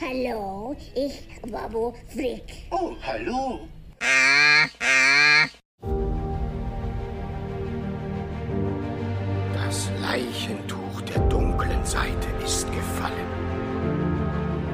[0.00, 2.44] Hallo, ich Babo Frick.
[2.70, 3.58] Oh, hallo.
[9.54, 13.26] Das Leichentuch der dunklen Seite ist gefallen.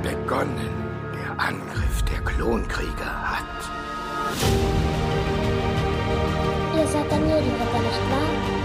[0.02, 3.70] Begonnen der Angriff der Klonkrieger hat.
[6.77, 8.64] Ihr seid Daniel-Ritter, nicht wahr?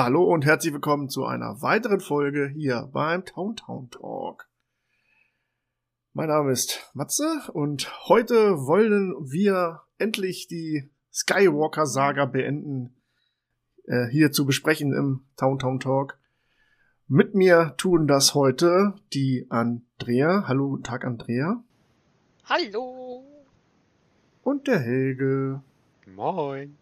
[0.00, 4.48] Hallo und herzlich willkommen zu einer weiteren Folge hier beim Town Town Talk.
[6.12, 12.94] Mein Name ist Matze und heute wollen wir endlich die Skywalker Saga beenden,
[13.86, 16.20] äh, hier zu besprechen im Town Town Talk.
[17.08, 20.44] Mit mir tun das heute die Andrea.
[20.46, 21.64] Hallo, guten Tag, Andrea.
[22.44, 23.24] Hallo.
[24.44, 25.60] Und der Helge.
[26.06, 26.78] Moin.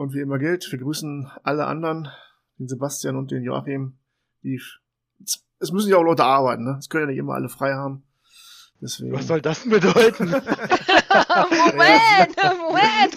[0.00, 2.08] Und wie immer gilt, wir grüßen alle anderen,
[2.58, 3.98] den Sebastian und den Joachim.
[4.42, 4.58] Die,
[5.58, 6.76] es müssen ja auch Leute arbeiten, ne?
[6.78, 8.02] Es können ja nicht immer alle frei haben.
[8.80, 9.12] Deswegen.
[9.12, 10.30] Was soll das denn bedeuten?
[10.30, 10.40] Moment,
[12.58, 13.14] Moment.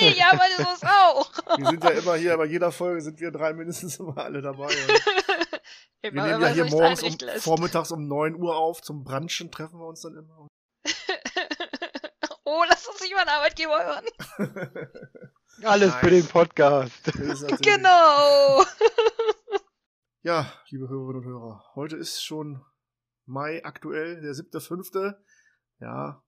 [0.00, 1.30] Ich arbeite sowas auch.
[1.56, 4.70] Wir sind ja immer hier, bei jeder Folge sind wir drei mindestens immer alle dabei.
[6.02, 9.78] Wir Immer, nehmen ja hier morgens um, vormittags um 9 Uhr auf, zum Brunchen treffen
[9.78, 10.48] wir uns dann immer.
[12.44, 15.30] oh, lass uns nicht mal einen Arbeitgeber hören.
[15.62, 17.06] Alles für den Podcast.
[17.06, 18.62] Natürlich- Genau.
[20.22, 22.64] Ja, liebe Hörerinnen und Hörer, heute ist schon
[23.26, 25.14] Mai aktuell, der 7.5.
[25.80, 26.24] Ja.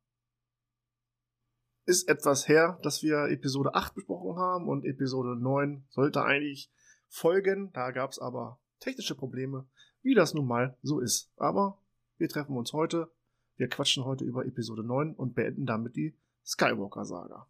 [1.86, 6.70] Ist etwas her, dass wir Episode 8 besprochen haben und Episode 9 sollte eigentlich
[7.08, 7.72] folgen.
[7.72, 9.66] Da gab es aber technische Probleme,
[10.02, 11.32] wie das nun mal so ist.
[11.38, 11.82] Aber
[12.18, 13.10] wir treffen uns heute,
[13.56, 17.48] wir quatschen heute über Episode 9 und beenden damit die Skywalker-Saga.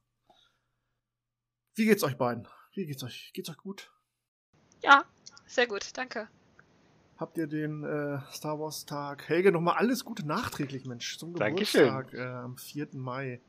[1.76, 2.48] Wie geht's euch beiden?
[2.72, 3.30] Wie geht's euch?
[3.34, 3.92] Geht's euch gut?
[4.82, 5.04] Ja,
[5.46, 6.26] sehr gut, danke.
[7.18, 9.28] Habt ihr den äh, Star Wars Tag?
[9.28, 11.86] Helge, nochmal alles Gute nachträglich, Mensch, zum Dankeschön.
[11.86, 12.88] Geburtstag äh, am 4.
[12.92, 13.42] Mai.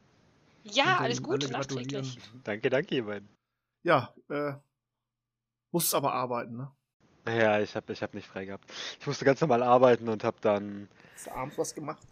[0.64, 2.04] Ja, alles dann gut, alle gratulieren.
[2.04, 2.44] nachträglich.
[2.44, 3.30] Danke, danke, ihr beiden.
[3.84, 4.54] Ja, äh,
[5.72, 6.72] musst aber arbeiten, ne?
[7.24, 8.70] Naja, ich habe ich hab nicht frei gehabt.
[9.00, 10.90] Ich musste ganz normal arbeiten und habe dann.
[11.14, 12.06] Hast du abends was gemacht?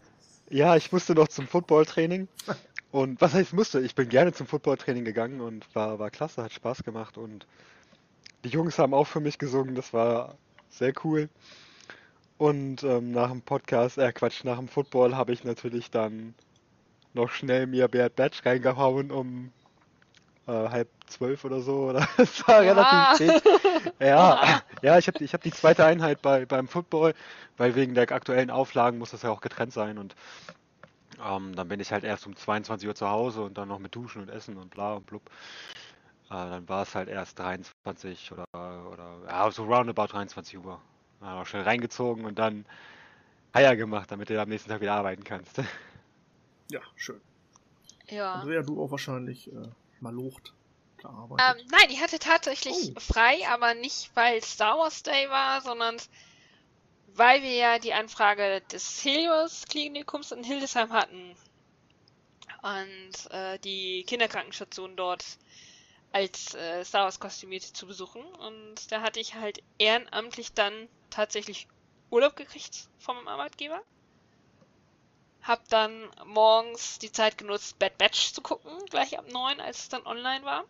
[0.49, 2.29] Ja, ich musste noch zum Footballtraining.
[2.95, 3.81] Und was heißt musste?
[3.81, 7.17] Ich bin gerne zum Footballtraining gegangen und war, war klasse, hat Spaß gemacht.
[7.17, 7.45] Und
[8.45, 10.37] die Jungs haben auch für mich gesungen, das war
[10.69, 11.27] sehr cool.
[12.37, 16.35] Und ähm, nach dem Podcast, äh Quatsch, nach dem Football habe ich natürlich dann
[17.13, 19.51] noch schnell mir Bad Batch reingehauen um
[20.47, 21.89] äh, halb zwölf oder so.
[21.89, 23.11] Oder es war Oha.
[23.11, 23.43] relativ spät.
[23.99, 27.13] Ja, ja, ich habe ich hab die zweite Einheit bei, beim Football,
[27.57, 30.15] weil wegen der aktuellen Auflagen muss das ja auch getrennt sein und
[31.23, 33.95] ähm, dann bin ich halt erst um 22 Uhr zu Hause und dann noch mit
[33.95, 35.29] Duschen und Essen und bla und blub.
[36.29, 40.81] Äh, dann war es halt erst 23 oder, oder ja, so roundabout 23 Uhr.
[41.19, 42.65] Dann auch schnell reingezogen und dann
[43.53, 45.61] Eier gemacht, damit du am nächsten Tag wieder arbeiten kannst.
[46.71, 47.21] Ja, schön.
[48.07, 48.33] Ja.
[48.33, 49.67] Andrea, du auch wahrscheinlich äh,
[49.99, 50.53] malocht
[50.97, 51.61] gearbeitet.
[51.61, 52.99] Ähm, nein, ich hatte tatsächlich Oh.
[52.99, 55.97] frei, aber nicht, weil Star Wars Day war, sondern
[57.15, 61.35] weil wir ja die Anfrage des Helios Klinikums in Hildesheim hatten
[62.61, 65.23] und äh, die Kinderkrankenstation dort
[66.11, 68.23] als äh, Star Wars Kostümierte zu besuchen.
[68.23, 71.67] Und da hatte ich halt ehrenamtlich dann tatsächlich
[72.09, 73.81] Urlaub gekriegt meinem Arbeitgeber.
[75.41, 79.89] Hab dann morgens die Zeit genutzt, Bad Batch zu gucken, gleich ab 9, als es
[79.89, 80.65] dann online war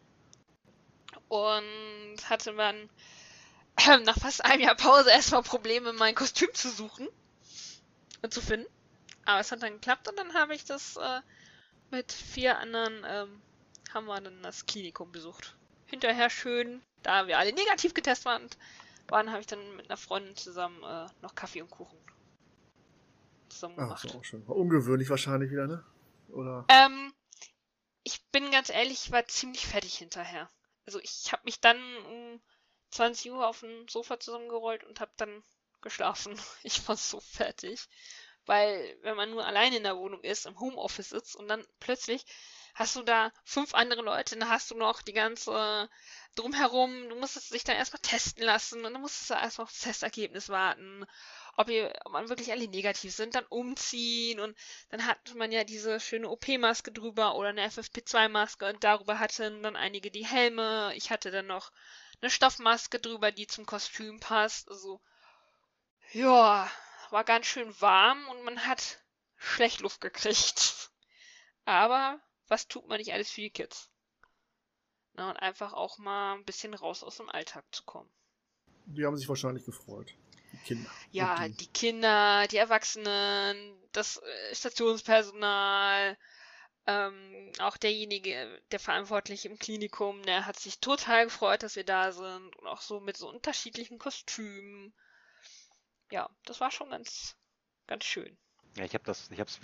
[1.30, 2.90] und hatte dann
[4.04, 7.08] nach fast einem Jahr Pause erstmal Probleme, mein Kostüm zu suchen
[8.22, 8.68] und zu finden.
[9.26, 11.22] Aber es hat dann geklappt und dann habe ich das äh,
[11.92, 13.42] mit vier anderen, ähm,
[13.94, 15.56] haben wir dann das Klinikum besucht.
[15.88, 18.50] Hinterher schön, da wir alle negativ getestet waren,
[19.08, 21.98] waren habe ich dann mit einer Freundin zusammen äh, noch Kaffee und Kuchen
[23.50, 24.06] zusammen Ach, gemacht.
[24.06, 24.48] ist auch schön.
[24.48, 25.84] War ungewöhnlich wahrscheinlich wieder, ne?
[26.30, 26.66] Oder?
[26.70, 27.14] Ähm,
[28.04, 30.50] ich bin ganz ehrlich, ich war ziemlich fertig hinterher.
[30.86, 32.42] Also ich habe mich dann um
[32.96, 35.44] 20 Uhr auf dem Sofa zusammengerollt und habe dann
[35.82, 36.40] geschlafen.
[36.64, 37.88] Ich war so fertig.
[38.46, 42.26] Weil wenn man nur alleine in der Wohnung ist, im Homeoffice sitzt und dann plötzlich
[42.76, 45.90] hast du da fünf andere Leute, dann hast du noch die ganze
[46.36, 50.50] drumherum, du musstest dich dann erstmal testen lassen und dann musstest du erstmal aufs Testergebnis
[50.50, 51.06] warten.
[51.58, 54.58] ob, ihr, ob man wirklich alle negativ sind, dann umziehen und
[54.90, 59.76] dann hat man ja diese schöne OP-Maske drüber oder eine FFP2-Maske und darüber hatten dann
[59.76, 60.92] einige die Helme.
[60.96, 61.72] Ich hatte dann noch
[62.22, 64.70] eine Stoffmaske drüber, die zum Kostüm passt.
[64.70, 65.02] Also,
[66.12, 66.70] ja,
[67.10, 69.00] war ganz schön warm und man hat
[69.38, 70.92] schlecht Luft gekriegt.
[71.66, 73.90] Aber was tut man nicht alles für die Kids?
[75.14, 78.10] Na, und einfach auch mal ein bisschen raus aus dem Alltag zu kommen.
[78.88, 80.14] Die haben sich wahrscheinlich gefreut.
[80.52, 80.90] Die Kinder.
[81.12, 86.18] Ja, die- die Kinder, die Erwachsenen, das äh, Stationspersonal,
[86.88, 92.12] ähm, auch derjenige, der Verantwortliche im Klinikum, der hat sich total gefreut, dass wir da
[92.12, 94.94] sind und auch so mit so unterschiedlichen Kostümen.
[96.12, 97.36] Ja, das war schon ganz,
[97.88, 98.38] ganz schön.
[98.78, 99.60] Ja, ich habe das, ich hab's,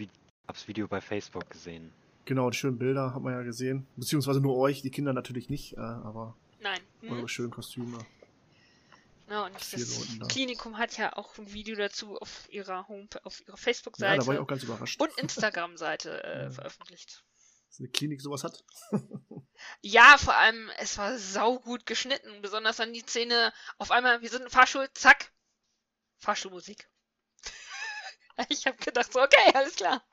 [0.47, 1.93] hab's Video bei Facebook gesehen.
[2.25, 3.85] Genau, die schönen Bilder hat man ja gesehen.
[3.95, 6.79] Beziehungsweise nur euch, die Kinder natürlich nicht, äh, aber Nein.
[7.01, 7.11] hm?
[7.11, 7.99] eure schönen Kostüme.
[9.31, 10.27] Ja, und vier das da.
[10.27, 14.27] Klinikum hat ja auch ein Video dazu auf ihrer Home, auf ihrer Ja, Facebook-Seite da
[14.27, 16.51] war ich auch ganz überrascht, und Instagram-Seite äh, Ja.
[16.51, 17.23] veröffentlicht.
[17.69, 18.63] dass eine Klinik sowas hat.
[19.81, 23.53] Ja, vor allem, es war saugut geschnitten, besonders an die Szene.
[23.77, 25.31] Auf einmal, wir sind im Fahrstuhl, zack,
[26.17, 26.89] Fahrstuhlmusik.
[28.49, 30.03] ich habe gedacht, so, okay, alles klar.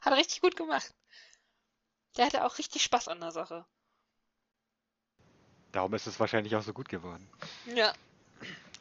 [0.00, 0.92] Hat er richtig gut gemacht.
[2.16, 3.64] Der hatte auch richtig Spaß an der Sache.
[5.70, 7.30] Darum ist es wahrscheinlich auch so gut geworden.
[7.66, 7.94] Ja,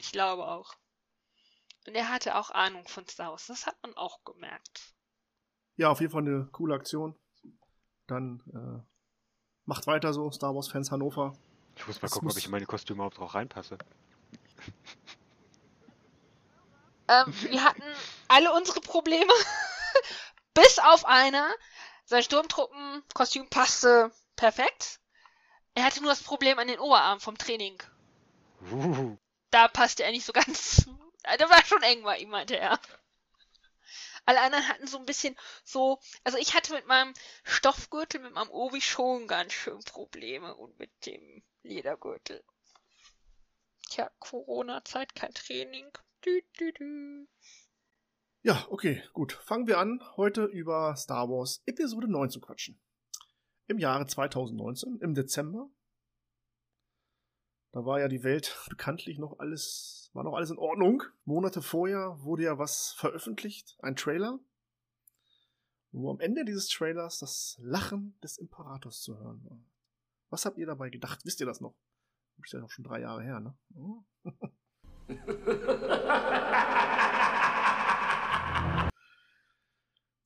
[0.08, 0.74] ich glaube auch.
[1.86, 4.94] Und er hatte auch Ahnung von Star Wars, das hat man auch gemerkt.
[5.76, 7.16] Ja, auf jeden Fall eine coole Aktion.
[8.08, 8.82] Dann äh,
[9.66, 11.34] macht weiter so, Star Wars-Fans Hannover.
[11.76, 13.78] Ich muss mal Das gucken, ob muss- ich in meine Kostüme überhaupt auch reinpasse.
[17.10, 17.84] Ähm, wir hatten
[18.28, 19.32] alle unsere Probleme,
[20.54, 21.50] bis auf einer.
[22.06, 25.00] Sein Sturmtruppenkostüm passte perfekt.
[25.76, 27.82] Er hatte nur das Problem an den Oberarm vom Training.
[28.72, 29.18] Uh,
[29.58, 30.88] Da passte er nicht so ganz.
[31.24, 32.80] Da war schon eng bei ihm, meinte er.
[34.24, 36.00] Alle anderen hatten so ein bisschen so.
[36.24, 40.92] Also ich hatte mit meinem Stoffgürtel, mit meinem Obi schon ganz schön Probleme und mit
[41.08, 42.44] dem Ledergürtel.
[43.90, 45.92] Tja, Corona-Zeit, kein Training.
[46.24, 47.28] Dü, dü, dü.
[48.44, 49.34] Ja, okay, gut.
[49.34, 52.80] Fangen wir an, heute über Star Wars Episode 9 zu quatschen.
[53.66, 55.68] Im Jahre 2019, im Dezember.
[57.72, 61.04] Da war ja die Welt bekanntlich noch alles, war noch alles in Ordnung.
[61.26, 64.40] Monate vorher wurde ja was veröffentlicht, ein Trailer,
[65.92, 69.60] wo am Ende dieses Trailers das Lachen des Imperators zu hören war.
[70.30, 71.20] Was habt ihr dabei gedacht?
[71.24, 71.76] Wisst ihr das noch?
[72.44, 73.58] Ist ja auch schon drei Jahre her, ne?
[73.76, 74.04] Oh.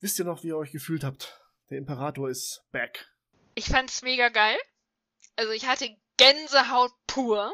[0.00, 1.40] Wisst ihr noch, wie ihr euch gefühlt habt?
[1.70, 3.08] Der Imperator ist back.
[3.54, 4.56] Ich fand's mega geil.
[5.36, 5.88] Also ich hatte
[6.22, 7.52] Gänsehaut pur.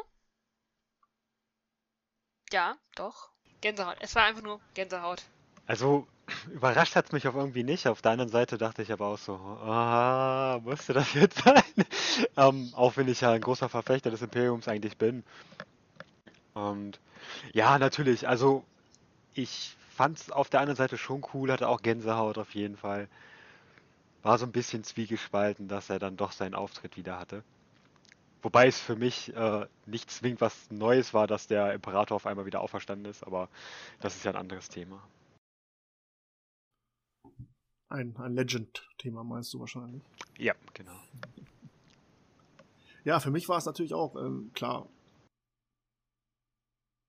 [2.51, 3.31] Ja, doch.
[3.61, 3.97] Gänsehaut.
[3.99, 5.23] Es war einfach nur Gänsehaut.
[5.65, 6.07] also,
[6.53, 7.87] überrascht hat's mich auch irgendwie nicht.
[7.87, 11.63] Auf der anderen Seite dachte ich aber auch so, ah, musste das jetzt sein?
[12.37, 15.23] ähm, auch wenn ich ja ein großer Verfechter des Imperiums eigentlich bin.
[16.53, 16.99] Und
[17.53, 18.63] ja, natürlich, also
[19.33, 23.07] ich fand's auf der anderen Seite schon cool, hatte auch Gänsehaut auf jeden Fall.
[24.21, 27.43] War so ein bisschen zwiegespalten, dass er dann doch seinen Auftritt wieder hatte.
[28.41, 32.45] Wobei es für mich äh, nicht zwingend was Neues war, dass der Imperator auf einmal
[32.45, 33.49] wieder auferstanden ist, aber
[33.99, 35.01] das ist ja ein anderes Thema.
[37.89, 40.03] Ein, ein Legend-Thema meinst du wahrscheinlich.
[40.37, 40.95] Ja, genau.
[43.03, 44.87] Ja, für mich war es natürlich auch, ähm, klar.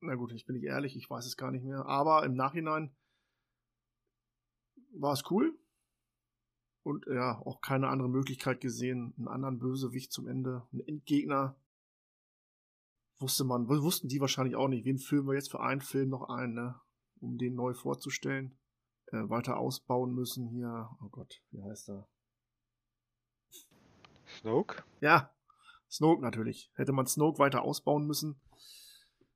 [0.01, 1.85] Na gut, ich bin nicht ehrlich, ich weiß es gar nicht mehr.
[1.85, 2.91] Aber im Nachhinein
[4.93, 5.60] war es cool.
[6.83, 11.57] Und ja, auch keine andere Möglichkeit gesehen, einen anderen Bösewicht zum Ende, einen Endgegner.
[13.19, 14.87] Wusste man, wussten die wahrscheinlich auch nicht.
[14.87, 16.81] Wen filmen wir jetzt für einen Film noch ein, ne?
[17.21, 18.59] Um den neu vorzustellen.
[19.09, 20.89] Äh, weiter ausbauen müssen hier.
[21.03, 22.09] Oh Gott, wie heißt er?
[24.39, 24.85] Snoke?
[25.01, 25.35] Ja,
[25.91, 26.71] Snoke natürlich.
[26.75, 28.41] Hätte man Snoke weiter ausbauen müssen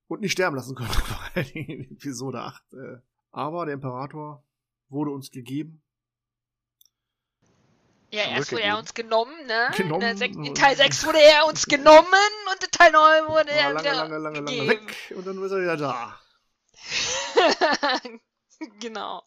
[0.07, 2.73] und nicht sterben lassen können, vor allen Dingen in Episode 8.
[2.75, 2.99] Äh,
[3.33, 4.45] aber der Imperator
[4.89, 5.83] wurde uns gegeben.
[8.14, 9.71] Ja, erst wurde er uns genommen, ne?
[9.76, 10.23] Genommen.
[10.23, 12.06] In, Teil 6 wurde er uns genommen
[12.52, 15.42] und in Teil 9 wurde War er lange, wieder lange, lange, lange weg und dann
[15.42, 16.21] ist er wieder da.
[18.80, 19.23] genau.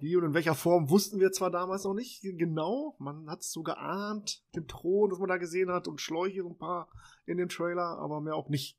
[0.00, 2.96] Wie und in welcher Form wussten wir zwar damals noch nicht genau.
[2.98, 6.48] Man hat es so geahnt, den Thron, das man da gesehen hat und Schläuche so
[6.48, 6.88] ein paar
[7.24, 8.76] in dem Trailer, aber mehr auch nicht.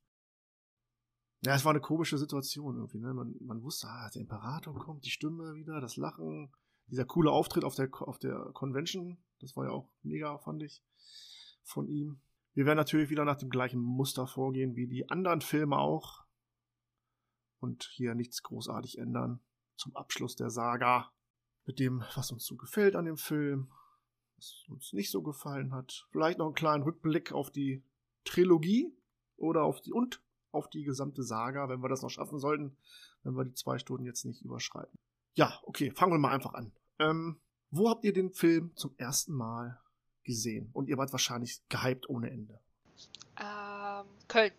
[1.42, 3.00] Ja, es war eine komische Situation irgendwie.
[3.00, 3.14] Ne?
[3.14, 6.52] Man, man wusste, ah, der Imperator kommt, die Stimme wieder, das Lachen,
[6.88, 9.18] dieser coole Auftritt auf der, auf der Convention.
[9.40, 10.84] Das war ja auch mega, fand ich,
[11.64, 12.22] von ihm.
[12.54, 16.26] Wir werden natürlich wieder nach dem gleichen Muster vorgehen wie die anderen Filme auch.
[17.60, 19.40] und hier nichts großartig ändern.
[19.78, 21.12] Zum Abschluss der Saga
[21.66, 23.72] mit dem, was uns so gefällt an dem Film,
[24.38, 26.08] was uns nicht so gefallen hat.
[26.12, 27.84] Vielleicht noch einen kleinen Rückblick auf die
[28.24, 28.96] Trilogie
[29.36, 32.78] oder auf die und auf die gesamte Saga, wenn wir das noch schaffen sollten,
[33.24, 34.98] wenn wir die zwei Stunden jetzt nicht überschreiten.
[35.38, 36.72] Ja, okay, fangen wir mal einfach an.
[36.98, 37.40] Ähm,
[37.70, 39.80] wo habt ihr den Film zum ersten Mal
[40.24, 40.72] gesehen?
[40.74, 42.60] Und ihr wart wahrscheinlich gehypt ohne Ende.
[43.40, 44.52] Ähm, Köln.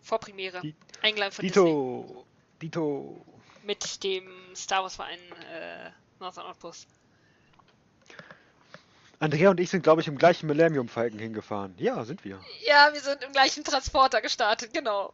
[0.00, 0.62] Vorpremiere.
[0.62, 1.64] Die- Eingeladen von Disney.
[1.64, 2.26] Dito!
[2.62, 3.26] Dito!
[3.64, 5.18] Mit dem Star Wars Verein
[5.52, 6.88] äh, Northern Outpost.
[9.18, 11.74] Andrea und ich sind, glaube ich, im gleichen Millennium Falcon hingefahren.
[11.76, 12.40] Ja, sind wir.
[12.66, 15.12] Ja, wir sind im gleichen Transporter gestartet, genau.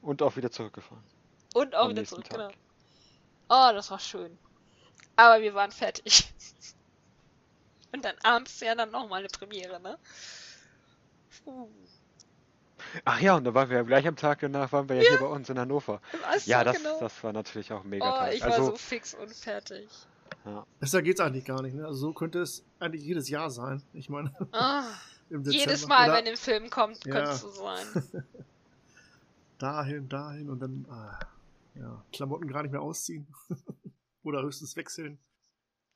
[0.00, 1.04] Und auch wieder zurückgefahren.
[1.54, 2.38] Und auch Am wieder zurück, Tag.
[2.38, 2.50] genau.
[3.48, 4.38] Oh, das war schön.
[5.16, 6.32] Aber wir waren fertig.
[7.92, 9.98] Und dann abends ja dann nochmal eine Premiere, ne?
[11.44, 11.68] Uh,
[13.04, 15.18] Ach ja, und da waren wir ja gleich am Tag danach, waren wir ja, hier
[15.18, 16.00] bei uns in Hannover.
[16.28, 17.00] weißt Ja, das, genau.
[17.00, 18.34] das war natürlich auch mega oh, Tag.
[18.34, 19.88] ich war also, so fix und fertig.
[20.44, 20.66] ja.
[20.80, 21.86] Besser geht's eigentlich gar nicht, ne?
[21.86, 23.82] Also so könnte es eigentlich jedes Jahr sein.
[23.92, 24.30] Ich meine,
[25.30, 25.50] im Dezember.
[25.52, 27.12] jedes Mal, Oder wenn im Film kommt, Ja.
[27.12, 27.86] könnte es so sein.
[29.58, 31.18] dahin, dahin und dann ah,
[31.74, 33.32] ja, Klamotten gar nicht mehr ausziehen.
[34.22, 35.18] Oder höchstens wechseln.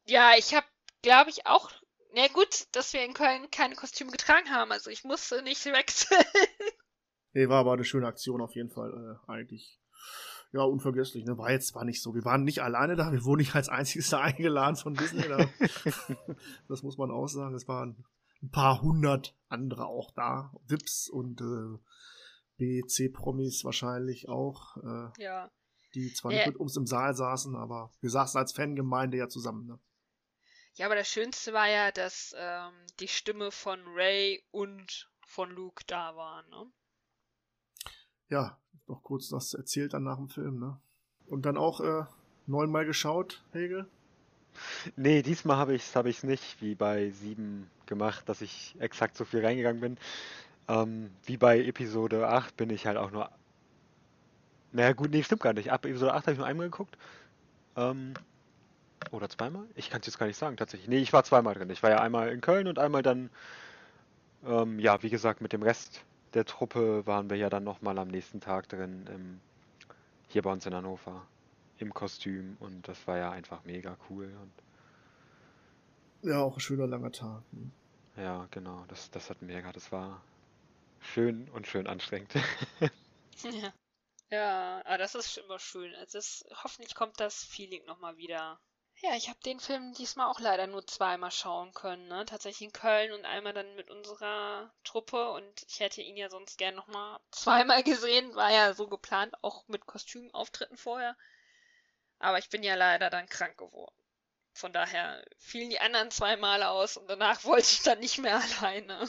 [0.06, 0.66] Ja, ich habe,
[1.02, 1.70] glaube ich, auch.
[2.14, 4.72] Na gut, dass wir in Köln keine Kostüme getragen haben.
[4.72, 6.24] Also ich musste nicht wechseln.
[7.32, 9.18] Nee, war aber eine schöne Aktion auf jeden Fall.
[9.28, 9.78] Äh, eigentlich.
[10.52, 11.26] Ja, unvergesslich.
[11.26, 11.36] Ne?
[11.36, 12.14] War jetzt zwar nicht so.
[12.14, 13.12] Wir waren nicht alleine da.
[13.12, 15.28] Wir wurden nicht als einziges da eingeladen von Disney.
[15.28, 15.46] Da.
[16.68, 17.54] das muss man auch sagen.
[17.54, 18.06] Es waren
[18.42, 20.50] ein paar hundert andere auch da.
[20.66, 21.78] Vips und äh,
[22.56, 24.78] B-C-Promis wahrscheinlich auch.
[24.78, 25.50] Äh, ja.
[25.94, 26.38] Die zwar Ja.
[26.38, 29.66] nicht mit uns im Saal saßen, aber wir saßen als Fangemeinde ja zusammen.
[29.66, 29.78] Ne?
[30.74, 35.84] Ja, aber das Schönste war ja, dass ähm, die Stimme von Ray und von Luke
[35.86, 36.66] da waren, ne?
[38.28, 40.58] Ja, noch kurz das erzählt dann nach dem Film.
[40.58, 40.78] Ne?
[41.26, 42.04] Und dann auch äh,
[42.46, 43.88] neunmal geschaut, Hegel.
[44.96, 49.16] Nee, diesmal habe ich es hab ich's nicht wie bei 7 gemacht, dass ich exakt
[49.16, 49.98] so viel reingegangen bin.
[50.68, 53.30] Ähm, wie bei Episode 8 bin ich halt auch nur.
[54.76, 55.70] Naja, gut, nee, stimmt gar nicht.
[55.72, 56.96] Ab Episode 8 habe ich nur einmal geguckt.
[57.76, 58.14] Ähm,
[59.12, 59.66] oder zweimal?
[59.76, 60.88] Ich kann es jetzt gar nicht sagen, tatsächlich.
[60.88, 61.70] Nee, ich war zweimal drin.
[61.70, 63.30] Ich war ja einmal in Köln und einmal dann,
[64.44, 66.04] ähm, ja, wie gesagt, mit dem Rest
[66.34, 69.40] der Truppe waren wir ja dann nochmal am nächsten Tag drin, im,
[70.28, 71.28] hier bei uns in Hannover,
[71.78, 72.56] im Kostüm.
[72.60, 74.26] Und das war ja einfach mega cool.
[74.42, 74.52] Und
[76.20, 77.42] Ja, auch ein schöner langer Tag.
[77.52, 77.70] ne?
[78.16, 80.20] Ja, genau, das, das hat mega, das war
[81.00, 82.34] schön und schön anstrengend.
[83.44, 83.72] Ja.
[84.30, 85.94] Ja, aber das ist immer schön.
[85.96, 88.60] Also es, hoffentlich kommt das Feeling nochmal wieder.
[89.00, 92.24] Ja, ich habe den Film diesmal auch leider nur zweimal schauen können, ne?
[92.24, 96.56] Tatsächlich in Köln und einmal dann mit unserer Truppe und ich hätte ihn ja sonst
[96.56, 101.16] gern nochmal zweimal gesehen, war ja so geplant, auch mit Kostümauftritten vorher.
[102.18, 103.94] Aber ich bin ja leider dann krank geworden.
[104.54, 108.40] Von daher fielen die anderen zwei Male aus und danach wollte ich dann nicht mehr
[108.40, 109.08] alleine.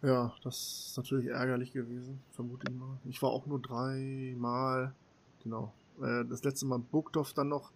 [0.00, 2.98] Ja, das ist natürlich ärgerlich gewesen, vermute ich mal.
[3.04, 4.94] Ich war auch nur dreimal,
[5.42, 5.74] genau.
[6.00, 7.72] Äh, das letzte Mal Burgdorf dann noch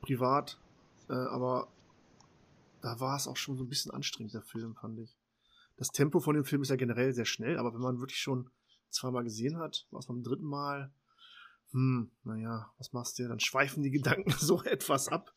[0.00, 0.60] privat,
[1.08, 1.66] äh, aber
[2.82, 5.16] da war es auch schon so ein bisschen anstrengend, der Film, fand ich.
[5.76, 8.48] Das Tempo von dem Film ist ja generell sehr schnell, aber wenn man wirklich schon
[8.90, 10.92] zweimal gesehen hat, was beim dritten Mal,
[11.72, 13.26] hm, naja, was machst du?
[13.26, 15.34] Dann schweifen die Gedanken so etwas ab.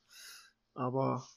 [0.76, 1.28] Aber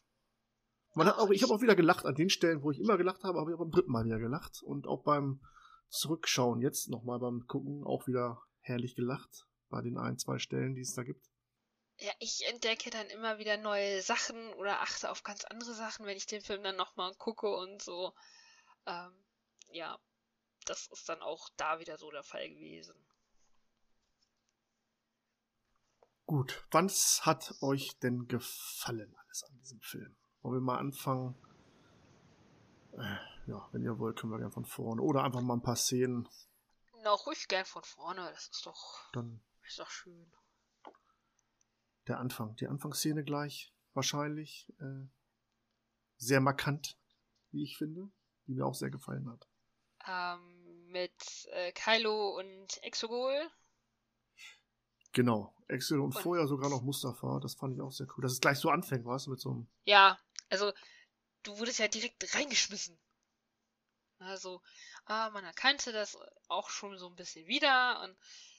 [0.95, 3.25] man hat auch, ich habe auch wieder gelacht an den Stellen, wo ich immer gelacht
[3.25, 4.63] habe, habe ich auch beim dritten Mal wieder gelacht.
[4.63, 5.41] Und auch beim
[5.89, 9.47] Zurückschauen, jetzt nochmal beim Gucken, auch wieder herrlich gelacht.
[9.69, 11.27] Bei den ein, zwei Stellen, die es da gibt.
[11.99, 16.17] Ja, ich entdecke dann immer wieder neue Sachen oder achte auf ganz andere Sachen, wenn
[16.17, 18.13] ich den Film dann nochmal gucke und so.
[18.87, 19.13] Ähm,
[19.71, 19.99] ja,
[20.67, 22.95] das ist dann auch da wieder so der Fall gewesen.
[26.27, 30.17] Gut, was hat euch denn gefallen alles an diesem Film?
[30.43, 31.35] Wollen wir mal anfangen?
[32.93, 35.03] Äh, ja, wenn ihr wollt, können wir gerne von vorne.
[35.03, 36.29] Oder einfach mal ein paar Szenen.
[37.03, 40.31] Na, ruhig gern von vorne, das ist doch, Dann ist doch schön.
[42.07, 42.55] der Anfang.
[42.57, 44.73] Die Anfangsszene gleich, wahrscheinlich.
[44.81, 45.07] Äh,
[46.17, 46.97] sehr markant,
[47.51, 48.11] wie ich finde.
[48.47, 49.49] Die mir auch sehr gefallen hat.
[50.07, 53.51] Ähm, mit äh, Kylo und Exogol.
[55.13, 55.55] Genau.
[55.69, 57.39] Excel und Und- vorher sogar noch Mustafa.
[57.41, 58.23] Das fand ich auch sehr cool.
[58.23, 59.67] Dass es gleich so anfängt, weißt du, mit so einem.
[59.85, 60.19] Ja,
[60.51, 60.73] also
[61.43, 62.99] du wurdest ja direkt reingeschmissen.
[64.19, 64.63] Also,
[65.07, 66.17] ah, man erkannte das
[66.49, 68.17] auch schon so ein bisschen wieder und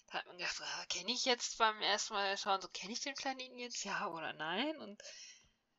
[0.08, 3.00] da hat man gedacht, ah, kenne ich jetzt beim ersten Mal schauen, so kenne ich
[3.00, 4.76] den Planeten jetzt, ja oder nein?
[4.78, 5.02] Und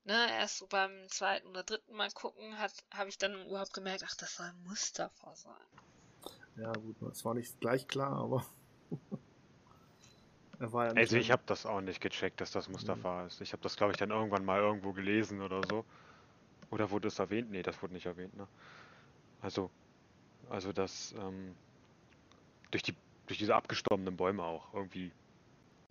[0.04, 4.14] ne, erst so beim zweiten oder dritten Mal gucken, habe ich dann überhaupt gemerkt, ach,
[4.16, 5.66] das soll Mustafa sein.
[6.56, 8.46] Ja, gut, es war nicht gleich klar, aber.
[9.00, 13.40] er war ja nicht Also ich habe das auch nicht gecheckt, dass das Mustafa ist.
[13.40, 15.84] Ich habe das, glaube ich, dann irgendwann mal irgendwo gelesen oder so.
[16.70, 17.50] Oder wurde es erwähnt?
[17.50, 18.48] Nee, das wurde nicht erwähnt, ne?
[19.42, 19.70] Also,
[20.50, 21.54] also das, ähm,
[22.70, 22.94] durch die,
[23.26, 25.12] durch diese abgestorbenen Bäume auch, irgendwie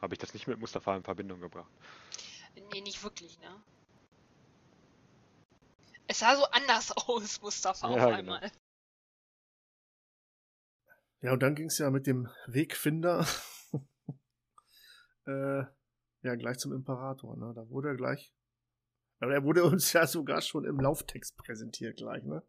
[0.01, 1.71] habe ich das nicht mit Mustafa in Verbindung gebracht.
[2.71, 3.55] Nee, nicht wirklich, ne?
[6.07, 8.33] Es sah so anders aus, Mustafa, Ja, auf genau.
[8.33, 8.51] einmal.
[11.21, 13.25] Ja, und dann ging es ja mit dem Wegfinder
[15.25, 15.63] äh,
[16.21, 17.35] ja gleich zum Imperator.
[17.37, 17.53] Ne?
[17.55, 18.33] Da wurde er gleich.
[19.19, 22.43] Aber er wurde uns ja sogar schon im Lauftext präsentiert gleich, ne?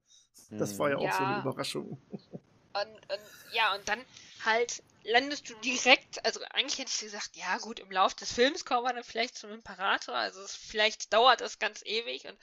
[0.50, 1.40] Das war ja auch so eine Ja.
[1.40, 2.00] Überraschung.
[2.10, 3.20] Und, und
[3.52, 4.04] ja, und dann
[4.44, 8.64] halt landest du direkt, also eigentlich hätte ich gesagt, ja gut, im Lauf des Films
[8.64, 12.36] kommen wir dann vielleicht zum Imperator, also es, vielleicht dauert das ganz ewig und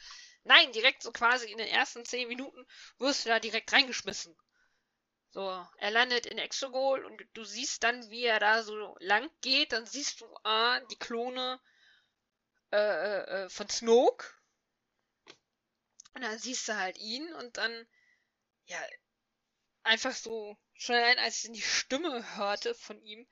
[0.45, 2.65] nein, direkt so quasi in den ersten zehn Minuten
[2.99, 4.35] wirst du da direkt reingeschmissen.
[5.31, 9.71] So, er landet in Exogol und du siehst dann, wie er da so lang geht,
[9.71, 11.59] dann siehst du ah, die Klone
[12.71, 14.25] äh, äh, äh, von Snoke
[16.13, 17.87] und dann siehst du halt ihn und dann
[18.65, 18.77] ja,
[19.83, 23.27] einfach so, schon allein als ich die Stimme hörte von ihm,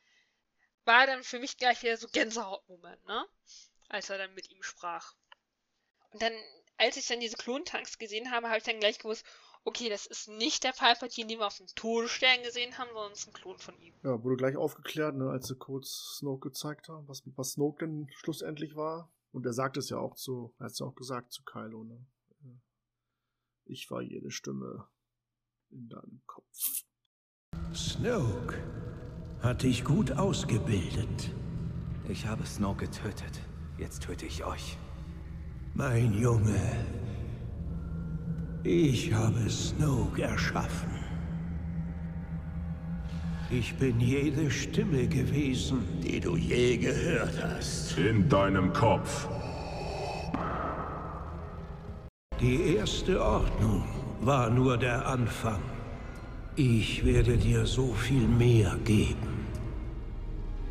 [0.86, 3.28] war dann für mich gleich wieder so Gänsehautmoment, ne?
[3.90, 5.14] Als er dann mit ihm sprach.
[6.12, 6.34] Und dann,
[6.78, 9.26] als ich dann diese Klontanks gesehen habe, habe ich dann gleich gewusst,
[9.64, 13.20] okay, das ist nicht der Palpatine, den wir auf dem Todesstern gesehen haben, sondern es
[13.20, 13.94] ist ein Klon von ihm.
[14.04, 18.08] Ja, wurde gleich aufgeklärt, ne, als sie kurz Snoke gezeigt haben, was, was Snoke denn
[18.16, 19.12] schlussendlich war.
[19.32, 21.84] Und er sagt es ja auch zu, er hat es ja auch gesagt zu Kylo,
[21.84, 22.06] ne?
[23.66, 24.88] Ich war jede Stimme
[25.70, 26.84] in deinem Kopf.
[27.72, 28.58] Snoke
[29.42, 31.36] hat dich gut ausgebildet.
[32.08, 33.40] Ich habe Snoke getötet.
[33.78, 34.78] Jetzt töte ich euch.
[35.76, 36.60] Mein Junge,
[38.70, 40.94] ich habe Snoke erschaffen.
[43.50, 47.98] Ich bin jede Stimme gewesen, die du je gehört hast.
[47.98, 49.28] In deinem Kopf.
[52.40, 53.84] Die erste Ordnung
[54.22, 55.62] war nur der Anfang.
[56.56, 59.48] Ich werde dir so viel mehr geben.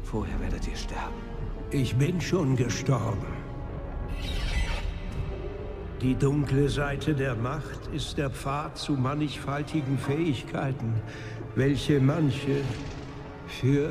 [0.04, 1.20] Vorher werdet ihr sterben.
[1.72, 3.37] Ich bin schon gestorben.
[6.00, 10.94] Die dunkle Seite der Macht ist der Pfad zu mannigfaltigen Fähigkeiten,
[11.56, 12.62] welche manche
[13.48, 13.90] für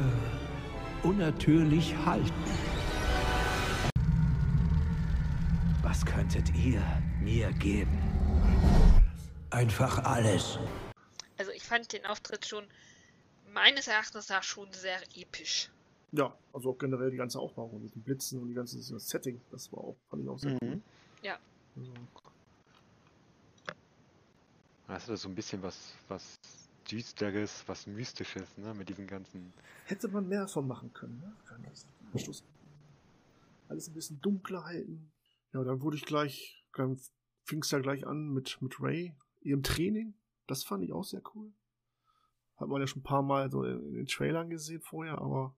[1.03, 2.31] unnatürlich halten.
[5.83, 6.81] Was könntet ihr
[7.21, 7.97] mir geben?
[9.49, 10.59] Einfach alles.
[11.37, 12.63] Also ich fand den Auftritt schon
[13.53, 15.69] meines Erachtens nach schon sehr episch.
[16.13, 19.41] Ja, also auch generell die ganze Aufmachung mit den Blitzen und die ganze das Setting,
[19.51, 20.57] das war auch, fand ich auch sehr Mhm.
[20.61, 20.81] cool.
[21.21, 21.37] Ja.
[21.77, 21.93] Also,
[24.87, 26.39] Das ist so ein bisschen was, was
[26.89, 28.73] Düsteres, was Mystisches, ne?
[28.73, 29.53] Mit diesen ganzen.
[29.85, 31.35] hätte man mehr davon machen können, ne?
[33.69, 35.11] Alles ein bisschen dunkler halten.
[35.53, 36.97] Ja, dann wurde ich gleich, dann
[37.43, 40.13] fing es ja gleich an mit, mit Ray, ihrem Training.
[40.47, 41.51] Das fand ich auch sehr cool.
[42.57, 45.53] Hat man ja schon ein paar Mal so in, in den Trailern gesehen vorher, aber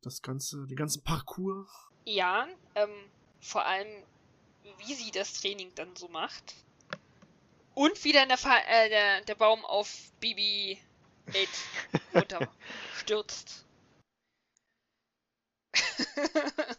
[0.00, 1.68] das ganze, den ganzen Parcours,
[2.06, 2.90] Ja, ähm,
[3.40, 4.02] vor allem,
[4.78, 6.54] wie sie das Training dann so macht.
[7.74, 10.78] Und wie dann der, Fa äh, der, der Baum auf BB-8
[12.14, 12.48] runter
[12.96, 13.64] stürzt.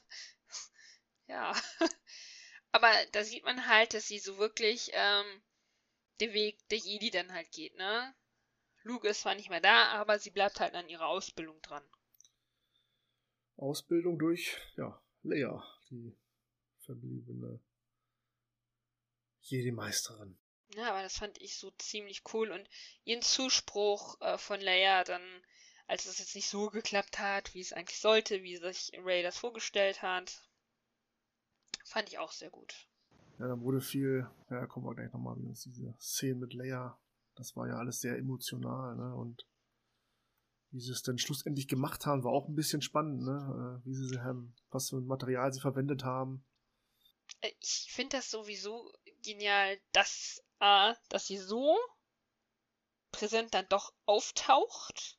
[1.28, 1.54] ja.
[2.71, 5.41] Aber da sieht man halt, dass sie so wirklich ähm,
[6.21, 8.13] den Weg der Jedi dann halt geht, ne?
[8.84, 11.84] Luke ist zwar nicht mehr da, aber sie bleibt halt an ihrer Ausbildung dran.
[13.58, 16.15] Ausbildung durch, ja, Leia, die
[16.82, 17.60] verbliebene
[19.45, 20.38] Jedi-Meisterin.
[20.75, 22.67] Ja, aber das fand ich so ziemlich cool und
[23.03, 25.21] ihren Zuspruch äh, von Leia dann,
[25.88, 29.38] als es jetzt nicht so geklappt hat, wie es eigentlich sollte, wie sich Ray das
[29.38, 30.41] vorgestellt hat,
[31.86, 32.88] fand ich auch sehr gut.
[33.39, 36.53] Ja, dann wurde viel, ja, da kommen wir gleich nochmal, wie uns diese Szene mit
[36.53, 36.97] Leia,
[37.36, 39.45] das war ja alles sehr emotional, ne, und
[40.71, 43.93] wie sie es dann schlussendlich gemacht haben, war auch ein bisschen spannend, ne, äh, wie
[43.93, 46.43] sie sie haben, was für ein Material sie verwendet haben.
[47.45, 48.91] Äh, Ich finde das sowieso
[49.23, 51.77] genial, dass, A, dass sie so
[53.12, 55.17] präsent dann doch auftaucht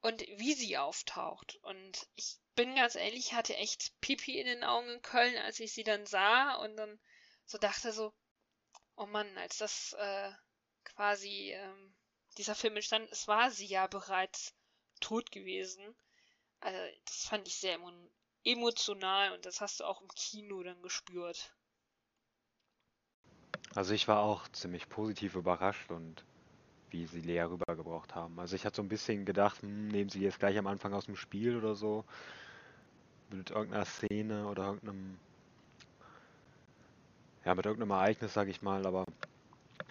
[0.00, 1.56] und wie sie auftaucht.
[1.62, 5.58] Und ich bin ganz ehrlich, ich hatte echt Pipi in den Augen in Köln, als
[5.60, 7.00] ich sie dann sah und dann
[7.46, 8.12] so dachte so,
[8.96, 10.30] oh Mann, als das äh,
[10.84, 11.94] quasi ähm,
[12.38, 14.54] dieser Film entstand ist, war sie ja bereits
[15.00, 15.96] tot gewesen.
[16.60, 17.78] Also das fand ich sehr
[18.44, 21.52] emotional und das hast du auch im Kino dann gespürt.
[23.74, 26.24] Also ich war auch ziemlich positiv überrascht und
[26.90, 28.38] wie sie Lea rübergebracht haben.
[28.38, 31.06] Also ich hatte so ein bisschen gedacht, hm, nehmen sie jetzt gleich am Anfang aus
[31.06, 32.04] dem Spiel oder so.
[33.30, 35.18] Mit irgendeiner Szene oder irgendeinem.
[37.44, 39.04] Ja, mit irgendeinem Ereignis, sag ich mal, aber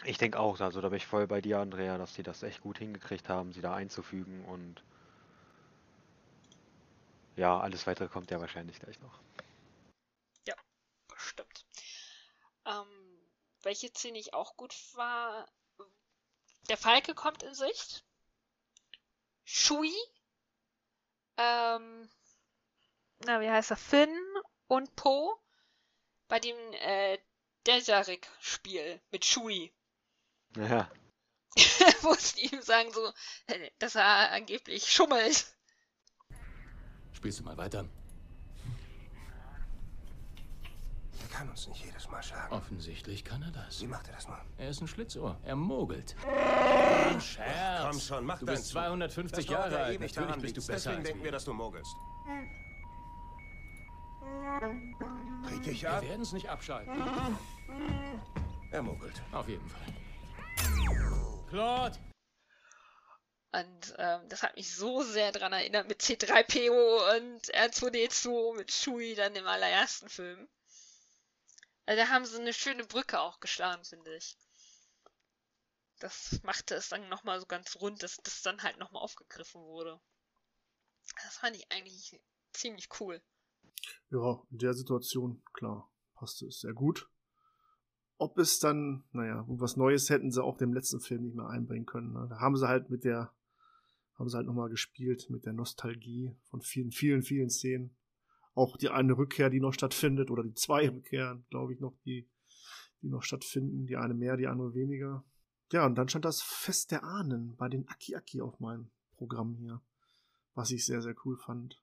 [0.06, 2.62] ich denke auch, also da bin ich voll bei dir, Andrea, dass sie das echt
[2.62, 4.82] gut hingekriegt haben, sie da einzufügen und
[7.36, 9.20] ja, alles weitere kommt ja wahrscheinlich gleich noch.
[10.48, 10.56] Ja,
[11.08, 11.66] bestimmt.
[12.66, 13.22] Ähm,
[13.62, 15.48] welche Szene ich auch gut war,
[16.70, 18.06] der Falke kommt in Sicht.
[19.46, 19.94] Shui.
[21.38, 22.10] Ähm,
[23.26, 23.78] na, wie heißt er?
[23.78, 24.16] Finn
[24.68, 25.38] und Po
[26.28, 27.20] bei dem äh,
[27.66, 29.74] Dejarik-Spiel mit Shui.
[30.56, 30.90] Ja,
[32.02, 33.14] Wo sie ihm sagen so,
[33.48, 35.46] äh, dass er angeblich schummelt.
[37.24, 37.86] Spielst du mal weiter?
[41.22, 42.54] Er kann uns nicht jedes Mal schlagen.
[42.54, 43.80] Offensichtlich kann er das.
[43.80, 44.38] Wie macht er das nur?
[44.58, 45.40] Er ist ein Schlitzohr.
[45.46, 46.18] Er mogelt.
[46.28, 47.82] Ein Scherz.
[47.90, 48.74] Komm schon, mach Du deinen bist Zug.
[48.74, 49.94] 250 Das dauert Jahre ja alt.
[50.02, 51.32] Natürlich daran bist du besser Deswegen denken wir, wir.
[51.32, 51.96] dass du mogelst.
[55.48, 56.02] Krieg Wir ab.
[56.02, 56.94] werden es nicht abschalten.
[58.72, 59.22] Er mogelt.
[59.32, 59.82] Auf jeden Fall.
[61.50, 61.98] Claude!
[63.54, 69.14] Und ähm, das hat mich so sehr dran erinnert mit C3PO und R2D2 mit Shui
[69.14, 70.50] dann im allerersten Film.
[71.86, 74.36] Also da haben sie eine schöne Brücke auch geschlagen, finde ich.
[76.00, 80.02] Das machte es dann nochmal so ganz rund, dass das dann halt nochmal aufgegriffen wurde.
[81.24, 82.20] Das fand ich eigentlich
[82.54, 83.22] ziemlich cool.
[84.10, 87.08] Ja, in der Situation, klar, passte es sehr gut.
[88.18, 91.86] Ob es dann, naja, was Neues hätten sie auch dem letzten Film nicht mehr einbringen
[91.86, 92.14] können.
[92.14, 92.28] Ne?
[92.30, 93.34] Da haben sie halt mit der,
[94.16, 97.96] haben sie halt nochmal gespielt mit der Nostalgie von vielen, vielen, vielen Szenen.
[98.56, 102.30] Auch die eine Rückkehr, die noch stattfindet, oder die zwei Rückkehren, glaube ich, noch, die,
[103.02, 103.88] die noch stattfinden.
[103.88, 105.26] Die eine mehr, die andere weniger.
[105.72, 109.56] Ja, und dann stand das Fest der Ahnen bei den Aki Aki auf meinem Programm
[109.56, 109.82] hier.
[110.54, 111.82] Was ich sehr, sehr cool fand.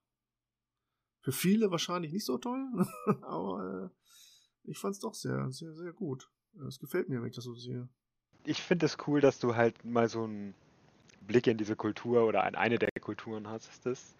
[1.22, 2.86] Für viele wahrscheinlich nicht so toll,
[3.22, 6.30] aber äh, ich fand es doch sehr, sehr, sehr gut.
[6.66, 7.88] Es gefällt mir, wenn ich das so sehe.
[8.44, 10.54] ich finde es cool, dass du halt mal so einen
[11.30, 14.16] Blick in diese Kultur oder in eine der Kulturen hast, das,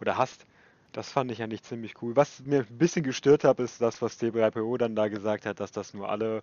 [0.00, 0.44] oder hast.
[0.92, 2.16] Das fand ich eigentlich ziemlich cool.
[2.16, 5.70] Was mir ein bisschen gestört hat, ist das, was C3PO dann da gesagt hat, dass
[5.70, 6.42] das nur alle,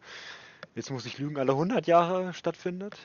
[0.75, 2.95] jetzt muss ich lügen, alle 100 Jahre stattfindet.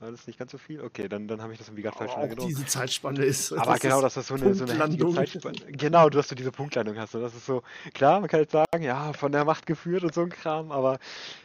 [0.00, 0.82] War das nicht ganz so viel?
[0.82, 2.48] Okay, dann, dann habe ich das irgendwie gerade falsch auch wahrgenommen.
[2.48, 3.52] diese Zeitspanne ist.
[3.52, 5.14] Aber genau, dass das so eine, so eine.
[5.14, 5.58] Zeitspanne.
[5.68, 7.14] Genau, dass du diese Punktlandung hast.
[7.14, 7.62] Und das ist so,
[7.94, 10.98] klar, man kann jetzt sagen, ja, von der Macht geführt und so ein Kram, aber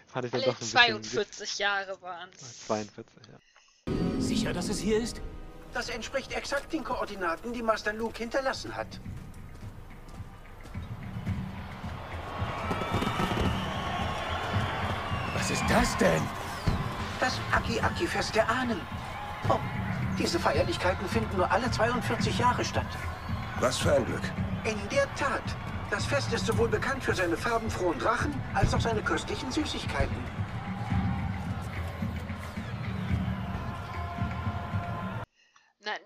[0.08, 0.80] fand ich dann Alle doch ein bisschen.
[0.80, 2.66] 42 Jahre waren es.
[2.66, 3.38] 42, ja.
[4.20, 5.22] Sicher, dass es hier ist?
[5.74, 8.88] Das entspricht exakt den Koordinaten, die Master Luke hinterlassen hat.
[15.36, 16.22] Was ist das denn?
[17.20, 18.80] Das Aki-Aki-Fest der Ahnen.
[19.48, 19.58] Oh,
[20.18, 22.88] diese Feierlichkeiten finden nur alle 42 Jahre statt.
[23.60, 24.24] Was für ein Glück.
[24.64, 25.44] In der Tat.
[25.90, 30.16] Das Fest ist sowohl bekannt für seine farbenfrohen Drachen als auch seine köstlichen Süßigkeiten.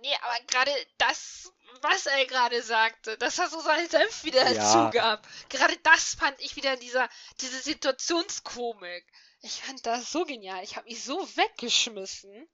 [0.04, 4.54] Nee, aber gerade das, was er gerade sagte, dass er so seinen Senf wieder Ja.
[4.54, 9.06] dazugab, gerade das fand ich wieder dieser, diese Situationskomik.
[9.42, 10.64] Ich fand das so genial.
[10.64, 12.48] Ich habe mich so weggeschmissen.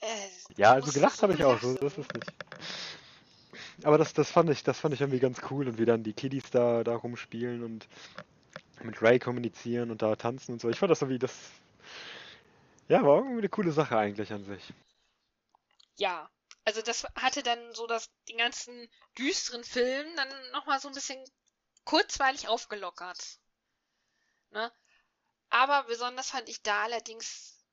[0.00, 2.32] Äh, Ja, also gelacht habe ich auch, so, das ist nicht.
[3.82, 6.12] Aber das, das fand ich, das fand ich irgendwie ganz cool und wie dann die
[6.12, 7.88] Kiddies da, da rumspielen und
[8.82, 10.68] mit Ray kommunizieren und da tanzen und so.
[10.68, 11.32] Ich fand das irgendwie das.
[12.88, 14.72] Ja, war irgendwie eine coole Sache eigentlich an sich.
[15.98, 16.30] Ja,
[16.64, 21.22] also das hatte dann so das, den ganzen düsteren Film dann nochmal so ein bisschen
[21.84, 23.38] kurzweilig aufgelockert.
[24.50, 24.72] Ne?
[25.50, 27.64] Aber besonders fand ich da allerdings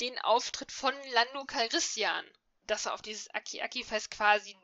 [0.00, 2.24] den Auftritt von Lando Calrissian,
[2.66, 4.56] dass er auf dieses Aki-Aki-Fest quasi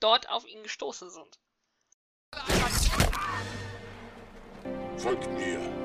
[0.00, 1.38] dort auf ihn gestoßen sind.
[4.98, 5.83] Folgt mir.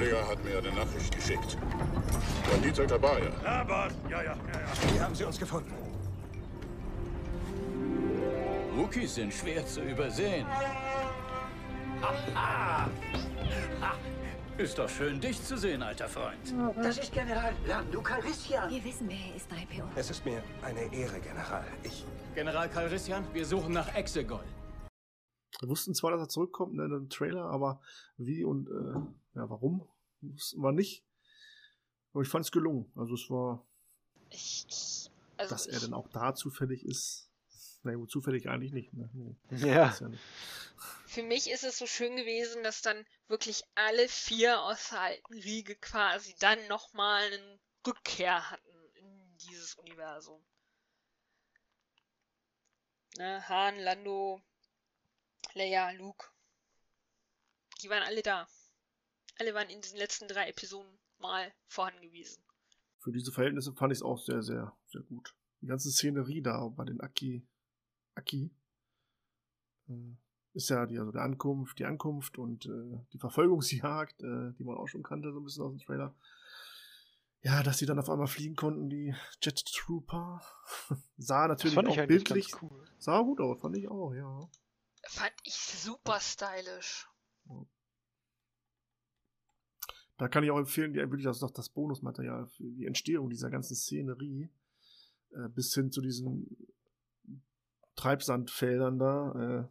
[0.00, 1.58] Lea hat mir eine Nachricht geschickt.
[2.50, 3.20] Bandit seid dabei.
[4.92, 5.74] Wie haben sie uns gefunden?
[8.74, 10.46] Wookies sind schwer zu übersehen.
[14.56, 16.54] Ist doch schön, dich zu sehen, alter Freund.
[16.82, 18.70] Das ist General Lando Calrissian.
[18.70, 19.84] Wir wissen, wer er ist, 3PO.
[19.96, 21.64] Es ist mir eine Ehre, General.
[21.82, 22.06] Ich.
[22.34, 24.44] General Calrissian, wir suchen nach Exegol.
[25.58, 27.80] Wir wussten zwar, dass er zurückkommt in einem Trailer, aber
[28.16, 29.86] wie und äh, ja, warum,
[30.20, 31.04] wussten wir nicht.
[32.12, 32.90] Aber ich fand es gelungen.
[32.96, 33.64] Also es war,
[34.30, 37.28] Ich, ich, also dass er ich, dann auch da zufällig ist.
[37.82, 38.92] Na gut, zufällig eigentlich nicht.
[38.92, 39.08] Ne?
[39.12, 39.94] Nee, Ja.
[39.98, 40.22] ja nicht.
[41.06, 45.34] Für mich ist es so schön gewesen, dass dann wirklich alle vier aus der alten
[45.34, 50.40] Riege quasi dann nochmal eine Rückkehr hatten in dieses Universum.
[53.16, 54.40] Ne, Han, Lando,
[55.54, 56.26] Leia, Luke.
[57.82, 58.46] Die waren alle da.
[59.38, 62.42] Alle waren in diesen letzten drei Episoden mal vorhanden gewesen.
[62.98, 65.34] Für diese Verhältnisse fand ich es auch sehr, sehr, sehr gut.
[65.62, 67.46] Die ganze Szenerie da bei den Aki,
[68.14, 68.50] Aki,
[69.88, 69.92] äh,
[70.52, 74.76] ist ja die, also der Ankunft, die Ankunft und äh, die Verfolgungsjagd, äh, die man
[74.76, 76.14] auch schon kannte, so ein bisschen aus dem Trailer.
[77.42, 80.42] Ja, dass sie dann auf einmal fliegen konnten, die Jet Trooper.
[81.16, 82.50] sah Das natürlich fand auch bildlich.
[82.50, 82.84] ganz cool.
[82.98, 84.50] Sah gut aus, fand ich auch, ja.
[85.08, 87.08] Fand ich super stylisch.
[90.18, 93.74] Da kann ich auch empfehlen, die wirklich das, das Bonusmaterial für die Entstehung dieser ganzen
[93.74, 94.50] Szenerie
[95.32, 96.46] äh, bis hin zu diesen
[97.96, 99.62] Treibsandfeldern da.
[99.62, 99.68] Äh,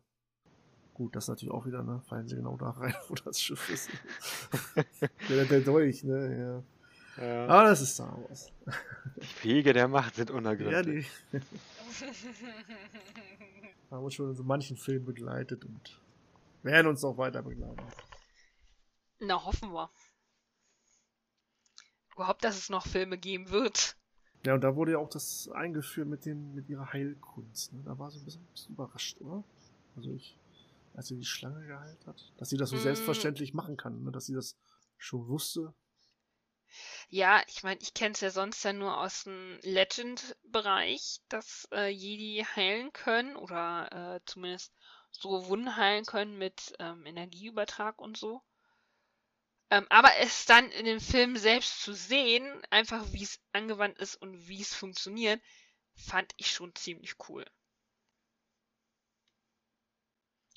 [0.95, 2.01] gut, das ist natürlich auch wieder, ne?
[2.07, 3.89] Fallen sie genau da rein, wo das Schiff ist.
[5.29, 6.63] der, der Dolch, ne?
[7.17, 7.23] Ja.
[7.23, 7.47] Ja.
[7.47, 8.49] Aber das ist Star Wars.
[9.43, 11.09] Die Wege der Macht sind Ja, unergründlich.
[11.33, 11.39] die
[13.91, 15.99] haben uns schon in so manchen Filmen begleitet und
[16.63, 17.81] werden uns auch weiter begleiten.
[19.19, 19.89] Na, hoffen wir.
[22.15, 23.95] Überhaupt, dass es noch Filme geben wird.
[24.45, 27.73] Ja, und da wurde ja auch das eingeführt mit dem, mit ihrer Heilkunst.
[27.73, 27.81] Ne?
[27.83, 29.43] Da war sie ein bisschen, ein bisschen überrascht, oder?
[29.95, 30.37] Also ich,
[30.93, 32.79] als sie die Schlange geheilt hat, dass sie das so Mm.
[32.81, 34.11] selbstverständlich machen kann, ne?
[34.11, 34.57] dass sie das
[34.97, 35.73] schon wusste.
[37.09, 41.87] Ja, ich meine, ich kenne es ja sonst ja nur aus dem Legend-Bereich, dass äh,
[41.89, 44.73] Jedi heilen können oder äh, zumindest
[45.11, 48.41] so Wunden heilen können mit ähm, Energieübertrag und so.
[49.71, 54.13] Ähm, aber es dann in dem Film selbst zu sehen, einfach wie es angewandt ist
[54.21, 55.41] und wie es funktioniert,
[55.95, 57.45] fand ich schon ziemlich cool.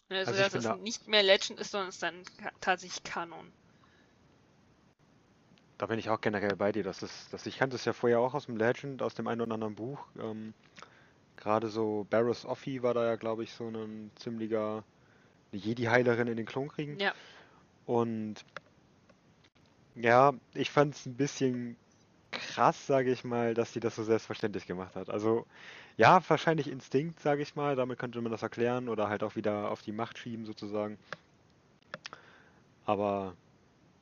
[0.09, 2.25] Also, Also dass es da- nicht mehr Legend ist, sondern es dann
[2.61, 3.53] tatsächlich Kanon.
[5.83, 6.85] Da bin ich auch generell bei dir.
[6.85, 9.40] Das ist, das, ich kannte es ja vorher auch aus dem Legend, aus dem einen
[9.40, 9.99] oder anderen Buch.
[10.16, 10.55] Ähm,
[11.37, 14.85] Gerade so Barros Offi war da ja, glaube ich, so ein ziemlicher
[15.51, 17.01] Jedi-Heilerin in den Klonkriegen.
[17.01, 17.12] Ja.
[17.85, 18.45] Und
[19.97, 21.77] ja, ich fand es ein bisschen
[22.31, 25.11] krass, sage ich mal, dass sie das so selbstverständlich gemacht hat.
[25.11, 25.47] Also
[25.97, 29.73] ja, wahrscheinlich Instinkt, sage ich mal, damit könnte man das erklären oder halt auch wieder
[29.73, 30.97] auf die Macht schieben sozusagen.
[32.87, 33.35] Aber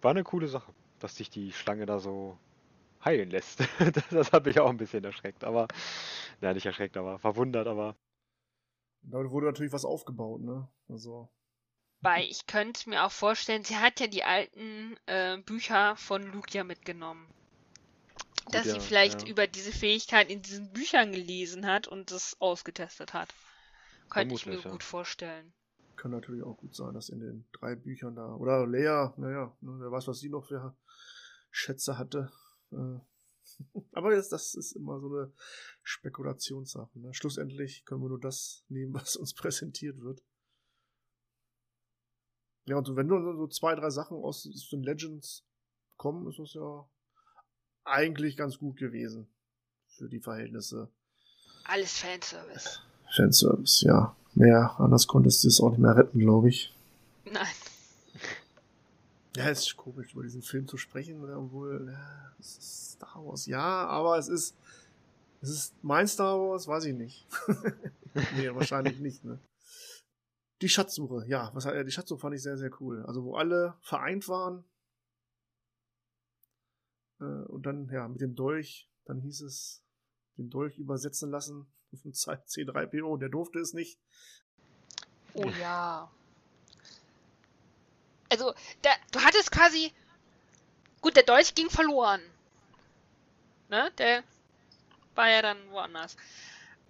[0.03, 2.39] war eine coole Sache, dass sich die Schlange da so
[3.05, 3.61] heilen lässt.
[3.93, 5.69] Das, das hat mich auch ein bisschen erschreckt, aber
[6.41, 7.97] ja, nicht erschreckt, aber verwundert, aber
[9.03, 10.69] Da wurde natürlich was aufgebaut, ne?
[10.89, 11.29] Also,
[12.01, 16.51] Weil ich könnte mir auch vorstellen, sie hat ja die alten äh, Bücher von Luke
[16.53, 17.27] ja mitgenommen.
[18.45, 19.29] Gut, Dass ja, sie vielleicht ja.
[19.29, 23.35] über diese Fähigkeit in diesen Büchern gelesen hat und das ausgetestet hat.
[24.11, 24.71] Könnte ich mir ja.
[24.71, 25.55] gut vorstellen.
[26.01, 28.35] Kann natürlich auch gut sein, dass in den drei Büchern da.
[28.35, 30.75] Oder Lea, naja, ne, wer weiß, was sie noch für
[31.51, 32.33] Schätze hatte.
[32.73, 33.01] Äh,
[33.93, 35.33] Aber jetzt, das ist immer so eine
[35.83, 36.99] Spekulationssache.
[36.99, 37.13] Ne?
[37.13, 40.23] Schlussendlich können wir nur das nehmen, was uns präsentiert wird.
[42.65, 45.45] Ja, und wenn nur so zwei, drei Sachen aus den Legends
[45.99, 46.89] kommen, ist das ja
[47.85, 49.31] eigentlich ganz gut gewesen.
[49.89, 50.91] Für die Verhältnisse.
[51.65, 52.81] Alles Fanservice.
[53.15, 54.17] Fanservice, ja.
[54.35, 56.73] Mehr, anders konntest du es auch nicht mehr retten, glaube ich.
[57.25, 57.47] Nein.
[59.37, 63.25] Ja, es ist komisch, über diesen Film zu sprechen, ne, obwohl, ja, es ist Star
[63.25, 64.57] Wars, ja, aber es ist,
[65.41, 67.27] es ist mein Star Wars, weiß ich nicht.
[68.37, 69.39] nee, wahrscheinlich nicht, ne.
[70.63, 73.05] Die Schatzsuche, ja, was, die Schatzsuche fand ich sehr, sehr cool.
[73.07, 74.65] Also, wo alle vereint waren,
[77.21, 79.83] äh, und dann, ja, mit dem Dolch, dann hieß es,
[80.37, 83.99] den Dolch übersetzen lassen von C3PO, der durfte es nicht.
[85.35, 86.11] Oh ja.
[88.31, 89.93] Also, da, du hattest quasi.
[91.01, 92.21] Gut, der Dolch ging verloren.
[93.69, 93.91] Ne?
[93.99, 94.23] Der
[95.15, 96.17] war ja dann woanders.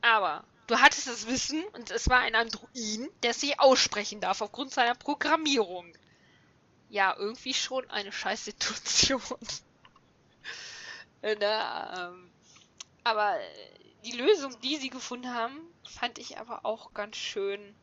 [0.03, 4.73] Aber du hattest das Wissen und es war ein Androiden, der sie aussprechen darf aufgrund
[4.73, 5.93] seiner Programmierung.
[6.89, 9.23] Ja, irgendwie schon eine scheiß Situation.
[11.23, 11.37] Ne,
[11.99, 12.31] ähm,
[13.05, 15.59] aber äh, die Lösung, die sie gefunden haben,
[15.89, 17.75] fand ich aber auch ganz schön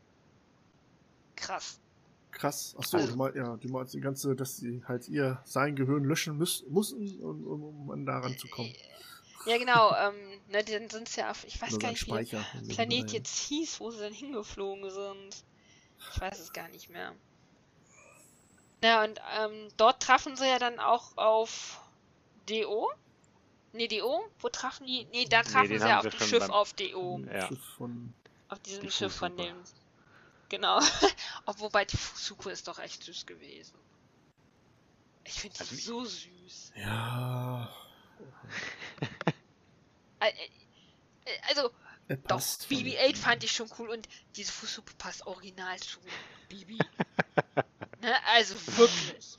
[1.35, 1.79] krass.
[2.31, 2.75] Krass.
[2.77, 6.03] Achso, Also- du meinst, ja, du meinst die ganze, dass sie halt ihr sein Gehirn
[6.03, 8.73] löschen müß, mussten, um, um, um an daran zu kommen.
[9.45, 9.95] Ja, genau.
[9.95, 10.15] ähm,
[10.49, 12.45] ne, dann sind es ja auf, ich weiß Oder gar nicht, wie der Speicher.
[12.53, 15.43] in dem Planet jetzt hieß, wo sie dann hingeflogen sind.
[16.13, 17.15] Ich weiß es gar nicht mehr.
[18.83, 21.79] Ja, und ähm, dort trafen sie ja dann auch auf
[22.47, 22.91] DO.
[23.77, 24.27] Nee, DO?
[24.39, 25.05] Wo trafen die?
[25.05, 27.21] Nee, da trafen den sie ja auf dem Schiff auf DO.
[27.27, 27.33] ja.
[27.33, 27.47] Ja.
[27.47, 28.13] Schiff von
[28.49, 29.55] Auf diesem Die Schiff von dem.
[30.49, 30.79] Genau.
[31.45, 33.77] Ob, wobei die Fusuko ist doch echt süß gewesen.
[35.25, 36.71] Ich finde die Also so süß.
[36.75, 37.69] Ja,
[40.19, 40.33] Äh, äh,
[41.49, 41.69] Also,
[42.07, 42.65] er doch, passt.
[42.65, 45.99] von- BB-8 fand ich schon cool und diese Fusuko passt original zu
[46.49, 46.79] BB.
[48.01, 48.15] ne?
[48.27, 49.37] Also wirklich.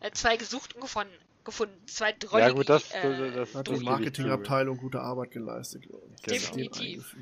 [0.00, 1.12] Äh, zwei gesucht und gefunden.
[1.50, 1.86] Gefunden.
[1.86, 5.84] Zwei drollige Ja, gut, das- äh, das- Hat die Marketingabteilung gute Arbeit geleistet,
[6.26, 7.14] Definitiv.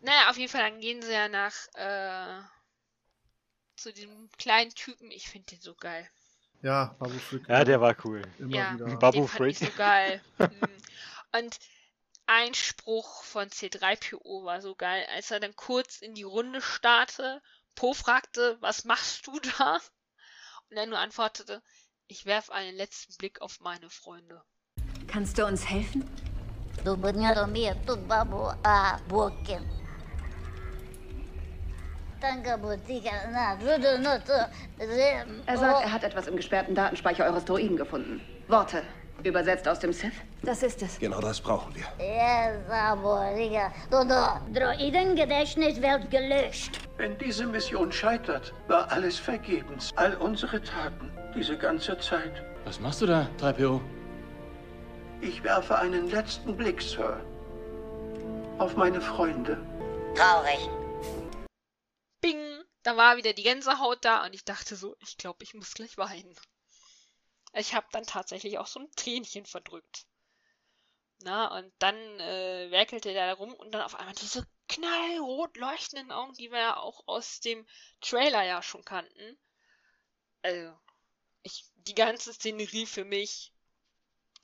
[0.00, 2.40] Naja, auf jeden Fall, dann gehen sie ja nach äh,
[3.76, 5.10] zu diesem kleinen Typen.
[5.10, 6.08] Ich finde den so geil.
[6.62, 7.48] Ja, Babu Frick.
[7.48, 8.22] Ja, der war cool.
[8.38, 8.96] immer ja, wieder.
[8.96, 9.72] Babu den fand ich Freak.
[9.72, 10.22] so geil.
[10.38, 10.60] Mhm.
[11.40, 11.58] Und
[12.26, 17.42] ein Spruch von C3PO war so geil, als er dann kurz in die Runde starrte,
[17.74, 19.78] Po fragte, was machst du da?
[20.70, 21.62] Und er nur antwortete,
[22.08, 24.42] ich werfe einen letzten Blick auf meine Freunde.
[25.06, 26.04] Kannst du uns helfen?
[35.46, 38.20] Er sagt, er hat etwas im gesperrten Datenspeicher eures Droiden gefunden.
[38.48, 38.82] Worte.
[39.26, 40.12] Übersetzt aus dem Sith?
[40.42, 41.00] Das ist es.
[41.00, 41.84] Genau das brauchen wir.
[44.54, 46.78] Droidengedächtnis wird gelöscht.
[46.96, 49.92] Wenn diese Mission scheitert, war alles vergebens.
[49.96, 52.44] All unsere Taten, diese ganze Zeit.
[52.64, 53.80] Was machst du da, 3PO?
[55.20, 57.20] Ich werfe einen letzten Blick, Sir.
[58.58, 59.58] Auf meine Freunde.
[60.14, 60.70] Traurig.
[62.20, 62.38] Bing!
[62.84, 65.98] Da war wieder die Gänsehaut da und ich dachte so, ich glaube, ich muss gleich
[65.98, 66.32] weinen.
[67.56, 70.06] Ich habe dann tatsächlich auch so ein Tränchen verdrückt.
[71.22, 76.12] Na, und dann äh, werkelte der da rum und dann auf einmal diese knallrot leuchtenden
[76.12, 77.66] Augen, die wir ja auch aus dem
[78.02, 79.38] Trailer ja schon kannten.
[80.42, 80.76] Also,
[81.42, 83.54] ich, die ganze Szenerie für mich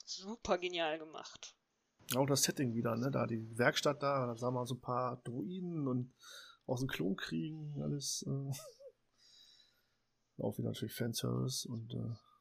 [0.05, 1.55] super genial gemacht.
[2.17, 3.11] Auch das Setting wieder, ne?
[3.11, 6.15] Da die Werkstatt da, da sah man so ein paar Druiden und
[6.67, 8.25] aus dem Klonkriegen, alles.
[8.27, 8.53] Äh,
[10.43, 12.32] auch wieder natürlich Fanservice und äh,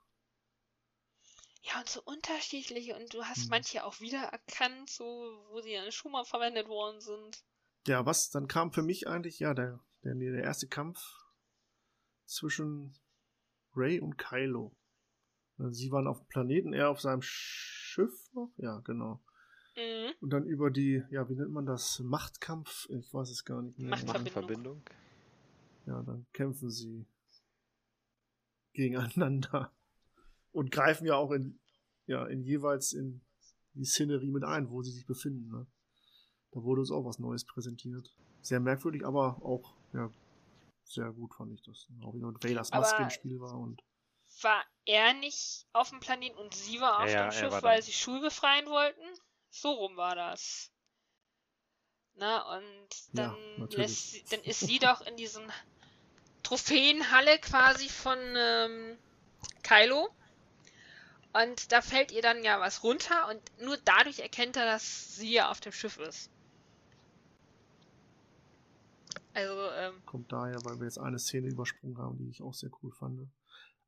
[1.63, 3.49] Ja, und so unterschiedliche und du hast Hm.
[3.51, 5.03] manche auch wiedererkannt, so,
[5.51, 7.43] wo sie dann schon mal verwendet worden sind.
[7.87, 10.99] ja, was dann kam für mich eigentlich, ja, der, der, der erste Kampf
[12.25, 12.97] zwischen
[13.75, 14.75] Ray und Kylo.
[15.59, 19.21] Äh, Sie waren auf dem Planeten, er auf seinem Schiff noch, ja, genau.
[19.75, 20.13] Mhm.
[20.19, 21.99] Und dann über die, ja, wie nennt man das?
[21.99, 22.87] Machtkampf?
[22.89, 23.91] Ich weiß es gar nicht mehr.
[23.91, 24.31] Machtverbindung.
[24.31, 24.83] Verbindung.
[25.85, 27.05] Ja, dann kämpfen sie
[28.73, 29.71] gegeneinander
[30.51, 31.59] und greifen ja auch in,
[32.07, 33.21] ja, in jeweils in
[33.73, 35.49] die Szenerie mit ein, wo sie sich befinden.
[35.49, 35.65] Ne?
[36.51, 38.13] Da wurde uns auch was Neues präsentiert.
[38.41, 40.11] Sehr merkwürdig, aber auch, ja,
[40.83, 41.87] sehr gut fand ich das.
[42.03, 43.81] Auch wieder mit Vaders Maske Aber- im Spiel war und
[44.41, 47.63] War er nicht auf dem Planeten und sie war auf Ja, ja, dem er Schiff,
[47.63, 49.01] weil sie Schul befreien wollten?
[49.49, 50.71] So rum war das.
[52.15, 55.43] Na, und Ja, dann lässt sie, dann ist sie doch in diesen
[56.43, 58.97] Trophäenhalle quasi von ähm,
[59.63, 60.09] Kylo.
[61.33, 65.31] Und da fällt ihr dann ja was runter und nur dadurch erkennt er, dass sie
[65.31, 66.29] ja auf dem Schiff ist.
[69.33, 72.69] Also, ähm, kommt daher, weil wir jetzt eine Szene übersprungen haben, die ich auch sehr
[72.81, 73.29] cool fand.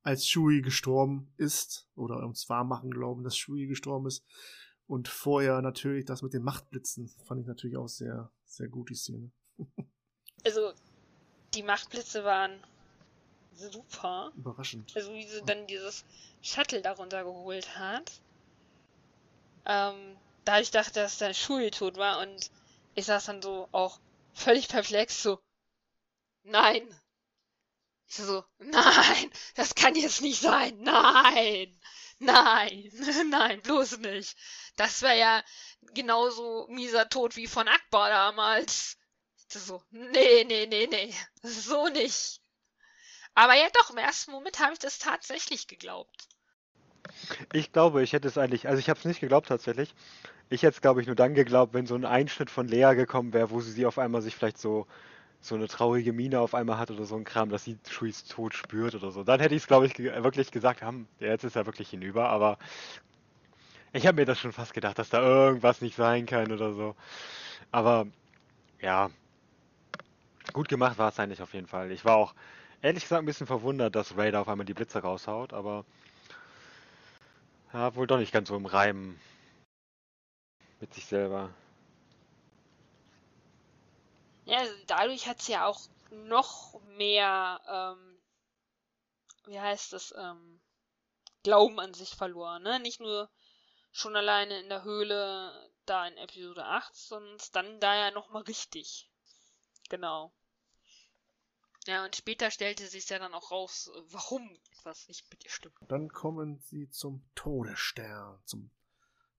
[0.02, 4.24] Als Shui gestorben ist, oder uns wahr machen glauben, dass Shui gestorben ist,
[4.88, 8.96] und vorher natürlich das mit den Machtblitzen, fand ich natürlich auch sehr, sehr gut, die
[8.96, 9.32] Szene.
[10.46, 10.72] also
[11.54, 12.60] die Machtblitze waren
[13.56, 14.32] super.
[14.36, 14.96] Überraschend.
[14.96, 16.06] Also wie sie dann dieses
[16.42, 18.12] Shuttle darunter geholt hat.
[19.66, 22.52] Ähm, da ich dachte, dass der Schul tot war und
[22.96, 24.00] ich saß dann so auch
[24.34, 25.40] völlig perplex so,
[26.44, 26.88] nein.
[28.08, 31.80] Ich so, nein, das kann jetzt nicht sein, nein,
[32.20, 32.92] nein,
[33.30, 34.36] nein, bloß nicht.
[34.76, 35.44] Das wäre ja
[35.94, 38.98] genauso mieser Tod wie von Akbar damals.
[39.38, 42.43] Ich so, nee, nee, nee, nee, so nicht.
[43.36, 46.28] Aber ja doch, im ersten Moment habe ich das tatsächlich geglaubt.
[47.52, 49.94] Ich glaube, ich hätte es eigentlich, also ich habe es nicht geglaubt tatsächlich.
[50.50, 53.34] Ich hätte es, glaube ich, nur dann geglaubt, wenn so ein Einschnitt von Lea gekommen
[53.34, 54.88] wäre, wo sie sie auf einmal sich vielleicht so
[55.44, 58.54] so eine traurige Miene auf einmal hat oder so ein Kram, dass sie Shuis Tod
[58.54, 59.26] spürt oder so.
[59.26, 62.30] Dann hätte ich es, glaube ich, wirklich gesagt, haben, ja, jetzt ist er wirklich hinüber,
[62.30, 62.58] aber
[63.92, 66.96] ich habe mir das schon fast gedacht, dass da irgendwas nicht sein kann oder so.
[67.72, 68.08] Aber
[68.82, 69.10] ja,
[70.54, 71.92] gut gemacht war es eigentlich auf jeden Fall.
[71.92, 72.34] Ich war auch
[72.84, 75.86] ehrlich gesagt ein bisschen verwundert, dass Raider auf einmal die Blitze raushaut, aber
[77.72, 79.20] ja, wohl doch nicht ganz so im Reim
[80.80, 81.50] mit sich selber.
[84.46, 85.80] Ja, also dadurch hat sie ja auch
[86.12, 88.20] noch mehr, ähm,
[89.46, 90.60] wie heißt das, ähm,
[91.44, 92.80] Glauben an sich verloren, ne?
[92.80, 93.30] Nicht nur
[93.92, 99.10] schon alleine in der Höhle da in Episode 8, sondern dann da ja nochmal richtig.
[99.90, 100.32] Genau.
[101.86, 104.50] Ja, und später stellte sich ja dann auch raus, warum
[104.84, 105.76] was nicht mit ihr stimmt.
[105.88, 108.72] Dann kommen sie zum Todesstern, zum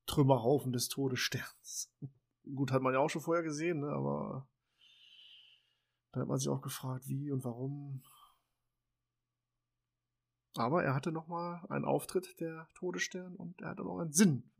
[0.07, 1.91] Trümmerhaufen des Todessterns.
[2.55, 3.89] Gut, hat man ja auch schon vorher gesehen, ne?
[3.89, 4.47] aber
[6.13, 8.03] da hat man sich auch gefragt, wie und warum.
[10.57, 14.53] Aber er hatte nochmal einen Auftritt, der Todesstern, und er hatte noch einen Sinn,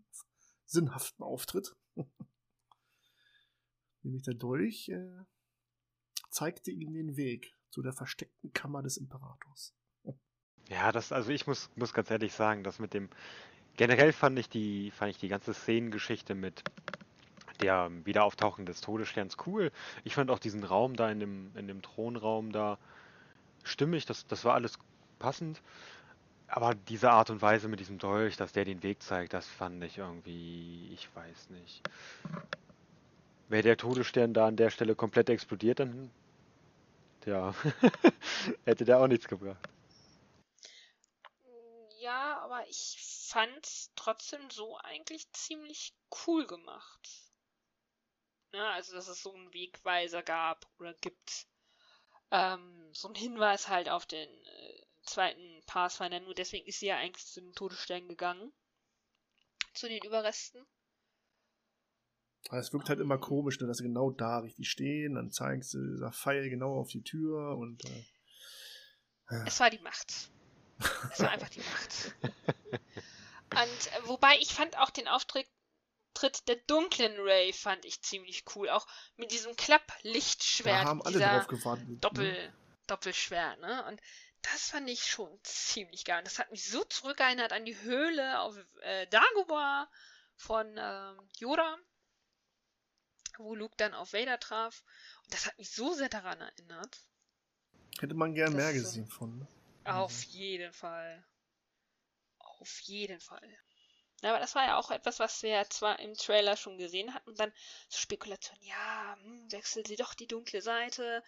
[0.65, 1.77] sinnhaften Auftritt.
[4.03, 5.25] Nämlich der Dolch äh,
[6.31, 9.75] zeigte ihm den Weg zu der versteckten Kammer des Imperators.
[10.69, 13.09] Ja, das, also ich muss, muss ganz ehrlich sagen, dass mit dem,
[13.77, 16.63] generell fand ich die, fand ich die ganze Szenengeschichte mit
[17.61, 19.73] der Wiederauftauchen des Todessterns cool.
[20.05, 22.79] Ich fand auch diesen Raum da in dem, in dem Thronraum da
[23.65, 24.79] stimmig, das, das war alles
[25.19, 25.61] passend.
[26.47, 29.83] Aber diese Art und Weise mit diesem Dolch, dass der den Weg zeigt, das fand
[29.83, 31.83] ich irgendwie, ich weiß nicht.
[33.49, 36.11] Wäre der Todesstern da an der Stelle komplett explodiert, dann
[37.27, 37.55] ja,
[38.65, 39.69] hätte der auch nichts gebracht.
[41.99, 42.99] Ja, aber ich
[43.29, 45.95] fand's trotzdem so eigentlich ziemlich
[46.27, 47.09] cool gemacht.
[48.53, 51.47] Ja, also, dass es so einen Wegweiser gab oder gibt.
[52.31, 56.21] Ähm, so ein Hinweis halt auf den äh, zweiten Pathfinder.
[56.21, 58.53] Nur deswegen ist sie ja eigentlich zu den Todesstern gegangen.
[59.73, 60.65] Zu den Überresten.
[62.51, 65.79] Es wirkt halt immer komisch, ne, dass sie genau da richtig stehen, dann zeigst du
[65.79, 67.85] dieser Pfeil genau auf die Tür und.
[67.85, 68.05] Äh,
[69.31, 69.45] ja.
[69.47, 70.31] Es war die Macht.
[71.13, 72.15] Es war einfach die Macht.
[73.55, 75.47] Und äh, wobei ich fand auch den Auftritt
[76.49, 78.69] der dunklen Ray fand ich ziemlich cool.
[78.71, 78.87] Auch
[79.17, 80.85] mit diesem Klapplichtschwert.
[80.85, 81.89] Da haben alle drauf gewartet.
[81.89, 81.97] Ne?
[81.99, 82.55] Doppel, ne?
[82.87, 83.85] Doppelschwert, ne?
[83.87, 84.01] Und
[84.43, 86.23] das fand ich schon ziemlich geil.
[86.25, 89.89] Das hat mich so zurückerinnert an die Höhle auf äh, Dagobah
[90.37, 91.79] von ähm, Yoda
[93.39, 94.83] wo Luke dann auf Vader traf.
[95.25, 97.01] Und das hat mich so sehr daran erinnert.
[98.01, 99.39] Hätte man gern mehr gesehen von.
[99.39, 99.49] Ne?
[99.85, 100.33] Auf mhm.
[100.33, 101.25] jeden Fall.
[102.39, 103.59] Auf jeden Fall.
[104.23, 107.13] Ja, aber das war ja auch etwas, was wir ja zwar im Trailer schon gesehen
[107.13, 107.29] hatten.
[107.29, 107.53] Und dann
[107.89, 111.23] so Spekulation, ja, hm, wechselt sie doch die dunkle Seite,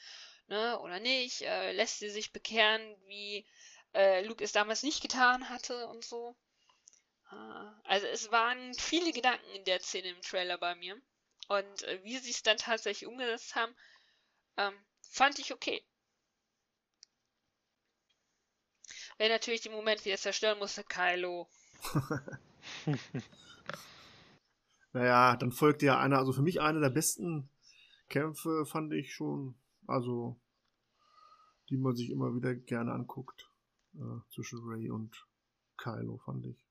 [0.46, 1.42] ne, oder nicht?
[1.42, 3.46] Äh, lässt sie sich bekehren, wie
[3.92, 6.36] äh, Luke es damals nicht getan hatte und so.
[7.28, 11.00] Ah, also es waren viele Gedanken in der Szene im Trailer bei mir.
[11.48, 13.74] Und äh, wie sie es dann tatsächlich umgesetzt haben,
[14.56, 14.74] ähm,
[15.08, 15.84] fand ich okay.
[19.18, 21.48] Wenn natürlich den Moment wieder zerstören musste, Kylo.
[24.92, 27.48] naja, dann folgte ja einer, also für mich einer der besten
[28.08, 30.38] Kämpfe, fand ich schon, also
[31.70, 33.50] die man sich immer wieder gerne anguckt.
[33.94, 35.26] Äh, zwischen Ray und
[35.78, 36.64] Kylo, fand ich.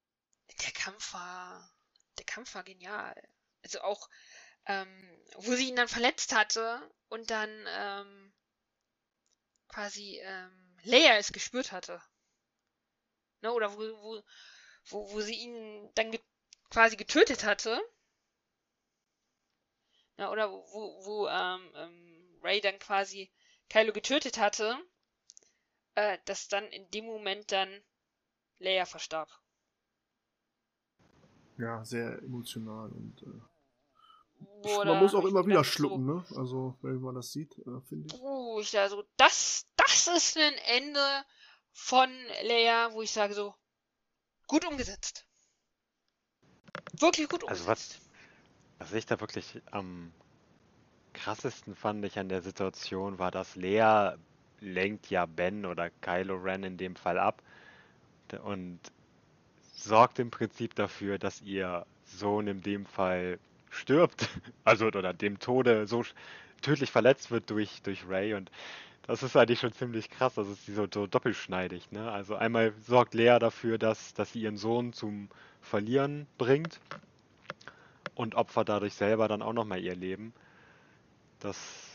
[0.61, 1.71] Der Kampf war.
[2.17, 3.15] Der Kampf war genial.
[3.63, 4.09] Also auch
[4.67, 8.33] ähm, wo sie ihn dann verletzt hatte und dann ähm,
[9.67, 12.01] quasi ähm, Leia es gespürt hatte.
[13.41, 13.51] Ne?
[13.51, 14.23] Oder wo, wo,
[14.85, 16.19] wo, wo sie ihn dann ge
[16.69, 17.79] quasi getötet hatte.
[20.17, 23.31] Ja, oder wo, wo ähm, ähm, Ray dann quasi
[23.69, 24.77] Kylo getötet hatte,
[25.95, 27.83] äh, dass dann in dem Moment dann
[28.59, 29.29] Leia verstarb.
[31.57, 33.54] Ja, sehr emotional und äh,
[34.65, 36.25] Boah, man muss auch immer wieder schlucken, so, ne?
[36.35, 38.21] Also, wenn man das sieht, äh, finde ich.
[38.21, 41.23] Oh, ich also, das, das ist ein Ende
[41.71, 42.09] von
[42.43, 43.53] Leia, wo ich sage so,
[44.47, 45.27] gut umgesetzt.
[46.99, 47.67] Wirklich gut umgesetzt.
[47.67, 47.99] Also was,
[48.79, 50.11] was ich da wirklich am
[51.13, 54.17] krassesten fand ich an der Situation war, dass Leia
[54.61, 57.41] lenkt ja Ben oder Kylo Ren in dem Fall ab
[58.43, 58.79] und
[59.75, 63.39] sorgt im Prinzip dafür, dass ihr Sohn in dem Fall
[63.75, 64.27] stirbt,
[64.63, 66.03] also oder dem Tode so
[66.61, 68.49] tödlich verletzt wird durch, durch Ray und
[69.07, 72.11] das ist eigentlich schon ziemlich krass, das ist so, so doppelschneidig, ne?
[72.11, 75.29] Also einmal sorgt Lea dafür, dass, dass sie ihren Sohn zum
[75.61, 76.79] Verlieren bringt
[78.15, 80.33] und opfert dadurch selber dann auch nochmal ihr Leben.
[81.39, 81.85] Das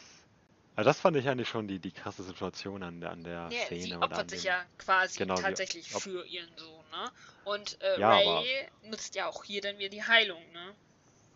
[0.76, 3.66] also das fand ich eigentlich schon die, die krasse Situation an der, an der ja,
[3.66, 3.82] Szene.
[3.82, 7.10] Sie opfert sich dem, ja quasi genau, tatsächlich für ihren Sohn, ne?
[7.44, 10.74] Und äh, ja, Ray nutzt ja auch hier dann wieder die Heilung, ne?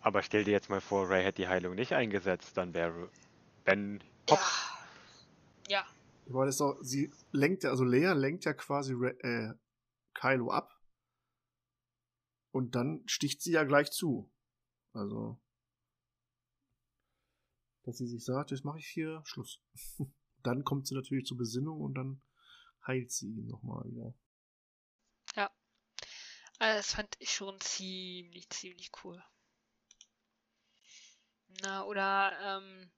[0.04, 3.10] Aber stell dir jetzt mal vor, Ray hätte die Heilung nicht eingesetzt, dann wäre
[3.64, 4.38] Ben hopp.
[5.66, 5.78] Ja.
[5.78, 5.86] ja.
[6.28, 9.54] Aber das doch, sie lenkt ja, also Lea lenkt ja quasi äh,
[10.12, 10.78] Kylo ab.
[12.50, 14.30] Und dann sticht sie ja gleich zu.
[14.92, 15.40] Also.
[17.84, 19.62] Dass sie sich sagt, jetzt mache ich hier Schluss.
[20.42, 22.20] dann kommt sie natürlich zur Besinnung und dann
[22.86, 24.14] heilt sie ihn nochmal wieder.
[25.34, 25.50] Ja.
[26.58, 29.24] Also das fand ich schon ziemlich, ziemlich cool.
[31.62, 32.90] Na, oder ähm,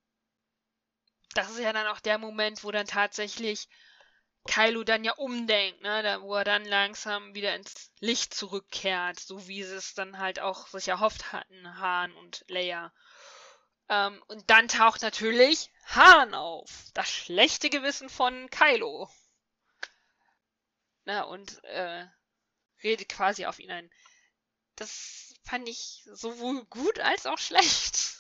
[1.35, 3.69] das ist ja dann auch der Moment, wo dann tatsächlich
[4.47, 6.03] Kylo dann ja umdenkt, ne?
[6.03, 10.41] Da, wo er dann langsam wieder ins Licht zurückkehrt, so wie sie es dann halt
[10.41, 12.93] auch sich erhofft hatten, Han und Leia.
[13.89, 16.71] Ähm, und dann taucht natürlich Han auf.
[16.95, 19.11] Das schlechte Gewissen von Kylo.
[21.05, 22.07] Na, und äh,
[22.83, 23.91] redet quasi auf ihn ein.
[24.77, 28.16] Das fand ich sowohl gut als auch schlecht.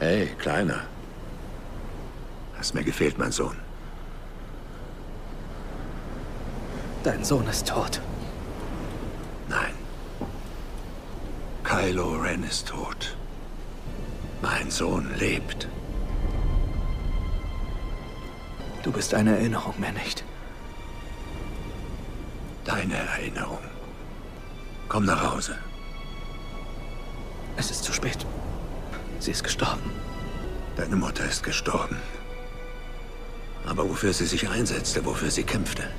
[0.00, 0.84] Hey, Kleiner.
[2.56, 3.56] Hast mir gefehlt, mein Sohn.
[7.02, 8.00] Dein Sohn ist tot.
[9.48, 9.74] Nein.
[11.64, 13.16] Kylo Ren ist tot.
[14.40, 15.66] Mein Sohn lebt.
[18.84, 20.22] Du bist eine Erinnerung, mehr nicht.
[22.64, 23.58] Deine Erinnerung.
[24.88, 25.58] Komm nach Hause.
[27.56, 28.24] Es ist zu spät.
[29.18, 29.90] Sie ist gestorben.
[30.76, 32.00] Deine Mutter ist gestorben.
[33.66, 35.92] Aber wofür sie sich einsetzte, wofür sie kämpfte,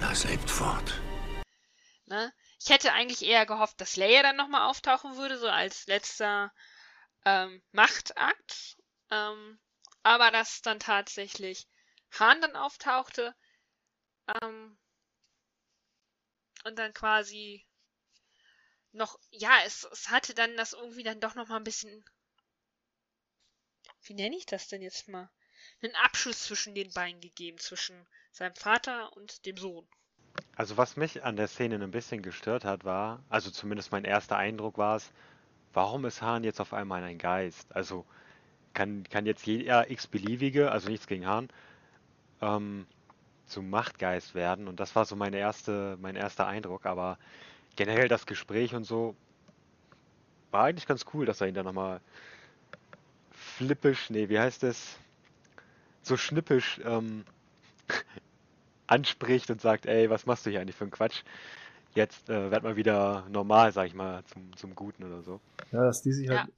[0.00, 1.00] das lebt fort.
[2.06, 2.32] Ne?
[2.60, 6.52] Ich hätte eigentlich eher gehofft, dass Leia dann nochmal auftauchen würde, so als letzter
[7.24, 8.76] ähm, Machtakt.
[9.10, 9.58] Ähm,
[10.02, 11.66] aber dass dann tatsächlich
[12.18, 13.34] Han dann auftauchte
[14.42, 14.78] ähm,
[16.64, 17.66] und dann quasi
[18.94, 22.04] noch, ja, es, es hatte dann das irgendwie dann doch nochmal ein bisschen,
[24.04, 25.30] wie nenne ich das denn jetzt mal,
[25.82, 29.86] einen Abschluss zwischen den beiden gegeben, zwischen seinem Vater und dem Sohn.
[30.56, 34.36] Also was mich an der Szene ein bisschen gestört hat, war, also zumindest mein erster
[34.36, 35.12] Eindruck war es,
[35.72, 37.74] warum ist Hahn jetzt auf einmal ein Geist?
[37.74, 38.04] Also
[38.72, 41.48] kann, kann jetzt jeder x-beliebige, also nichts gegen Hahn,
[42.40, 42.86] ähm,
[43.46, 44.68] zum Machtgeist werden.
[44.68, 46.86] Und das war so meine erste, mein erster Eindruck.
[46.86, 47.18] Aber
[47.76, 49.14] generell das Gespräch und so
[50.50, 52.00] war eigentlich ganz cool, dass er ihn da nochmal
[53.32, 54.98] flippisch, nee, wie heißt es?
[56.02, 57.24] So schnippisch ähm,
[58.86, 61.22] anspricht und sagt, ey, was machst du hier eigentlich für einen Quatsch?
[61.94, 65.40] Jetzt äh, werd mal wieder normal, sag ich mal, zum, zum Guten oder so.
[65.72, 66.38] Ja, dass die sich Ja.
[66.38, 66.52] halt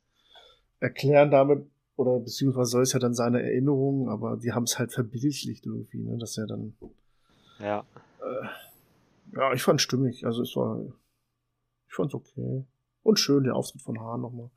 [0.80, 4.92] erklären damit, oder beziehungsweise soll es ja dann seine Erinnerungen, aber die haben es halt
[4.92, 6.76] verbildlicht irgendwie, ne, dass er dann,
[7.58, 7.84] Ja.
[8.20, 8.46] äh,
[9.36, 10.82] ja, ich fand stimmig, also es war,
[11.88, 12.64] ich fand's okay.
[13.02, 14.50] Und schön, der Auftritt von Hahn nochmal.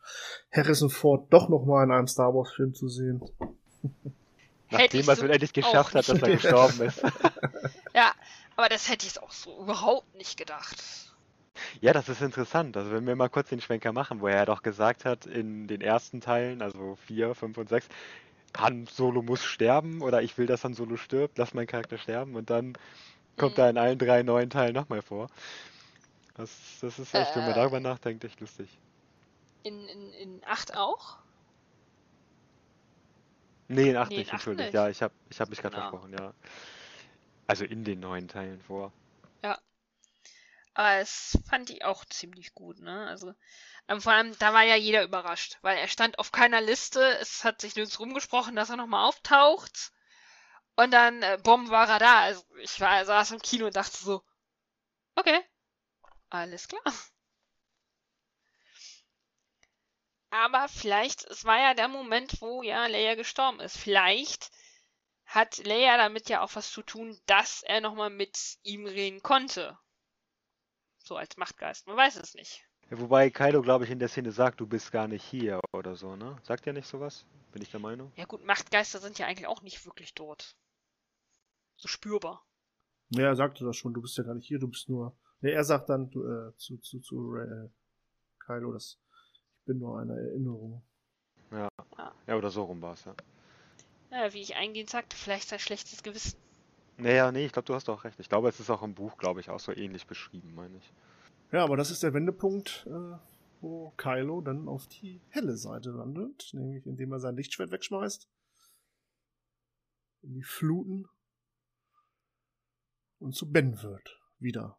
[0.52, 3.22] Harrison Ford doch nochmal in einem Star Wars Film zu sehen.
[4.72, 7.04] Nachdem er es so endlich geschafft hat, dass er gestorben ist.
[7.94, 8.12] Ja,
[8.56, 10.78] aber das hätte ich auch so überhaupt nicht gedacht.
[11.82, 12.78] Ja, das ist interessant.
[12.78, 15.68] Also wenn wir mal kurz den Schwenker machen, wo er ja doch gesagt hat, in
[15.68, 17.88] den ersten Teilen, also 4, 5 und 6,
[18.58, 22.36] Han Solo muss sterben oder ich will, dass Han Solo stirbt, lass meinen Charakter sterben
[22.36, 22.78] und dann
[23.38, 23.64] kommt Mhm.
[23.64, 25.28] er in allen drei neuen Teilen nochmal vor.
[26.40, 27.54] Das, das ist echt, wenn man Äh.
[27.54, 28.70] darüber nachdenkt, echt lustig.
[29.64, 31.18] In, in, in 8 auch?
[33.68, 34.74] Nee, in 8 Nee, nicht, entschuldigt.
[34.74, 35.82] Ja, ich habe ich hab mich gerade Genau.
[35.82, 36.34] versprochen, ja.
[37.48, 38.94] Also in den neuen Teilen vor.
[40.74, 43.06] Aber es fand ich auch ziemlich gut, ne?
[43.08, 43.34] Also,
[43.88, 47.44] ähm, vor allem, da war ja jeder überrascht, weil er stand auf keiner Liste, es
[47.44, 49.92] hat sich nirgends rumgesprochen, dass er nochmal auftaucht.
[50.78, 52.20] Und dann, äh, bumm, war er da.
[52.22, 54.24] Also, ich war, saß im Kino und dachte so,
[55.16, 55.42] okay,
[56.30, 56.82] alles klar.
[60.32, 63.78] Aber vielleicht, es war ja der Moment, wo ja Leia gestorben ist.
[63.78, 64.52] Vielleicht
[65.26, 69.78] hat Leia damit ja auch was zu tun, dass er nochmal mit ihm reden konnte.
[71.00, 71.88] So als Machtgeist.
[71.88, 72.64] Man weiß es nicht.
[72.90, 75.96] Ja, wobei Kaido, glaube ich, in der Szene sagt, du bist gar nicht hier oder
[75.96, 76.38] so, ne?
[76.44, 77.26] Sagt er nicht sowas?
[77.52, 78.12] Bin ich der Meinung?
[78.16, 80.56] Ja gut, Machtgeister sind ja eigentlich auch nicht wirklich dort.
[81.78, 82.46] So spürbar.
[83.10, 85.16] Ja, er sagte das schon, du bist ja gar nicht hier, du bist nur.
[85.42, 87.70] Nee, er sagt dann du, äh, zu, zu, zu äh,
[88.40, 89.00] Kylo, dass
[89.54, 90.84] ich bin nur eine Erinnerung.
[91.52, 91.70] Ja.
[92.28, 93.16] Ja, oder so rum war es, ja.
[94.12, 96.38] Ja, wie ich eingehend sagte, vielleicht sein schlechtes Gewissen.
[96.98, 98.20] Naja, nee, ich glaube, du hast auch recht.
[98.20, 100.94] Ich glaube, es ist auch im Buch, glaube ich, auch so ähnlich beschrieben, meine ich.
[101.52, 103.18] Ja, aber das ist der Wendepunkt, äh,
[103.62, 108.28] wo Kylo dann auf die helle Seite wandelt, nämlich indem er sein Lichtschwert wegschmeißt.
[110.22, 111.08] In die Fluten.
[113.20, 114.20] Und zu Ben wird.
[114.40, 114.79] Wieder.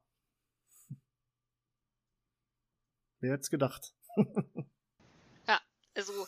[3.21, 3.95] Wer hätte gedacht?
[5.95, 6.27] Also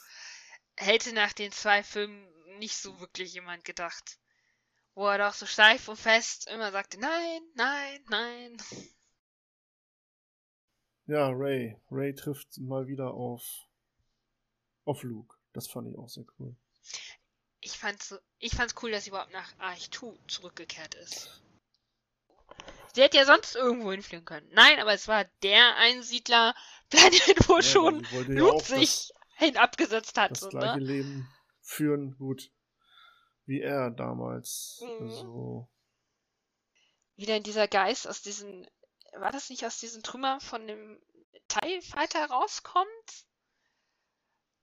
[0.76, 2.28] hätte nach den zwei Filmen
[2.58, 4.18] nicht so wirklich jemand gedacht.
[4.94, 8.56] Wo er doch so steif und fest immer sagte, nein, nein, nein.
[11.06, 11.80] Ja, Ray.
[11.90, 13.42] Ray trifft mal wieder auf,
[14.84, 15.36] auf Luke.
[15.52, 16.54] Das fand ich auch sehr cool.
[17.60, 21.42] Ich fand's, ich fand's cool, dass sie überhaupt nach Arch-2 zurückgekehrt ist.
[22.94, 24.48] Sie hätte ja sonst irgendwo hinfliegen können.
[24.52, 25.76] Nein, aber es war der
[26.94, 30.30] Einsiedler-Planet, wo Ja, schon ja Luke sich ihn abgesetzt hat.
[30.32, 30.84] das so, gleiche ne?
[30.84, 31.28] Leben
[31.60, 32.50] führen, gut,
[33.46, 34.80] wie er damals.
[34.82, 35.06] Mhm.
[35.08, 35.68] Also,
[37.16, 38.66] Wieder in dieser Geist aus diesen,
[39.18, 40.98] war das nicht aus diesen Trümmern von dem
[41.48, 42.88] TIE Fighter rauskommt?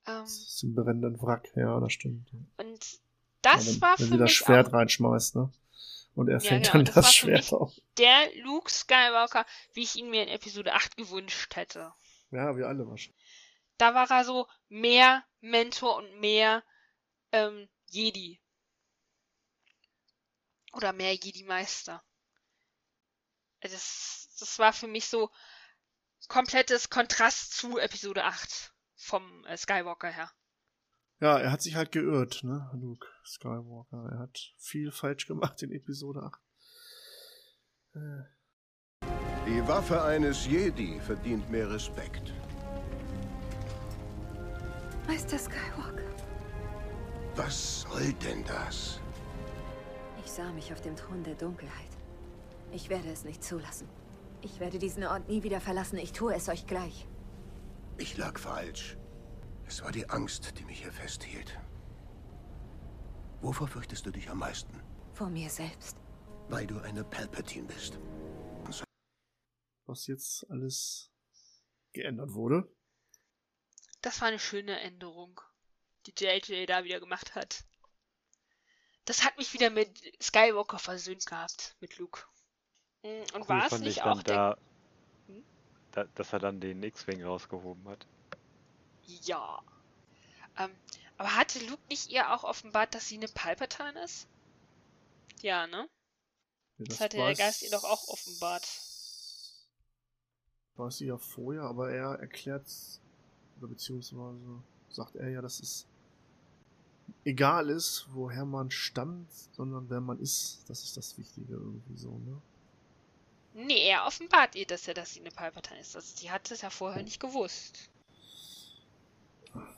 [0.08, 2.30] Ähm, aus dem brennenden Wrack, ja, das stimmt.
[2.58, 3.00] und
[3.42, 5.52] das ja, wenn, war wenn für sie das mich Schwert reinschmeißt, ne?
[6.16, 7.74] Und er Ja, fängt genau, dann das das, Schwert mich- auf.
[7.98, 11.94] der Luke Skywalker, wie ich ihn mir in Episode 8 gewünscht hätte.
[12.32, 13.24] Ja, wir alle wahrscheinlich.
[13.78, 16.64] Da war er so mehr Mentor und mehr
[17.32, 18.42] ähm, Jedi.
[20.74, 22.04] Oder mehr Jedi-Meister.
[23.62, 25.32] Das, das war für mich so
[26.28, 30.32] komplettes Kontrast zu Episode 8 vom äh, Skywalker her.
[31.20, 34.10] Ja, er hat sich halt geirrt, ne, Luke Skywalker.
[34.12, 36.42] Er hat viel falsch gemacht in Episode 8.
[37.96, 38.39] Äh,
[39.50, 42.32] Die Waffe eines Jedi verdient mehr Respekt.
[45.08, 46.04] Meister Skywalker.
[47.36, 49.00] Was soll denn das?
[50.24, 51.90] Ich sah mich auf dem Thron der Dunkelheit.
[52.72, 53.88] Ich werde es nicht zulassen.
[54.42, 55.98] Ich werde diesen Ort nie wieder verlassen.
[55.98, 57.08] Ich tue es euch gleich.
[57.98, 58.98] Ich lag falsch.
[59.68, 61.60] Es war die Angst, die mich hier festhielt.
[63.42, 64.80] Wovor fürchtest du dich am meisten?
[65.14, 65.98] Vor mir selbst.
[66.50, 67.98] Weil du eine Palpatine bist.
[69.90, 71.12] Was jetzt alles
[71.94, 72.72] geändert wurde.
[74.02, 75.42] Das war eine schöne Änderung,
[76.06, 77.64] die JJ da wieder gemacht hat.
[79.06, 79.90] Das hat mich wieder mit
[80.22, 82.22] Skywalker versöhnt gehabt, mit Luke.
[83.04, 84.58] Mm, Und Cool war es nicht ich auch da,
[85.28, 85.44] Hm?
[85.92, 88.08] da, dass er dann den X-Wing rausgehoben hat.
[89.24, 89.62] Ja.
[90.58, 90.76] Ähm,
[91.18, 94.28] aber hatte Luke nicht ihr auch offenbart, dass sie eine Palpatine ist?
[95.42, 95.90] Ja, ne?
[96.78, 98.68] Ja, Das hatte der Geist ihr doch auch offenbart.
[100.80, 102.66] Weiß sie ja vorher, aber er erklärt,
[103.58, 105.86] oder beziehungsweise sagt er ja, dass es
[107.26, 110.64] egal ist, woher man stammt, sondern wer man ist.
[110.70, 112.42] Das ist das Wichtige irgendwie so, ne?
[113.56, 115.98] Nee, er offenbart ihr, dass er, dass sie eine Palpatine ist.
[115.98, 117.90] Also die hat es ja vorher nicht gewusst.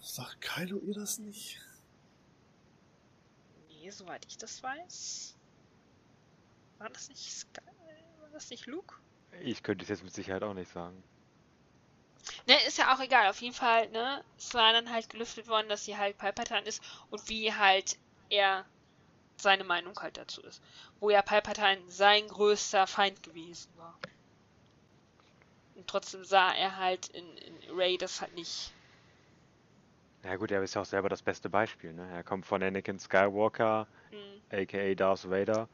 [0.01, 1.59] Sagt Kylo ihr das nicht?
[3.69, 5.35] Nee, soweit ich das weiß.
[6.77, 7.61] War das nicht Sky
[8.19, 8.95] war das nicht Luke?
[9.39, 11.03] Ich könnte es jetzt mit Sicherheit auch nicht sagen.
[12.47, 13.29] Ne, ist ja auch egal.
[13.29, 16.81] Auf jeden Fall, ne, es war dann halt gelüftet worden, dass sie halt Palpatine ist
[17.09, 17.97] und wie halt
[18.29, 18.65] er
[19.37, 20.61] seine Meinung halt dazu ist.
[20.99, 23.97] Wo ja Palpatine sein größter Feind gewesen war.
[25.75, 28.71] Und trotzdem sah er halt in, in Ray das halt nicht.
[30.23, 32.07] Ja gut, er ist ja auch selber das beste Beispiel, ne?
[32.11, 34.41] Er kommt von Anakin Skywalker, Mhm.
[34.51, 35.67] aka Darth Vader,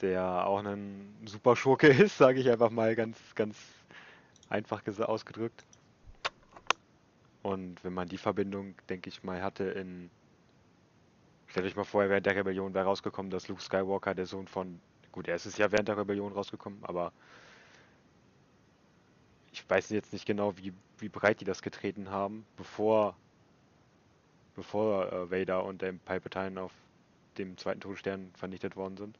[0.00, 3.56] der auch ein super Schurke ist, sage ich einfach mal ganz, ganz
[4.48, 5.64] einfach ausgedrückt.
[7.42, 10.10] Und wenn man die Verbindung, denke ich mal, hatte in...
[11.46, 14.80] Stellt euch mal vor, während der Rebellion wäre rausgekommen, dass Luke Skywalker der Sohn von...
[15.12, 17.12] Gut, er ist es ja während der Rebellion rausgekommen, aber...
[19.52, 23.16] Ich weiß jetzt nicht genau, wie, wie breit die das getreten haben, bevor
[24.56, 26.72] bevor äh, Vader und der Palpatine auf
[27.38, 29.18] dem zweiten Todesstern vernichtet worden sind.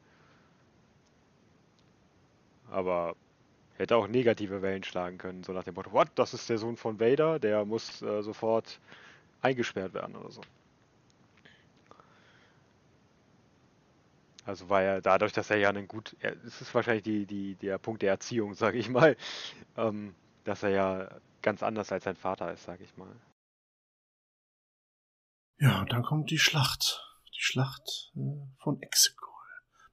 [2.70, 3.16] Aber
[3.76, 6.76] hätte auch negative Wellen schlagen können, so nach dem Motto, what, das ist der Sohn
[6.76, 8.80] von Vader, der muss äh, sofort
[9.42, 10.40] eingesperrt werden oder so.
[14.44, 17.78] Also war er dadurch, dass er ja einen gut, es ist wahrscheinlich die, die, der
[17.78, 19.16] Punkt der Erziehung, sage ich mal,
[19.76, 20.14] ähm,
[20.44, 23.14] dass er ja ganz anders als sein Vater ist, sage ich mal.
[25.58, 27.02] Ja, und dann kommt die Schlacht.
[27.34, 28.20] Die Schlacht äh,
[28.58, 29.32] von Exegol.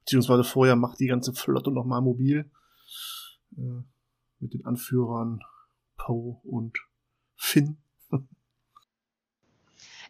[0.00, 2.50] Beziehungsweise vorher macht die ganze Flotte nochmal mobil.
[3.56, 3.82] Äh,
[4.40, 5.40] mit den Anführern
[5.96, 6.78] Poe und
[7.36, 7.78] Finn.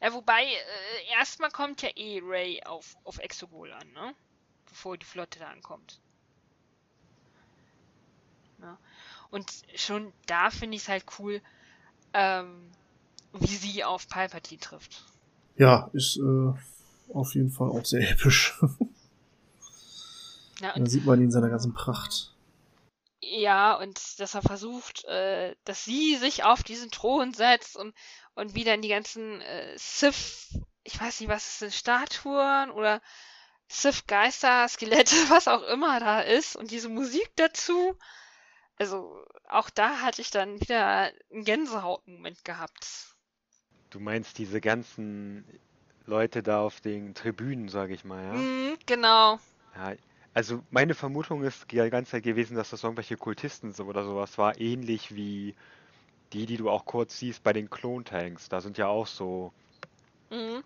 [0.02, 4.14] Ja, wobei, äh, erstmal kommt ja eh Ray auf, auf Exogol an, ne?
[4.68, 5.98] Bevor die Flotte da ankommt.
[8.60, 8.76] Ja.
[9.30, 11.40] Und schon da finde ich es halt cool,
[12.12, 12.70] ähm,
[13.32, 15.06] wie sie auf Palpatine trifft.
[15.56, 16.52] Ja, ist äh,
[17.14, 18.60] auf jeden Fall auch sehr episch.
[20.60, 22.33] Ja, da sieht man ihn in seiner ganzen Pracht.
[23.30, 27.94] Ja, und dass er versucht, äh, dass sie sich auf diesen Thron setzt und,
[28.34, 33.00] und wie dann die ganzen äh, Sith, ich weiß nicht, was es sind, Statuen oder
[33.68, 37.96] Sith-Geister, Skelette, was auch immer da ist und diese Musik dazu.
[38.76, 43.16] Also auch da hatte ich dann wieder einen Gänsehautmoment gehabt.
[43.90, 45.46] Du meinst diese ganzen
[46.06, 48.32] Leute da auf den Tribünen, sage ich mal, ja?
[48.32, 49.38] Mhm, genau.
[49.76, 49.94] Ja,
[50.34, 54.36] also meine Vermutung ist die ganze Zeit gewesen, dass das irgendwelche Kultisten so oder sowas
[54.36, 55.54] war, ähnlich wie
[56.32, 59.52] die, die du auch kurz siehst bei den Klontanks, da sind ja auch so
[60.30, 60.64] Mhm.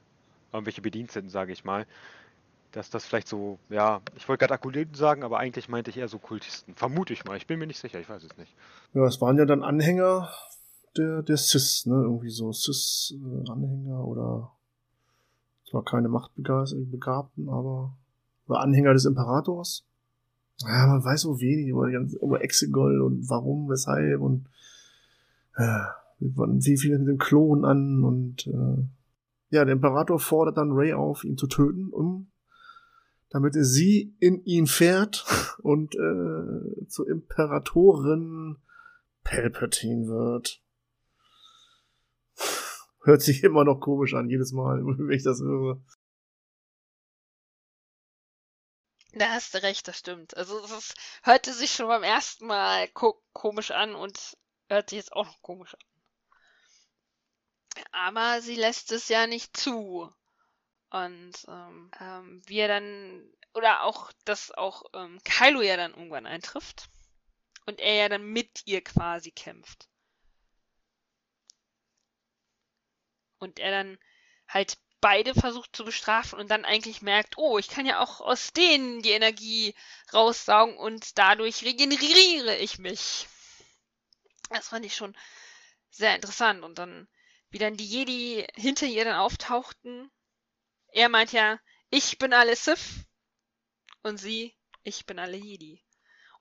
[0.52, 1.86] irgendwelche Bediensteten, sage ich mal.
[2.72, 6.08] Dass das vielleicht so, ja, ich wollte gerade Akuleten sagen, aber eigentlich meinte ich eher
[6.08, 6.74] so Kultisten.
[6.74, 8.54] Vermute ich mal, ich bin mir nicht sicher, ich weiß es nicht.
[8.92, 10.30] Ja, es waren ja dann Anhänger
[10.96, 11.94] der, der Cis, ne?
[11.94, 14.52] Irgendwie so Cis-Anhänger oder
[15.68, 17.96] zwar keine Machtbegabten, aber
[18.48, 19.86] oder Anhänger des Imperators.
[20.60, 24.46] Ja, man weiß so wenig über, über Exegol und warum, weshalb und
[25.54, 25.84] äh,
[26.20, 28.82] wie viel mit dem Klon an und äh,
[29.50, 32.28] ja, der Imperator fordert dann Ray auf, ihn zu töten, um
[33.30, 35.24] damit sie in ihn fährt
[35.62, 38.56] und äh, zur Imperatorin
[39.24, 40.62] Palpatine wird.
[43.02, 45.80] Hört sich immer noch komisch an, jedes Mal, wenn ich das höre.
[49.12, 50.36] Da hast du recht, das stimmt.
[50.36, 54.36] Also es hörte sich schon beim ersten Mal ko komisch an und
[54.68, 55.80] hört sich jetzt auch noch komisch an.
[57.92, 60.12] Aber sie lässt es ja nicht zu.
[60.90, 66.88] Und ähm, ähm, wir dann, oder auch, dass auch ähm, Kylo ja dann irgendwann eintrifft.
[67.66, 69.88] Und er ja dann mit ihr quasi kämpft.
[73.38, 73.98] Und er dann
[74.48, 78.52] halt beide versucht zu bestrafen und dann eigentlich merkt, oh, ich kann ja auch aus
[78.52, 79.74] denen die Energie
[80.12, 83.26] raussaugen und dadurch regeneriere ich mich.
[84.50, 85.16] Das fand ich schon
[85.90, 86.62] sehr interessant.
[86.62, 87.08] Und dann,
[87.50, 90.10] wie dann die Jedi hinter ihr dann auftauchten.
[90.92, 91.58] Er meint ja,
[91.90, 93.04] ich bin alle Sith.
[94.02, 95.82] Und sie, ich bin alle Jedi.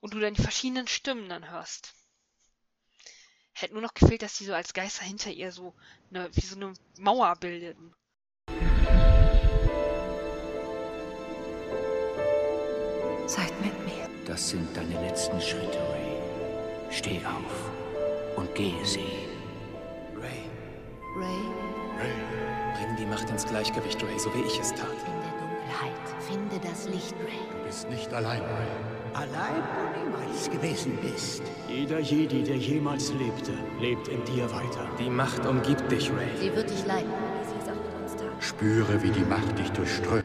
[0.00, 1.94] Und du dann die verschiedenen Stimmen dann hörst.
[3.52, 5.74] Hätte nur noch gefehlt, dass die so als Geister hinter ihr so
[6.10, 7.94] eine, wie so eine Mauer bildeten.
[13.28, 14.08] Seid mit mir.
[14.24, 16.16] Das sind deine letzten Schritte, Ray.
[16.90, 17.70] Steh auf
[18.36, 19.28] und gehe sie.
[20.16, 20.48] Ray,
[21.14, 22.08] Ray,
[22.74, 24.88] bring die Macht ins Gleichgewicht, Ray, so wie ich es tat.
[25.06, 26.22] In der Dunkelheit.
[26.26, 27.38] Finde das Licht, Ray.
[27.52, 28.66] Du bist nicht allein, Ray.
[29.12, 31.42] Allein du niemals gewesen bist.
[31.68, 34.88] Jeder Jedi, der jemals lebte, lebt in dir weiter.
[34.98, 36.28] Die Macht umgibt dich, Ray.
[36.40, 37.10] Sie wird dich leiten.
[37.10, 38.42] wie sie es auch mit uns tat.
[38.42, 40.24] Spüre, wie die Macht dich durchströmt,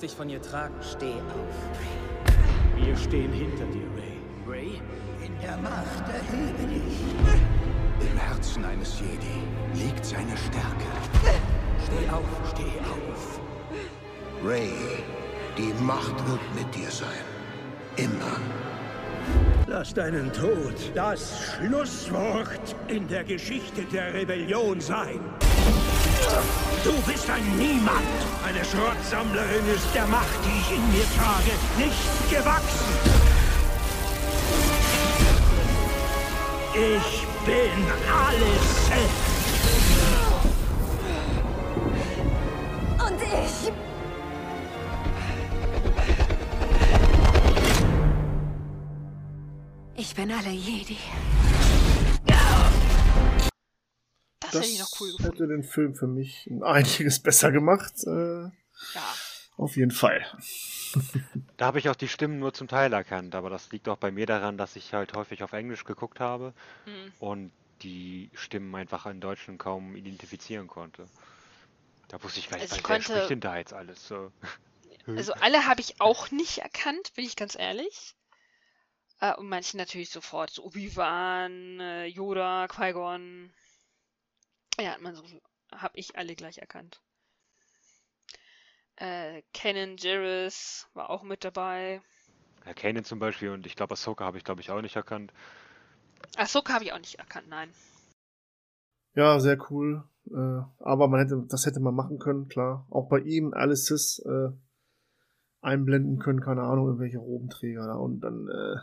[0.00, 0.74] Lass dich von ihr tragen.
[0.80, 2.82] Steh auf.
[2.82, 4.16] Wir stehen hinter dir, Ray.
[4.48, 4.82] Ray?
[5.22, 8.10] In der Macht erhebe dich.
[8.10, 10.86] Im Herzen eines Jedi liegt seine Stärke.
[11.84, 13.40] Steh auf, steh auf.
[14.42, 14.72] Ray,
[15.58, 17.08] die Macht wird mit dir sein.
[17.96, 18.40] Immer.
[19.66, 25.20] Lass deinen Tod das Schlusswort in der Geschichte der Rebellion sein.
[26.84, 28.29] Du bist ein Niemand.
[28.50, 32.94] Eine Schrottsammlerin ist der Macht, die ich in mir trage, nicht gewachsen.
[36.74, 39.30] Ich bin alles selbst.
[43.06, 43.72] Und ich.
[49.94, 50.98] Ich bin alle Jedi.
[54.52, 55.32] Das, Das hätte ich noch cool gefunden.
[55.32, 57.92] hätte den Film für mich einiges besser gemacht.
[58.06, 58.42] Äh,
[58.94, 59.14] Ja.
[59.56, 60.24] auf jeden Fall.
[61.56, 64.10] Da habe ich auch die Stimmen nur zum Teil erkannt, aber das liegt auch bei
[64.10, 66.52] mir daran, dass ich halt häufig auf Englisch geguckt habe
[66.86, 67.12] Mhm.
[67.20, 71.06] und die Stimmen einfach in Deutschen kaum identifizieren konnte.
[72.08, 74.32] Da wusste ich gar nicht, Also ich wer konnte- spricht denn da jetzt alles so.
[75.06, 78.14] Also alle habe ich auch nicht erkannt, bin ich ganz ehrlich.
[79.20, 80.50] Äh, und manche natürlich sofort.
[80.50, 83.52] So Obi-Wan, äh, Yoda, Qui-Gon.
[84.80, 85.22] Ja, man so,
[85.72, 87.02] habe ich alle gleich erkannt.
[88.96, 92.00] Äh, Kanan Jarrus war auch mit dabei.
[92.64, 95.32] Herr Kanan zum Beispiel und ich glaube Ahsoka habe ich glaube ich auch nicht erkannt.
[96.36, 97.72] Ahsoka habe ich auch nicht erkannt, nein.
[99.14, 100.04] Ja, sehr cool.
[100.30, 102.86] Äh, aber man hätte, das hätte man machen können, klar.
[102.90, 104.50] Auch bei ihm alles Cis äh,
[105.60, 107.94] einblenden können, keine Ahnung, irgendwelche Robenträger da.
[107.94, 108.76] Und dann äh,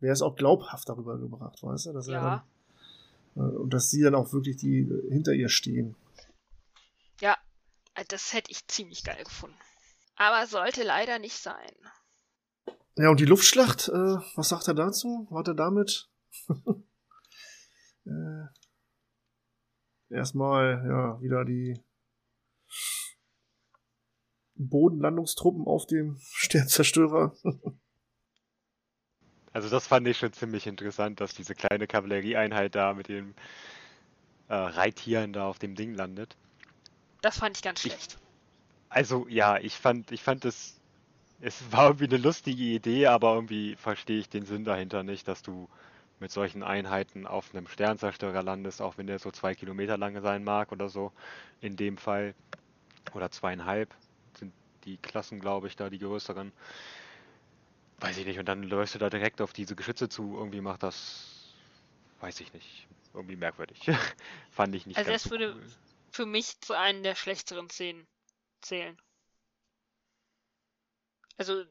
[0.00, 1.92] wäre es auch glaubhaft darüber gebracht, weißt du?
[1.92, 2.20] Dass er Ja.
[2.22, 2.42] dann, äh,
[3.34, 5.96] und dass sie dann auch wirklich die äh, hinter ihr stehen.
[7.20, 7.36] Ja,
[7.94, 9.56] äh, das hätte ich ziemlich geil gefunden.
[10.16, 11.72] Aber sollte leider nicht sein.
[12.96, 15.28] Ja, und die Luftschlacht, äh, was sagt er dazu?
[15.32, 16.08] Hat er damit?
[18.06, 18.46] äh,
[20.10, 21.80] erstmal, ja, wieder die
[24.54, 27.34] Bodenlandungstruppen auf dem Sternzerstörer.
[29.54, 33.34] Also das fand ich schon ziemlich interessant, dass diese kleine Kavallerieeinheit da mit den
[34.48, 36.36] äh, Reittieren da auf dem Ding landet.
[37.22, 38.18] Das fand ich ganz schlecht.
[38.88, 40.80] Also ja, ich fand, ich fand es,
[41.40, 45.42] es war irgendwie eine lustige Idee, aber irgendwie verstehe ich den Sinn dahinter nicht, dass
[45.42, 45.68] du
[46.18, 50.42] mit solchen Einheiten auf einem Sternzerstörer landest, auch wenn der so zwei Kilometer lang sein
[50.42, 51.12] mag oder so.
[51.60, 52.34] In dem Fall.
[53.12, 53.94] Oder zweieinhalb
[54.36, 54.52] sind
[54.84, 56.52] die Klassen, glaube ich, da die größeren.
[58.04, 58.38] Weiß ich nicht.
[58.38, 60.36] Und dann läufst du da direkt auf diese Geschütze zu.
[60.36, 61.54] Irgendwie macht das,
[62.20, 63.80] weiß ich nicht, irgendwie merkwürdig.
[64.50, 65.72] Fand ich nicht Also das würde cool.
[66.10, 68.06] für mich zu einem der schlechteren Szenen
[68.60, 68.96] zählen.
[71.36, 71.64] Also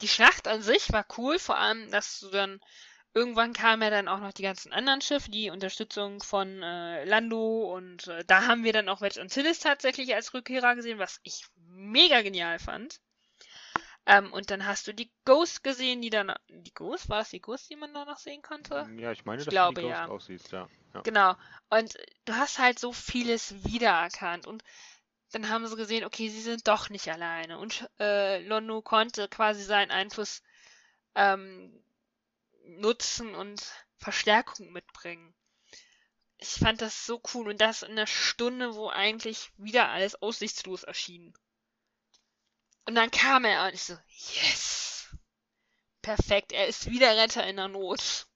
[0.00, 2.60] die Schlacht an sich war cool, vor allem, dass du dann
[3.14, 7.74] irgendwann kamen ja dann auch noch die ganzen anderen Schiffe, die Unterstützung von äh, Lando
[7.74, 11.44] und äh, da haben wir dann auch Wedge Antilles tatsächlich als Rückkehrer gesehen, was ich
[11.56, 13.00] mega genial fand.
[14.06, 17.40] Ähm, und dann hast du die Ghost gesehen, die dann die Ghost war es die
[17.40, 18.88] Ghost, die man da noch sehen konnte?
[18.96, 20.08] Ja, ich meine, Ich dass glaube, du wie Ghost ja.
[20.08, 20.68] aussiehst, ja.
[20.94, 21.00] ja.
[21.02, 21.36] Genau.
[21.68, 24.46] Und du hast halt so vieles wiedererkannt.
[24.46, 24.64] Und
[25.32, 27.58] dann haben sie gesehen, okay, sie sind doch nicht alleine.
[27.58, 30.42] Und äh, Londo konnte quasi seinen Einfluss
[31.14, 31.72] ähm,
[32.64, 33.62] nutzen und
[33.98, 35.34] Verstärkung mitbringen.
[36.38, 37.50] Ich fand das so cool.
[37.50, 41.34] Und das in einer Stunde, wo eigentlich wieder alles aussichtslos erschien.
[42.86, 45.08] Und dann kam er und ich so, yes!
[46.02, 48.26] Perfekt, er ist wieder Retter in der Not.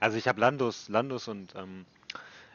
[0.00, 1.84] Also ich habe Landos, Landos und ähm,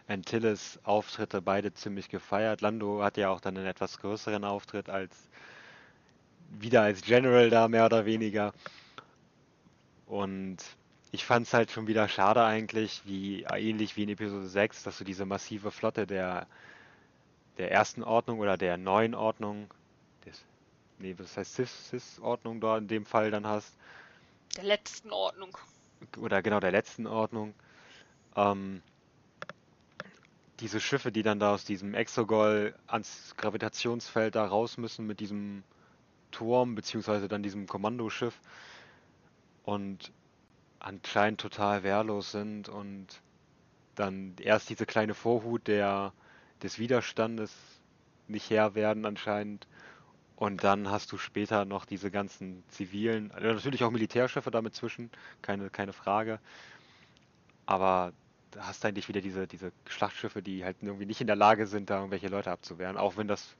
[0.07, 2.61] Antilles Auftritte beide ziemlich gefeiert.
[2.61, 5.15] Lando hat ja auch dann einen etwas größeren Auftritt als
[6.49, 8.53] wieder als General da mehr oder weniger.
[10.05, 10.57] Und
[11.11, 14.97] ich fand es halt schon wieder schade eigentlich, wie ähnlich wie in Episode 6, dass
[14.97, 16.47] du diese massive Flotte der
[17.57, 19.69] der ersten Ordnung oder der neuen Ordnung,
[20.25, 20.43] des,
[20.99, 23.75] nee, was heißt Sis, Sis-Ordnung da in dem Fall dann hast,
[24.57, 25.57] Der letzten Ordnung.
[26.17, 27.53] oder genau der letzten Ordnung,
[28.35, 28.81] ähm,
[30.59, 35.63] diese Schiffe, die dann da aus diesem Exogol ans Gravitationsfeld da raus müssen mit diesem
[36.31, 38.39] Turm, beziehungsweise dann diesem Kommandoschiff
[39.63, 40.11] und
[40.79, 43.07] anscheinend total wehrlos sind und
[43.95, 46.13] dann erst diese kleine Vorhut der,
[46.63, 47.53] des Widerstandes
[48.27, 49.67] nicht Herr werden anscheinend
[50.35, 55.11] und dann hast du später noch diese ganzen zivilen, natürlich auch Militärschiffe damit zwischen,
[55.41, 56.39] keine, keine Frage.
[57.65, 58.13] Aber
[58.51, 61.67] da hast du eigentlich wieder diese, diese Schlachtschiffe, die halt irgendwie nicht in der Lage
[61.67, 62.97] sind, da irgendwelche Leute abzuwehren.
[62.97, 63.55] Auch wenn das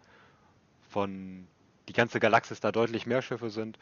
[0.90, 1.48] von
[1.88, 3.78] die ganze Galaxis da deutlich mehr Schiffe sind.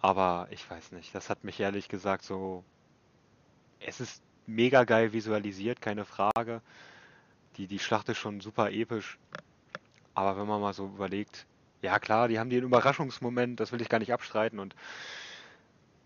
[0.00, 2.64] Aber ich weiß nicht, das hat mich ehrlich gesagt so.
[3.80, 6.62] Es ist mega geil visualisiert, keine Frage.
[7.56, 9.18] Die, die Schlacht ist schon super episch.
[10.14, 11.46] Aber wenn man mal so überlegt,
[11.82, 14.74] ja klar, die haben den Überraschungsmoment, das will ich gar nicht abstreiten und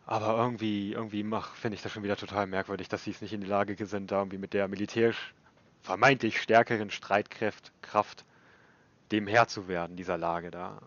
[0.07, 1.25] aber irgendwie, irgendwie
[1.55, 4.11] finde ich das schon wieder total merkwürdig, dass sie es nicht in die Lage sind,
[4.11, 5.35] da irgendwie mit der militärisch
[5.81, 8.25] vermeintlich stärkeren Streitkraft Kraft
[9.13, 10.81] dem Herr zu werden, dieser Lage da.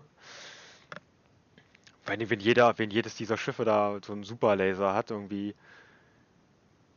[2.06, 5.56] Wenn, wenn jeder, wenn jedes dieser Schiffe da so einen Superlaser hat irgendwie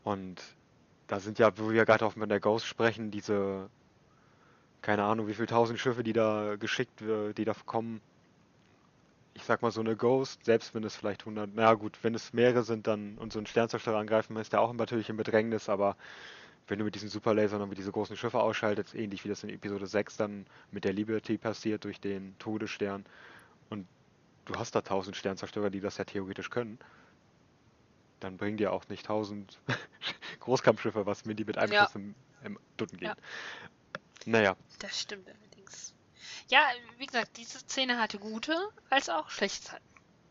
[0.05, 0.43] und
[1.11, 3.69] da sind ja, wo wir gerade auch mit der Ghost sprechen, diese
[4.81, 8.01] keine Ahnung, wie viele tausend Schiffe, die da geschickt, äh, die da kommen.
[9.35, 12.33] Ich sag mal so eine Ghost, selbst wenn es vielleicht 100, na gut, wenn es
[12.33, 15.97] mehrere sind dann und so ein Sternzerstörer angreifen, ist der auch natürlich im Bedrängnis, aber
[16.69, 19.89] wenn du mit diesen Superlasern irgendwie diese großen Schiffe ausschaltest, ähnlich wie das in Episode
[19.89, 23.05] 6 dann mit der Liberty passiert durch den Todesstern
[23.69, 23.87] und
[24.45, 26.79] du hast da tausend Sternzerstörer, die das ja theoretisch können,
[28.21, 29.59] dann bringen dir auch nicht tausend
[30.41, 31.85] Großkampfschiffe was, wenn die mit einem Ja.
[31.85, 33.09] Schuss im, im Dutten gehen.
[33.09, 33.17] Ja.
[34.27, 34.57] Naja.
[34.79, 35.95] Das stimmt allerdings.
[36.49, 36.61] Ja,
[36.99, 38.55] wie gesagt, diese Szene hatte gute
[38.91, 39.85] als auch schlechte Seiten.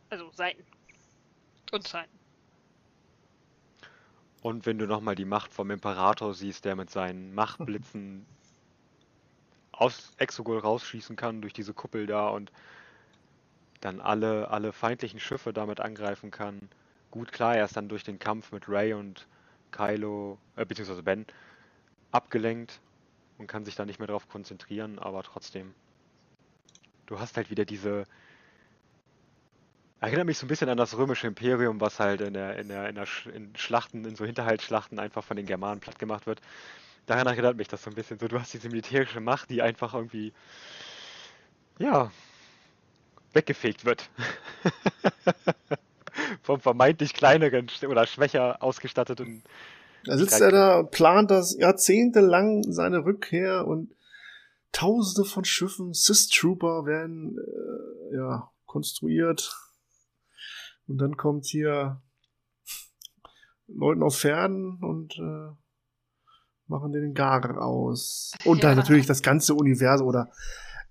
[0.10, 0.64] Also Seiten.
[1.72, 2.20] Und Seiten.
[4.42, 8.26] Und wenn du nochmal die Macht vom Imperator siehst, der mit seinen Machtblitzen
[9.72, 12.52] aus Exogol rausschießen kann durch diese Kuppel da und
[13.82, 16.70] dann alle, alle feindlichen Schiffe damit angreifen kann.
[17.12, 19.28] Gut, klar, er ist dann durch den Kampf mit Ray und
[19.72, 21.26] Kylo, äh, beziehungsweise Ben,
[22.12, 22.80] abgelenkt
[23.38, 25.74] und kann sich da nicht mehr drauf konzentrieren, aber trotzdem.
[27.06, 28.06] Du hast halt wieder diese.
[30.02, 32.88] Erinnert mich so ein bisschen an das römische Imperium, was halt in der, in der,
[32.90, 36.42] in der Sch in Schlachten, in so Hinterhaltsschlachten einfach von den Germanen platt gemacht wird.
[37.08, 38.28] Daran erinnert mich das so ein bisschen so.
[38.28, 40.34] Du hast diese militärische Macht, die einfach irgendwie,
[41.80, 42.12] ja,
[43.34, 44.10] weggefegt wird.
[46.42, 49.44] Vom vermeintlich kleineren oder schwächer ausgestatteten.
[50.06, 53.94] Da sitzt er da und plant das jahrzehntelang seine Rückkehr und
[54.72, 59.56] tausende von Schiffen, Sith-Trooper werden äh, ja, konstruiert.
[60.88, 62.02] Und dann kommt hier
[63.68, 65.56] Leuten auf Pferden und äh,
[66.68, 68.32] machen den Gar aus.
[68.46, 68.78] Und dann Ja.
[68.78, 70.32] natürlich das ganze Universum oder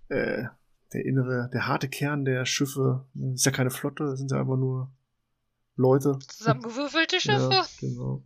[0.08, 0.44] äh,
[0.92, 3.06] der innere, der harte Kern der Schiffe.
[3.14, 4.92] Das ist ja keine Flotte, das sind ja einfach nur
[5.78, 6.18] Leute.
[6.18, 7.50] Zusammengewürfelte Schiffe.
[7.52, 8.22] Ja, genau.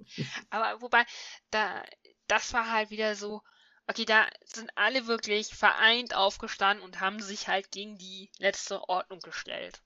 [0.51, 1.05] Aber wobei,
[1.51, 1.83] da,
[2.27, 3.43] das war halt wieder so,
[3.87, 9.21] okay, da sind alle wirklich vereint aufgestanden und haben sich halt gegen die letzte Ordnung
[9.21, 9.83] gestellt.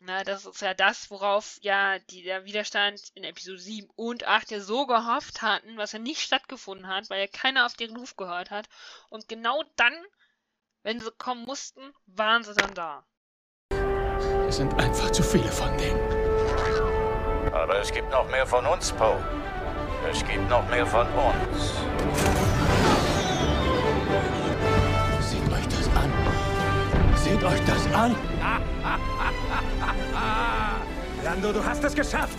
[0.00, 4.52] Na, das ist ja das, worauf ja die, der Widerstand in Episode 7 und 8
[4.52, 8.16] ja so gehofft hatten, was ja nicht stattgefunden hat, weil ja keiner auf den Ruf
[8.16, 8.68] gehört hat.
[9.10, 9.94] Und genau dann,
[10.84, 13.04] wenn sie kommen mussten, waren sie dann da.
[14.48, 16.07] Es sind einfach zu viele von denen.
[17.52, 19.22] Aber es gibt noch mehr von uns, Poe.
[20.10, 21.74] Es gibt noch mehr von uns.
[25.20, 26.12] Seht euch das an.
[27.16, 28.16] Seht euch das an.
[31.24, 32.38] Lando, du hast es geschafft!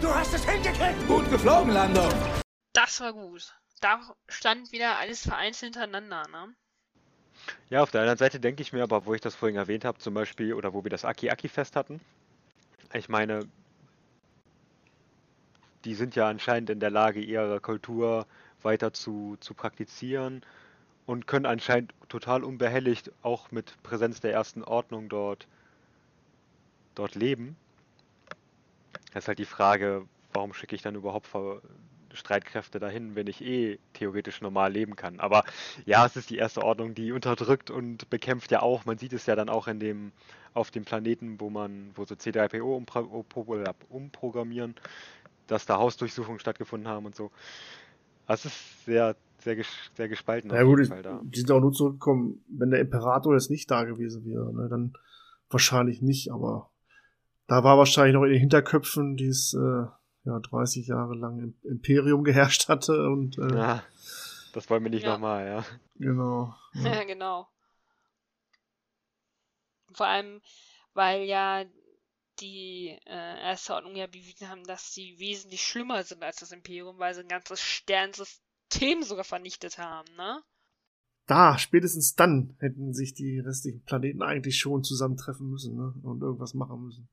[0.00, 1.06] Du hast es hingekriegt!
[1.06, 2.08] Gut geflogen, Lando.
[2.72, 3.54] Das war gut.
[3.80, 6.54] Da stand wieder alles vereinzelt hintereinander, ne?
[7.70, 9.98] Ja, auf der anderen Seite denke ich mir aber, wo ich das vorhin erwähnt habe,
[9.98, 12.00] zum Beispiel, oder wo wir das Aki-Aki-Fest hatten,
[12.92, 13.48] ich meine,
[15.88, 18.26] die sind ja anscheinend in der Lage, ihre Kultur
[18.62, 20.42] weiter zu, zu praktizieren
[21.06, 25.48] und können anscheinend total unbehelligt auch mit Präsenz der ersten Ordnung dort,
[26.94, 27.56] dort leben.
[29.14, 31.26] Das ist halt die Frage, warum schicke ich dann überhaupt
[32.12, 35.20] Streitkräfte dahin, wenn ich eh theoretisch normal leben kann.
[35.20, 35.44] Aber
[35.86, 38.84] ja, es ist die erste Ordnung, die unterdrückt und bekämpft ja auch.
[38.84, 40.12] Man sieht es ja dann auch in dem,
[40.54, 44.74] auf dem Planeten, wo man, wo so C3PO umpro umpro- umprogrammieren,
[45.48, 47.30] dass da Hausdurchsuchungen stattgefunden haben und so.
[48.26, 49.56] Das ist sehr, sehr,
[49.96, 51.20] sehr gespalten Ja gut, jeden Fall da.
[51.24, 54.92] die sind auch nur zurückgekommen, wenn der Imperator jetzt nicht da gewesen wäre, ne, dann
[55.50, 56.70] wahrscheinlich nicht, aber
[57.46, 59.86] da war wahrscheinlich noch in den Hinterköpfen dieses äh,
[60.24, 63.82] ja, 30 Jahre lang im Imperium geherrscht hatte und äh, Ja,
[64.52, 65.12] das wollen wir nicht Ja.
[65.14, 65.64] nochmal, ja.
[65.94, 66.54] genau.
[66.74, 67.48] Ja, genau.
[69.94, 70.42] Vor allem,
[70.92, 71.64] weil ja
[72.40, 76.98] die äh, erste Ordnung ja bewiesen haben, dass sie wesentlich schlimmer sind als das Imperium,
[76.98, 80.42] weil sie ein ganzes Sternsystem sogar vernichtet haben, ne?
[81.26, 86.54] Da, spätestens dann hätten sich die restlichen Planeten eigentlich schon zusammentreffen müssen ne, und irgendwas
[86.54, 87.08] machen müssen.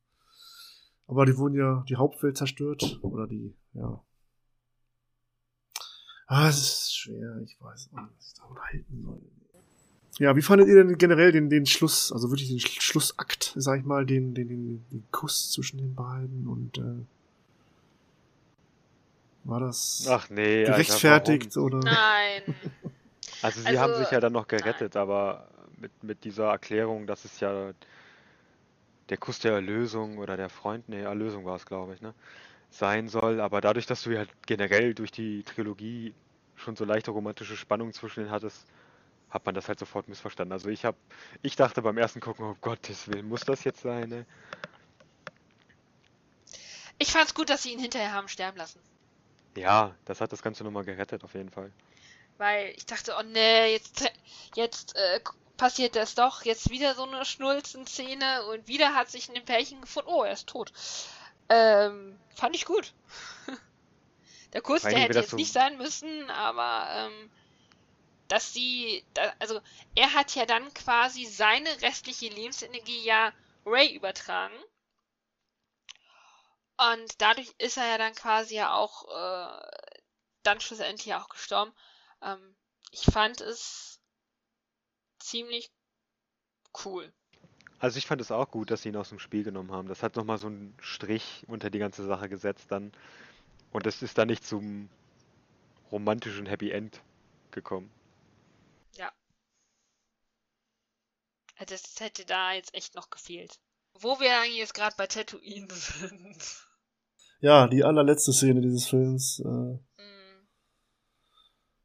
[1.05, 4.01] Aber die wurden ja, die Hauptwelt zerstört oder die, ja.
[6.28, 9.21] Ah, es ist schwer, ich weiß auch nicht, was ich da unterhalten soll.
[10.20, 13.80] Ja, wie fandet ihr denn generell den, den Schluss, also wirklich den Sch- Schlussakt, sag
[13.80, 17.05] ich mal, den, den, den, den Kuss zwischen den beiden und äh,
[19.43, 21.80] war das Ach nee, Alter, gerechtfertigt oder?
[21.80, 22.43] Nein.
[23.41, 27.24] Also sie haben Also, sich ja dann noch gerettet, aber mit, mit dieser Erklärung, dass
[27.26, 27.74] es ja
[29.09, 32.13] der Kuss der Erlösung oder der Freund, nee, Erlösung war es, glaube ich, ne,
[32.70, 33.41] sein soll.
[33.41, 36.16] Aber dadurch, dass du ja halt generell durch die Trilogie
[36.55, 38.68] schon so leichte romantische Spannung zwischen denen hattest,
[39.30, 40.53] hat man das halt sofort missverstanden.
[40.53, 40.97] Also ich habe,
[41.41, 44.26] ich dachte beim ersten Gucken, oh Gottes Willen, muss das jetzt sein, ne?
[46.97, 48.80] Ich fand's gut, dass sie ihn hinterher haben sterben lassen.
[49.57, 51.71] Ja, das hat das Ganze nochmal gerettet, auf jeden Fall.
[52.38, 54.11] Weil ich dachte, oh nee, jetzt,
[54.55, 55.19] jetzt äh,
[55.57, 56.43] passiert das doch.
[56.43, 60.09] Jetzt wieder so eine Schnulzen-Szene und wieder hat sich ein Pärchen gefunden.
[60.11, 60.71] Oh, er ist tot.
[61.49, 62.93] Ähm, fand ich gut.
[64.53, 67.30] Der Kuss, der hätte jetzt so- nicht sein müssen, aber ähm,
[68.28, 69.03] dass sie,
[69.39, 69.61] also
[69.95, 73.34] er hat ja dann quasi seine restliche Lebensenergie ja
[73.65, 74.55] Ray übertragen.
[76.78, 79.67] Und dadurch ist er ja dann quasi ja auch äh,
[80.43, 81.71] dann schlussendlich auch gestorben.
[82.21, 82.55] Ähm,
[82.91, 84.01] ich fand es
[85.19, 85.71] ziemlich
[86.86, 87.11] cool.
[87.80, 89.88] Also ich fand es auch gut, dass sie ihn aus dem Spiel genommen haben.
[89.88, 92.91] Das hat nochmal so einen Strich unter die ganze Sache gesetzt dann.
[93.71, 94.89] Und es ist dann nicht zum
[95.91, 97.01] romantischen Happy End
[97.51, 97.91] gekommen.
[98.97, 99.11] Ja.
[101.57, 103.59] Also das hätte da jetzt echt noch gefehlt.
[103.93, 106.67] Wo wir eigentlich jetzt gerade bei Tatooine sind.
[107.39, 109.39] Ja, die allerletzte Szene dieses Films.
[109.39, 110.47] Äh, Mm,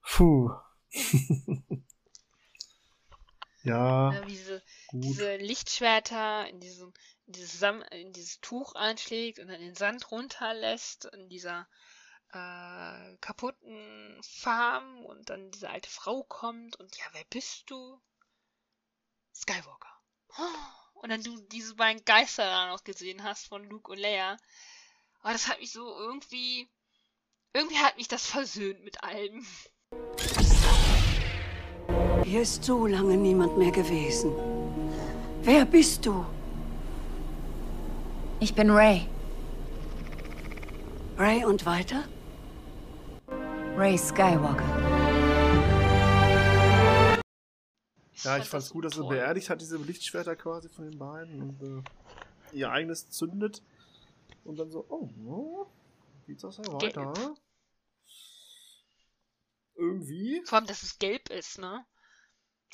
[0.03, 0.51] puh.
[3.63, 5.05] ja, wie diese, gut.
[5.05, 6.93] diese Lichtschwerter in diesem
[7.27, 11.69] in dieses, Sam in dieses Tuch einschlägt und dann den Sand runterlässt in dieser
[12.33, 18.01] äh, kaputten Farm und dann diese alte Frau kommt und ja, wer bist du?
[19.35, 20.01] Skywalker.
[20.95, 24.37] Und dann du diese beiden Geister da noch gesehen hast von Luke und Leia.
[25.23, 26.69] Aber das hat mich so irgendwie.
[27.53, 29.45] Irgendwie hat mich das versöhnt mit allem.
[32.25, 34.33] Hier ist so lange niemand mehr gewesen.
[35.43, 36.25] Wer bist du?
[38.39, 39.09] Ich bin Ray.
[41.19, 42.05] Ray und weiter?
[43.81, 44.69] Ray Skywalker.
[48.23, 51.63] Ja, ich fand's gut, dass er beerdigt hat, diese Lichtschwerter quasi von den beiden und
[51.63, 51.83] äh,
[52.53, 53.63] ihr eigenes zündet.
[54.45, 55.67] Und dann so, oh,
[56.27, 57.11] geht's das ja weiter?
[57.15, 57.39] Gelb.
[59.77, 60.43] Irgendwie.
[60.45, 61.83] Vor allem, dass es gelb ist, ne?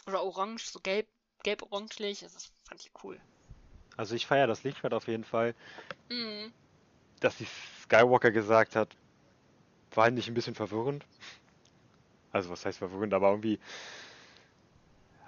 [0.08, 1.06] Oder orange, so gelb,
[1.44, 2.22] gelb-orangelich.
[2.22, 3.20] Das fand ich cool.
[3.96, 5.54] Also ich feiere das Lichtschwert auf jeden Fall.
[6.10, 6.52] Mhm.
[7.20, 7.46] Dass die
[7.84, 8.96] Skywalker gesagt hat,
[9.96, 11.06] war nicht ein bisschen verwirrend.
[12.32, 13.58] Also was heißt verwirrend, aber irgendwie.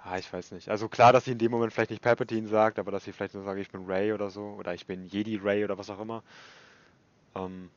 [0.05, 0.69] Ja, ich weiß nicht.
[0.69, 3.33] Also klar, dass sie in dem Moment vielleicht nicht Palpatine sagt, aber dass sie vielleicht
[3.33, 4.41] nur sagt, ich bin Ray oder so.
[4.57, 6.23] Oder ich bin Jedi Ray oder was auch immer.
[7.35, 7.71] Ähm,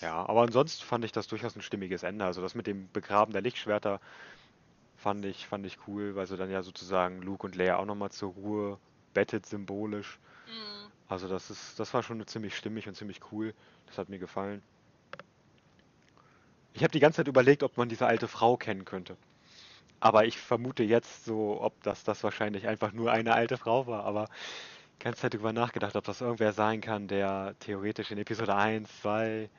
[0.00, 2.24] Ja, aber ansonsten fand ich das durchaus ein stimmiges Ende.
[2.24, 4.00] Also das mit dem Begraben der Lichtschwerter
[4.96, 8.12] fand ich, fand ich cool, weil sie dann ja sozusagen Luke und Leia auch nochmal
[8.12, 8.80] zur Ruhe
[9.14, 10.20] bettet, symbolisch.
[11.10, 13.52] Also das ist, das war schon ziemlich stimmig und ziemlich cool.
[13.86, 14.62] Das hat mir gefallen.
[16.72, 19.16] Ich habe die ganze Zeit überlegt, ob man diese alte Frau kennen könnte.
[19.98, 24.04] Aber ich vermute jetzt so, ob das das wahrscheinlich einfach nur eine alte Frau war.
[24.04, 24.28] Aber
[25.00, 29.00] die ganze Zeit darüber nachgedacht, ob das irgendwer sein kann, der theoretisch in Episode 1,
[29.02, 29.50] 2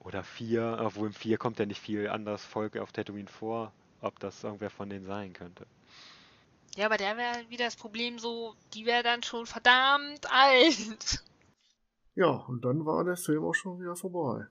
[0.00, 4.18] oder 4, obwohl im 4 kommt ja nicht viel anderes Volk auf Tatooine vor, ob
[4.18, 5.66] das irgendwer von denen sein könnte.
[6.76, 11.24] Ja, aber der wäre wieder das Problem so, die wäre dann schon verdammt alt.
[12.14, 14.46] Ja, und dann war der Film auch schon wieder vorbei.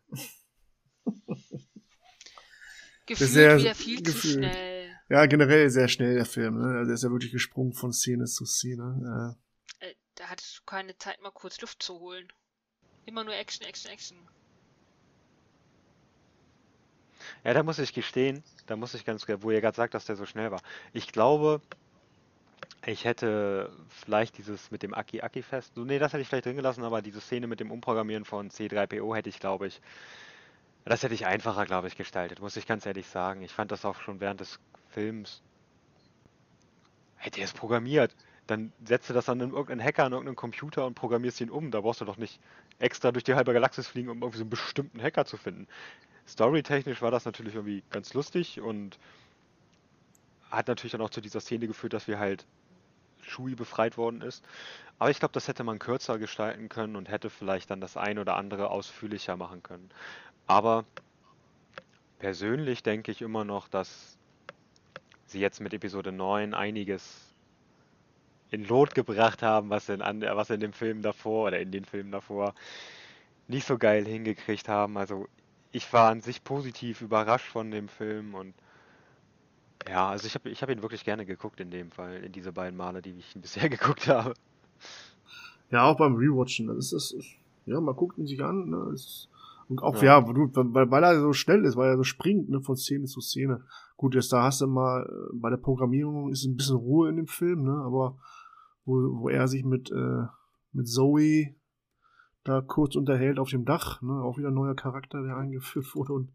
[3.05, 4.21] Gefühlt sehr, wieder viel gefühlt.
[4.21, 4.95] zu schnell.
[5.09, 6.59] Ja, generell sehr schnell der Film.
[6.61, 6.77] Ne?
[6.77, 9.35] Also er ist ja wirklich gesprungen von Szene zu Szene.
[9.79, 12.27] Äh, Da hattest du keine Zeit, mal kurz Luft zu holen.
[13.05, 14.17] Immer nur Action, Action, Action.
[17.43, 20.15] Ja, da muss ich gestehen, da muss ich ganz, wo ihr gerade sagt, dass der
[20.15, 20.61] so schnell war.
[20.93, 21.61] Ich glaube,
[22.85, 26.55] ich hätte vielleicht dieses mit dem Aki Aki Fest, nee, das hätte ich vielleicht drin
[26.55, 29.81] gelassen, aber diese Szene mit dem Umprogrammieren von C3PO hätte ich, glaube ich,
[30.85, 33.41] das hätte ich einfacher, glaube ich, gestaltet, muss ich ganz ehrlich sagen.
[33.41, 34.59] Ich fand das auch schon während des
[34.89, 35.41] Films.
[37.17, 38.15] Hätte er es programmiert,
[38.47, 41.69] dann setze das an irgendeinen Hacker an irgendeinen Computer und programmierst ihn um.
[41.69, 42.39] Da brauchst du doch nicht
[42.79, 45.67] extra durch die halbe Galaxis fliegen, um irgendwie so einen bestimmten Hacker zu finden.
[46.27, 48.97] Storytechnisch war das natürlich irgendwie ganz lustig und
[50.49, 52.47] hat natürlich dann auch zu dieser Szene geführt, dass wir halt
[53.29, 54.43] Shui befreit worden ist.
[54.97, 58.19] Aber ich glaube, das hätte man kürzer gestalten können und hätte vielleicht dann das ein
[58.19, 59.89] oder andere ausführlicher machen können.
[60.47, 60.85] Aber
[62.19, 64.17] persönlich denke ich immer noch, dass
[65.25, 67.33] sie jetzt mit Episode 9 einiges
[68.51, 71.85] in Lot gebracht haben, was in, an, was in dem Film davor oder in den
[71.85, 72.53] Filmen davor
[73.47, 74.97] nicht so geil hingekriegt haben.
[74.97, 75.27] Also
[75.71, 78.53] ich war an sich positiv überrascht von dem Film und
[79.87, 82.51] ja, also ich habe ich hab ihn wirklich gerne geguckt in dem Fall, in diese
[82.51, 84.33] beiden Male, die ich ihn bisher geguckt habe.
[85.71, 86.67] Ja, auch beim Rewatchen.
[86.67, 88.69] Das ist, das ist ja, man guckt ihn sich an.
[88.69, 89.29] Ne, ist,
[89.67, 90.19] und auch, Ja.
[90.19, 93.05] ja, du, weil, weil er so schnell ist, weil er so springt, ne, von Szene
[93.05, 93.63] zu Szene.
[93.95, 97.17] Gut, jetzt da hast du mal, äh, bei der Programmierung ist ein bisschen Ruhe in
[97.17, 98.17] dem Film, ne, aber
[98.85, 100.25] wo, wo er sich mit, äh,
[100.73, 101.53] mit Zoe
[102.43, 106.13] da kurz unterhält auf dem Dach, ne, auch wieder ein neuer Charakter, der eingeführt wurde
[106.13, 106.31] und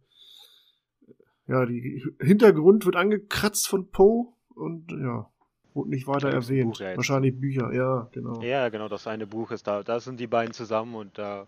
[1.46, 5.28] ja, die Hintergrund wird angekratzt von Poe und ja,
[5.74, 6.78] wurde nicht weiter das erwähnt.
[6.78, 6.96] Ja.
[6.96, 8.40] Wahrscheinlich Bücher, ja, genau.
[8.42, 11.46] Ja, genau, das eine Buch ist da, da sind die beiden zusammen und da,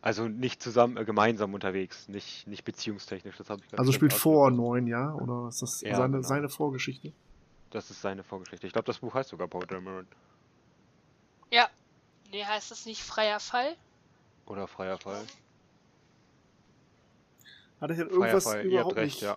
[0.00, 4.50] also nicht zusammen, äh, gemeinsam unterwegs, nicht, nicht beziehungstechnisch, das habe ich Also spielt vor
[4.50, 5.12] neun, ja?
[5.14, 6.26] Oder ist das Ja, seine, genau.
[6.26, 7.12] seine Vorgeschichte?
[7.70, 8.66] Das ist seine Vorgeschichte.
[8.66, 10.06] Ich glaube, das Buch heißt sogar Poe Dameron.
[11.50, 11.68] Ja.
[12.30, 13.76] Nee, heißt das nicht freier Fall?
[14.46, 15.22] Oder Freier Fall.
[17.80, 19.22] Hat euch denn irgendwas habt überhaupt recht, nicht...
[19.22, 19.36] ja.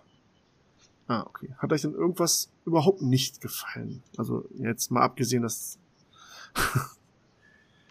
[1.08, 1.54] Ah, okay.
[1.58, 4.02] Hat euch denn irgendwas überhaupt nicht gefallen?
[4.16, 5.78] Also jetzt mal abgesehen, dass...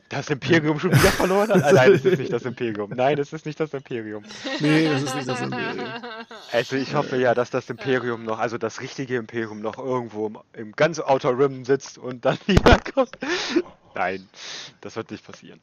[0.10, 1.64] Das Imperium schon wieder verloren hat?
[1.64, 2.90] Ah, nein, es ist nicht das Imperium.
[2.96, 4.24] Nein, es ist nicht das Imperium.
[4.60, 5.86] Nee, es ist nicht das Imperium.
[6.52, 10.40] Also ich hoffe ja, dass das Imperium noch, also das richtige Imperium noch irgendwo im,
[10.54, 13.16] im ganz Outer Rim sitzt und dann wiederkommt.
[13.94, 14.28] Nein,
[14.82, 15.60] das wird nicht passieren.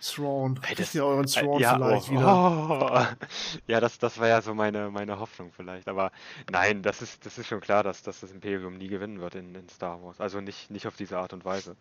[0.00, 0.60] Thrawn.
[0.62, 3.16] Ey, Kriegt ihr euren äh, Thrawn ja, vielleicht oh, wieder?
[3.20, 3.26] oh.
[3.66, 5.88] Ja, das, das war ja so meine, meine Hoffnung vielleicht.
[5.88, 6.12] Aber
[6.50, 9.54] nein, das ist, das ist schon klar, dass, dass das Imperium nie gewinnen wird in,
[9.54, 10.20] in Star Wars.
[10.20, 11.76] Also nicht, nicht auf diese Art und Weise.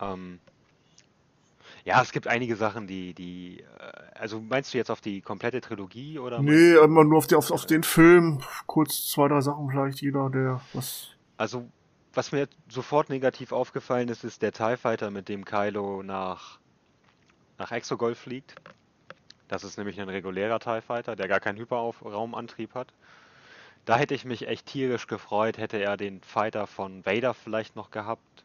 [0.00, 0.40] Ähm,
[1.84, 5.60] ja, es gibt einige Sachen, die, die, äh, also meinst du jetzt auf die komplette
[5.60, 6.40] Trilogie oder?
[6.42, 8.40] Nee, immer nur auf, die, auf, auf den Film.
[8.66, 11.10] Kurz zwei, drei Sachen vielleicht jeder, der was...
[11.36, 11.68] Also,
[12.12, 16.58] was mir sofort negativ aufgefallen ist, ist der TIE Fighter, mit dem Kylo nach,
[17.58, 18.54] nach Exogol fliegt.
[19.48, 22.88] Das ist nämlich ein regulärer TIE Fighter, der gar keinen Hyperraumantrieb hat.
[23.84, 27.92] Da hätte ich mich echt tierisch gefreut, hätte er den Fighter von Vader vielleicht noch
[27.92, 28.44] gehabt.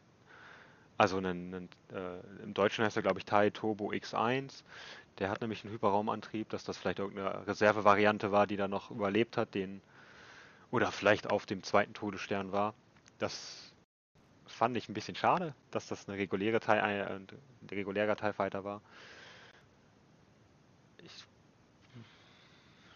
[0.96, 4.62] Also einen, einen, äh, im Deutschen heißt er, glaube ich, TIE Turbo X1.
[5.18, 9.36] Der hat nämlich einen Hyperraumantrieb, dass das vielleicht irgendeine Reservevariante war, die da noch überlebt
[9.36, 9.82] hat, den
[10.70, 12.74] oder vielleicht auf dem zweiten Todesstern war.
[13.18, 13.71] Das
[14.52, 17.26] fand ich ein bisschen schade, dass das eine reguläre TIE, äh, ein
[17.70, 18.80] regulärer TIE Fighter war.
[20.98, 21.24] Ich,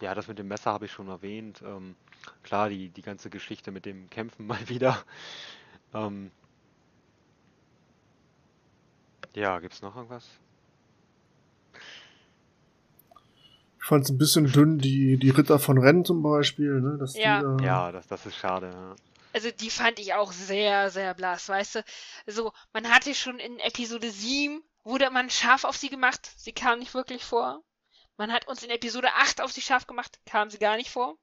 [0.00, 1.62] ja, das mit dem Messer habe ich schon erwähnt.
[1.64, 1.96] Ähm,
[2.42, 5.02] klar, die, die ganze Geschichte mit dem Kämpfen mal wieder.
[5.94, 6.30] Ähm,
[9.34, 10.26] ja, gibt's noch irgendwas?
[13.78, 16.96] Ich fand es ein bisschen dünn, die, die Ritter von Rennen zum Beispiel, ne?
[16.98, 17.38] Dass Ja.
[17.38, 18.70] Die da, Ja, das, das ist schade.
[18.72, 18.96] Ja.
[19.36, 21.84] Also die fand ich auch sehr, sehr blass, weißt du?
[22.24, 26.78] So, man hatte schon in Episode 7, wurde man scharf auf sie gemacht, sie kam
[26.78, 27.62] nicht wirklich vor.
[28.16, 31.18] Man hat uns in Episode 8 auf sie scharf gemacht, kam sie gar nicht vor.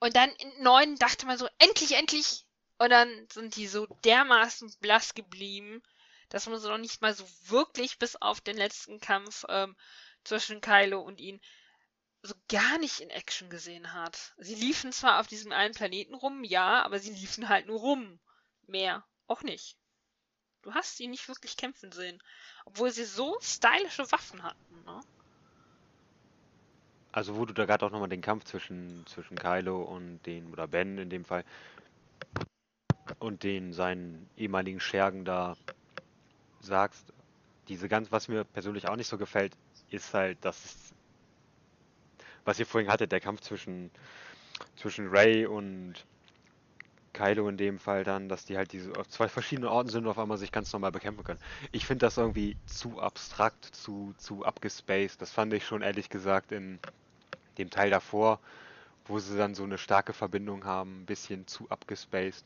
[0.00, 2.44] Und dann in 9 dachte man so, endlich, endlich!
[2.76, 5.82] Und dann sind die so dermaßen blass geblieben,
[6.28, 9.74] dass man sie noch nicht mal so wirklich bis auf den letzten Kampf ähm,
[10.24, 11.40] zwischen Kylo und ihn
[12.22, 14.34] so gar nicht in Action gesehen hat.
[14.38, 18.20] Sie liefen zwar auf diesem einen Planeten rum, ja, aber sie liefen halt nur rum.
[18.66, 19.76] Mehr auch nicht.
[20.62, 22.22] Du hast sie nicht wirklich kämpfen sehen.
[22.66, 25.00] Obwohl sie so stylische Waffen hatten, ne?
[27.12, 30.68] Also wo du da gerade auch nochmal den Kampf zwischen, zwischen Kylo und den, oder
[30.68, 31.44] Ben in dem Fall,
[33.18, 35.56] und den seinen ehemaligen Schergen da
[36.60, 37.04] sagst,
[37.68, 39.56] diese ganz, was mir persönlich auch nicht so gefällt,
[39.90, 40.89] ist halt, dass
[42.50, 43.92] was ihr vorhin hattet, der Kampf zwischen,
[44.74, 45.94] zwischen Ray und
[47.12, 50.10] Kylo in dem Fall dann, dass die halt diese auf zwei verschiedenen Orten sind und
[50.10, 51.38] auf einmal sich ganz normal bekämpfen können.
[51.70, 55.22] Ich finde das irgendwie zu abstrakt, zu, zu abgespaced.
[55.22, 56.80] Das fand ich schon ehrlich gesagt in
[57.56, 58.40] dem Teil davor,
[59.06, 62.44] wo sie dann so eine starke Verbindung haben, ein bisschen zu abgespaced.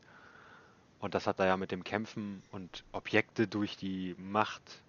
[0.98, 4.82] Und das hat er ja mit dem Kämpfen und Objekte durch die Macht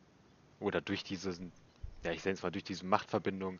[0.60, 1.32] oder durch diese,
[2.04, 3.60] ja ich nenne es mal, durch diese Machtverbindung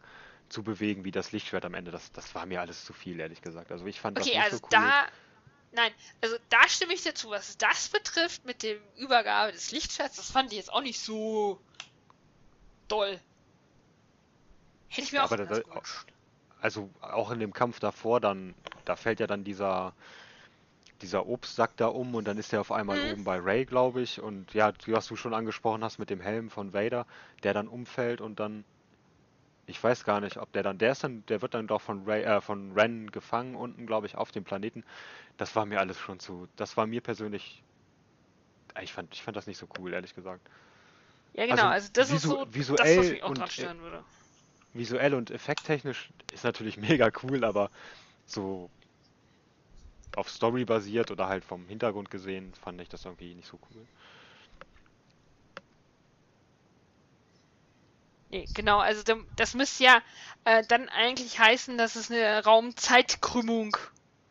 [0.50, 1.92] zu bewegen, wie das Lichtschwert am Ende.
[1.92, 3.72] Das, das war mir alles zu viel, ehrlich gesagt.
[3.72, 4.94] Also ich fand das Okay, nicht also so cool.
[4.94, 5.08] da.
[5.72, 5.92] Nein,
[6.22, 7.30] also da stimme ich dazu.
[7.32, 11.62] Was das betrifft mit dem Übergabe des Lichtschwerts, das fand ich jetzt auch nicht so
[12.88, 13.20] doll.
[14.88, 16.12] Hätte ich mir auch aber da, anders da, gewünscht.
[16.62, 18.56] also auch in dem Kampf davor dann,
[18.86, 19.94] da fällt ja dann dieser
[21.02, 23.00] dieser Obstsack da um und dann ist er auf einmal Mhm.
[23.00, 24.22] oben bei Ray, glaube ich.
[24.22, 27.06] Und ja, was du schon angesprochen hast mit dem Helm von Vader,
[27.44, 28.66] der dann umfällt und dann,
[29.68, 32.06] ich weiß gar nicht, ob der dann, der ist dann, der wird dann doch von
[32.06, 34.84] Ray, äh, von Ren gefangen unten, glaube ich, auf dem Planeten.
[35.38, 37.64] Das war mir alles schon zu, das war mir persönlich,
[38.82, 40.42] ich fand, ich fand das nicht so cool, ehrlich gesagt.
[41.34, 44.04] Ja, genau, also, das ist so das, was visuell mich auch und, äh, stören würde.
[44.74, 47.72] Visuell und effekttechnisch ist natürlich mega cool, aber
[48.26, 48.70] so
[50.16, 53.86] auf Story basiert oder halt vom Hintergrund gesehen, fand ich das irgendwie nicht so cool.
[58.36, 59.02] Nee, genau, also
[59.38, 60.02] das müsste ja
[60.44, 63.78] äh, dann eigentlich heißen, dass es eine Raumzeitkrümmung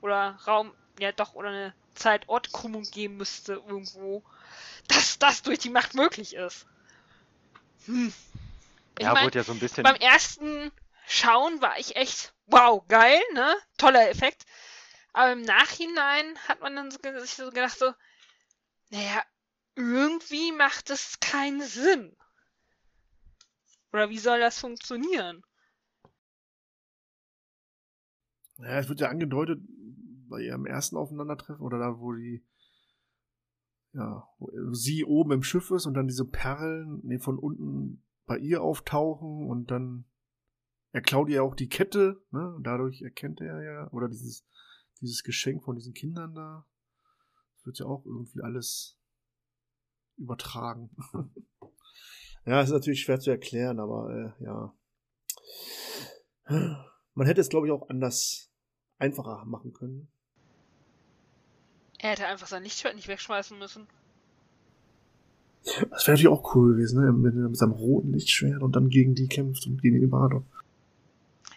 [0.03, 4.23] oder Raum, ja doch, oder eine Zeitortkrümmung geben müsste irgendwo,
[4.89, 6.67] dass das durch die Macht möglich ist.
[7.87, 8.13] Hm.
[8.99, 10.71] Ich Ja, mein, wurde ja so ein bisschen- beim ersten
[11.07, 13.57] Schauen war ich echt, wow, geil, ne?
[13.79, 14.45] Toller Effekt.
[15.15, 17.95] Aber im Nachhinein hat man dann sich so gedacht, so,
[18.91, 19.25] naja,
[19.77, 22.15] irgendwie macht es keinen Sinn.
[23.95, 25.45] Oder wie soll das funktionieren?
[28.57, 29.63] Ja, es wird ja angedeutet
[30.29, 32.45] bei ihrem ersten Aufeinandertreffen oder da, wo die,
[33.93, 38.37] ja, wo sie oben im Schiff ist und dann diese Perlen nee, von unten bei
[38.39, 40.07] ihr auftauchen und dann
[40.91, 42.53] er klaut ihr auch die Kette, ne?
[42.53, 44.45] Und dadurch erkennt er ja, oder dieses,
[45.01, 46.67] dieses Geschenk von diesen Kindern da.
[47.55, 48.99] Das wird ja auch irgendwie alles
[50.17, 50.91] übertragen.
[52.47, 54.75] ja, ist natürlich schwer zu erklären, aber äh, ja.
[57.15, 58.51] Man hätte es, glaube ich, auch anders
[58.99, 60.09] einfacher machen können.
[61.99, 63.87] Er hätte einfach sein Lichtschwert nicht wegschmeißen müssen.
[65.65, 67.11] Das wäre natürlich auch cool gewesen, ne?
[67.25, 70.45] Wenn er mit seinem roten Lichtschwert und dann gegen die kämpft und gegen den Imperator.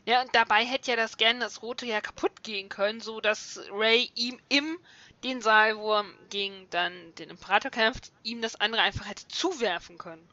[0.05, 3.59] Ja, und dabei hätte ja das gerne das Rote ja kaputt gehen können, so dass
[3.73, 4.77] Ray ihm im
[5.26, 9.97] den Saal, wo er gegen dann den Imperator kämpft, ihm das andere einfach hätte zuwerfen
[9.97, 10.26] können.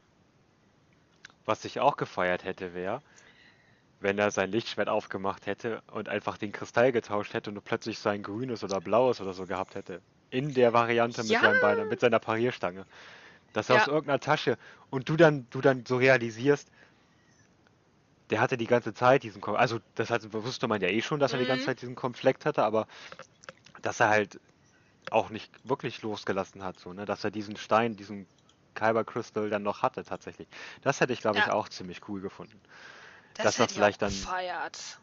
[1.45, 3.01] Was ich auch gefeiert hätte, wäre,
[3.99, 8.23] wenn er sein Lichtschwert aufgemacht hätte und einfach den Kristall getauscht hätte und plötzlich sein
[8.23, 10.01] grünes oder blaues oder so gehabt hätte.
[10.29, 11.39] In der Variante mit Ja.
[11.39, 12.85] seinem Bein, mit seiner Parierstange.
[13.53, 13.77] Dass er Ja.
[13.77, 14.57] aus irgendeiner Tasche
[14.89, 16.71] und du dann, du dann so realisierst,
[18.29, 21.19] der hatte die ganze Zeit diesen Kom also das hat, wusste man ja eh schon,
[21.19, 21.67] dass er die ganze Mhm.
[21.67, 22.87] Zeit diesen Konflikt hatte, aber
[23.81, 24.41] dass er halt
[25.11, 27.05] auch nicht wirklich losgelassen hat, so, ne?
[27.05, 28.29] Dass er diesen Stein, diesen
[28.75, 30.47] Kyber Crystal dann noch hatte tatsächlich.
[30.81, 31.53] Das hätte ich, glaube ich, Ja.
[31.53, 32.59] auch ziemlich cool gefunden.
[33.35, 34.99] Das dass hätte ich vielleicht dann gefeiert.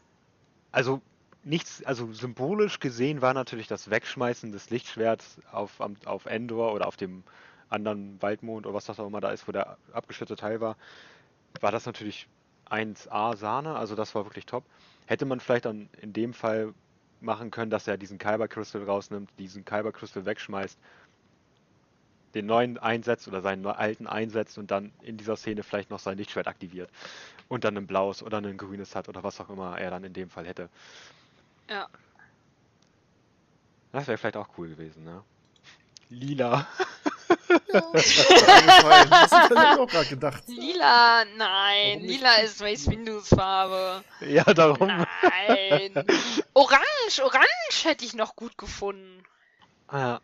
[0.71, 1.01] also
[1.43, 6.95] nichts, also symbolisch gesehen war natürlich das Wegschmeißen des Lichtschwerts auf, auf Endor oder auf
[6.95, 7.23] dem
[7.69, 10.77] anderen Waldmond oder was das auch immer da ist, wo der abgeschnittene Teil war,
[11.59, 12.27] war das natürlich
[12.69, 14.63] 1A Sahne, also das war wirklich top.
[15.05, 16.73] Hätte man vielleicht dann in dem Fall
[17.19, 20.77] machen können, dass er diesen Kyber Crystal rausnimmt, diesen Kyber Crystal wegschmeißt,
[22.35, 26.17] den neuen einsetzt oder seinen alten einsetzt und dann in dieser Szene vielleicht noch sein
[26.17, 26.89] Lichtschwert aktiviert
[27.47, 30.13] und dann ein blaues oder ein grünes hat oder was auch immer er dann in
[30.13, 30.69] dem Fall hätte.
[31.69, 31.87] Ja.
[33.91, 35.23] Das wäre vielleicht auch cool gewesen, ne?
[36.09, 36.67] Lila.
[37.73, 39.09] Eingefallen.
[39.09, 40.43] Das hätte ich auch gerade gedacht.
[40.47, 42.01] Lila, nein.
[42.01, 44.03] Lila ist Mace Windows Farbe.
[44.21, 44.87] Ja, darum.
[44.87, 46.05] Nein.
[46.53, 49.23] Orange, Orange hätte ich noch gut gefunden.
[49.91, 50.21] Ja.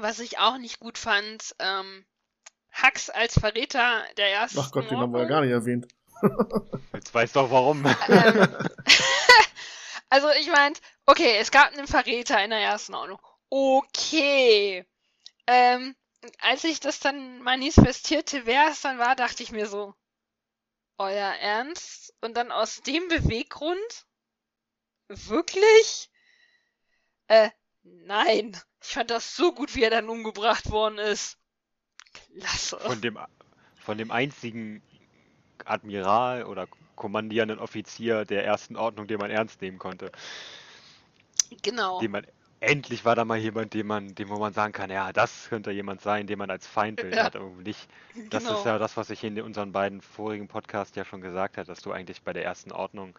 [0.00, 2.04] Was ich auch nicht gut fand, ähm,
[2.82, 5.88] Hux als Verräter der ersten Ach Gott, den haben wir ja gar nicht erwähnt.
[6.92, 7.84] Jetzt weißt du auch warum.
[8.08, 8.56] Ähm,
[10.08, 13.20] also ich meinte, okay, es gab einen Verräter in der ersten Ordnung.
[13.50, 14.86] Okay.
[15.46, 15.96] Ähm,
[16.40, 19.94] als ich das dann manifestierte, wer es dann war, dachte ich mir so,
[20.98, 22.14] euer Ernst?
[22.20, 24.06] Und dann aus dem Beweggrund?
[25.08, 26.10] Wirklich?
[27.28, 27.50] Äh,
[27.82, 28.60] nein.
[28.82, 31.38] Ich fand das so gut, wie er dann umgebracht worden ist.
[32.40, 32.78] Klasse.
[32.78, 33.18] Von dem,
[33.76, 34.82] von dem einzigen
[35.64, 40.10] Admiral oder kommandierenden Offizier der ersten Ordnung, den man ernst nehmen konnte.
[41.62, 42.00] Genau.
[42.08, 42.26] Man,
[42.60, 45.70] endlich war da mal jemand, dem man, dem wo man sagen kann, ja, das könnte
[45.70, 47.24] jemand sein, den man als Feindbild Ja.
[47.24, 47.88] hat, irgendwie nicht.
[48.30, 48.52] Das Genau.
[48.52, 51.80] ist ja das, was ich in unseren beiden vorigen Podcasts ja schon gesagt habe, dass
[51.80, 53.18] du eigentlich bei der ersten Ordnung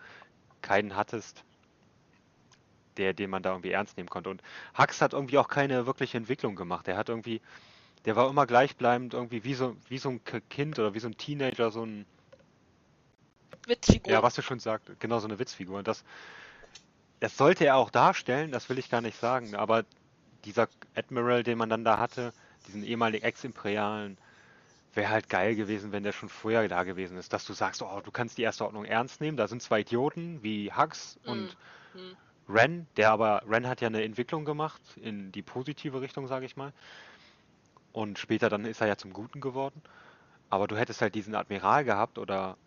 [0.61, 1.43] keinen hattest,
[2.99, 4.29] der, den man da irgendwie ernst nehmen konnte.
[4.29, 4.43] Und
[4.77, 6.87] Hux hat irgendwie auch keine wirkliche Entwicklung gemacht.
[6.87, 7.41] Er hat irgendwie,
[8.05, 11.17] der war immer gleichbleibend, irgendwie wie so, wie so ein Kind oder wie so ein
[11.17, 12.05] Teenager, so ein,
[13.65, 14.11] Witzfigur.
[14.11, 15.79] ja, was du schon sagst, genau so eine Witzfigur.
[15.79, 16.03] Und das,
[17.19, 19.85] das sollte er auch darstellen, das will ich gar nicht sagen, aber
[20.45, 22.33] dieser Admiral, den man dann da hatte,
[22.67, 24.17] diesen ehemaligen Ex-Imperialen,
[24.93, 28.01] wäre halt geil gewesen, wenn der schon früher da gewesen ist, dass du sagst, oh,
[28.03, 31.55] du kannst die erste Ordnung ernst nehmen, da sind zwei Idioten wie Hux und
[31.93, 32.17] Mhm.
[32.49, 36.57] Ren, der aber, Ren hat ja eine Entwicklung gemacht in die positive Richtung, sage ich
[36.57, 36.73] mal.
[37.93, 39.81] Und später dann ist er ja zum Guten geworden.
[40.49, 42.57] Aber du hättest halt diesen Admiral gehabt oder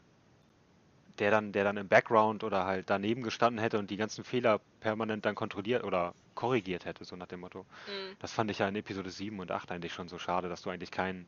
[1.19, 4.61] der dann, der dann im Background oder halt daneben gestanden hätte und die ganzen Fehler
[4.81, 7.61] permanent dann kontrolliert oder korrigiert hätte, so nach dem Motto.
[7.87, 8.17] Mhm.
[8.21, 10.71] Das fand ich ja in Episode 7 und 8 eigentlich schon so schade, dass du
[10.71, 11.27] eigentlich keinen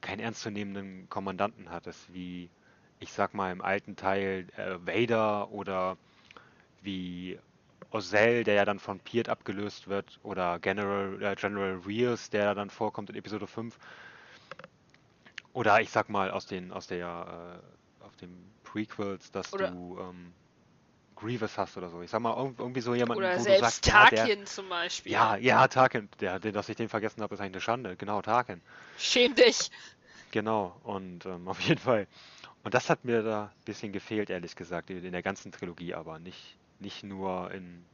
[0.00, 2.50] keinen ernstzunehmenden Kommandanten hattest, wie
[2.98, 5.96] ich sag mal im alten Teil äh, Vader oder
[6.82, 7.38] wie
[7.90, 12.70] Ozell, der ja dann von Peart abgelöst wird, oder General, äh, General Rears, der dann
[12.70, 13.78] vorkommt in Episode 5.
[15.52, 17.60] Oder ich sag mal aus den aus der
[18.00, 18.32] äh, auf den
[18.64, 20.32] Prequels, dass Oder- du ähm,
[21.14, 22.02] Grievous hast oder so.
[22.02, 24.46] Ich sag mal irg- irgendwie so jemanden, Oder wo du selbst sagst, ja, der, Tarkin
[24.46, 25.12] zum Beispiel.
[25.12, 27.96] ja, ja, Tarkin, der, den, dass ich den vergessen habe, ist eigentlich eine Schande.
[27.96, 28.60] Genau, Tarkin.
[28.98, 29.70] Schäm dich.
[30.32, 32.08] Genau, und ähm, auf jeden Fall.
[32.64, 36.18] Und das hat mir da ein bisschen gefehlt, ehrlich gesagt, in der ganzen Trilogie, aber
[36.18, 37.84] nicht, nicht nur in,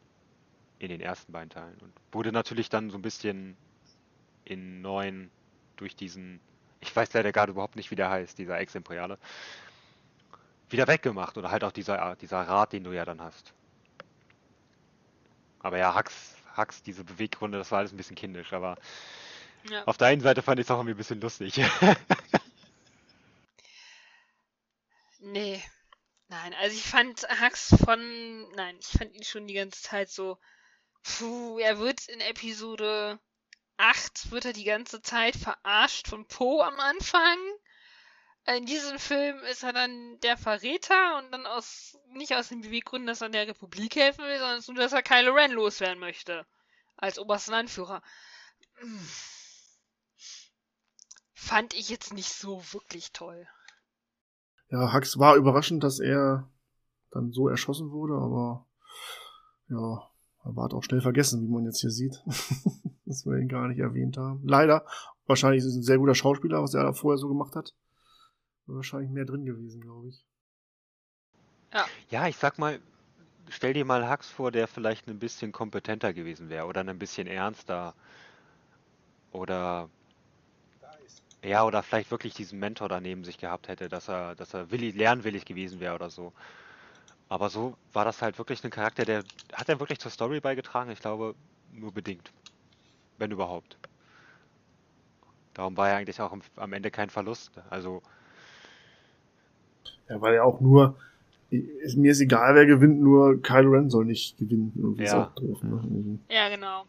[0.80, 1.78] in den ersten beiden Teilen.
[1.82, 3.56] Und wurde natürlich dann so ein bisschen
[4.44, 5.30] in neun
[5.76, 6.40] durch diesen,
[6.80, 9.18] ich weiß leider gerade überhaupt nicht, wie der heißt, dieser Ex-Imperiale,
[10.70, 11.36] wieder weggemacht.
[11.38, 13.54] Oder halt auch dieser, dieser Rat, den du ja dann hast.
[15.60, 18.76] Aber ja, Hux, Hux, diese Beweggründe, das war alles ein bisschen kindisch, aber
[19.70, 19.84] Ja.
[19.86, 21.60] auf der einen Seite fand ich es auch irgendwie ein bisschen lustig.
[25.20, 25.62] Nee.
[26.28, 28.50] Nein, also ich fand Hux von.
[28.54, 30.38] Nein, ich fand ihn schon die ganze Zeit so.
[31.02, 33.18] Puh, er wird in Episode
[33.78, 37.38] 8 wird er die ganze Zeit verarscht von Poe am Anfang.
[38.46, 43.06] In diesem Film ist er dann der Verräter und dann aus nicht aus den Beweggründen,
[43.06, 46.46] dass er der Republik helfen will, sondern nur, dass er Kylo Ren loswerden möchte.
[46.96, 48.02] Als obersten Anführer.
[51.34, 53.48] Fand ich jetzt nicht so wirklich toll.
[54.70, 56.48] Ja, Hux war überraschend, dass er
[57.10, 58.66] dann so erschossen wurde, aber
[59.68, 60.02] ja,
[60.44, 62.22] er war auch schnell vergessen, wie man jetzt hier sieht.
[63.08, 64.42] dass wir ihn gar nicht erwähnt haben.
[64.44, 64.84] Leider.
[65.26, 67.74] Wahrscheinlich ist es ein sehr guter Schauspieler, was er da vorher so gemacht hat.
[68.66, 70.24] Wäre wahrscheinlich mehr drin gewesen, glaube ich.
[72.10, 72.78] Ja, ich sag mal,
[73.48, 77.26] stell dir mal Hux vor, der vielleicht ein bisschen kompetenter gewesen wäre oder ein bisschen
[77.26, 77.94] ernster.
[79.32, 79.88] Oder
[81.44, 84.94] ja, oder vielleicht wirklich diesen Mentor daneben sich gehabt hätte, dass er, dass er willig,
[84.94, 86.32] lernwillig gewesen wäre oder so.
[87.28, 90.90] Aber so war das halt wirklich ein Charakter, der hat er wirklich zur Story beigetragen?
[90.90, 91.34] Ich glaube,
[91.72, 92.32] nur bedingt.
[93.18, 93.76] Wenn überhaupt.
[95.54, 97.50] Darum war er eigentlich auch am, am Ende kein Verlust.
[97.70, 98.02] Also,
[100.08, 100.96] Ja, weil er auch nur
[101.50, 104.70] Ist- Mir ist egal, wer gewinnt, nur Kylo Ren soll nicht gewinnen.
[104.76, 105.24] Irgendwie Ja.
[105.24, 105.80] auch doof, ne?
[105.82, 106.18] Irgendwie.
[106.28, 106.84] Ja, genau.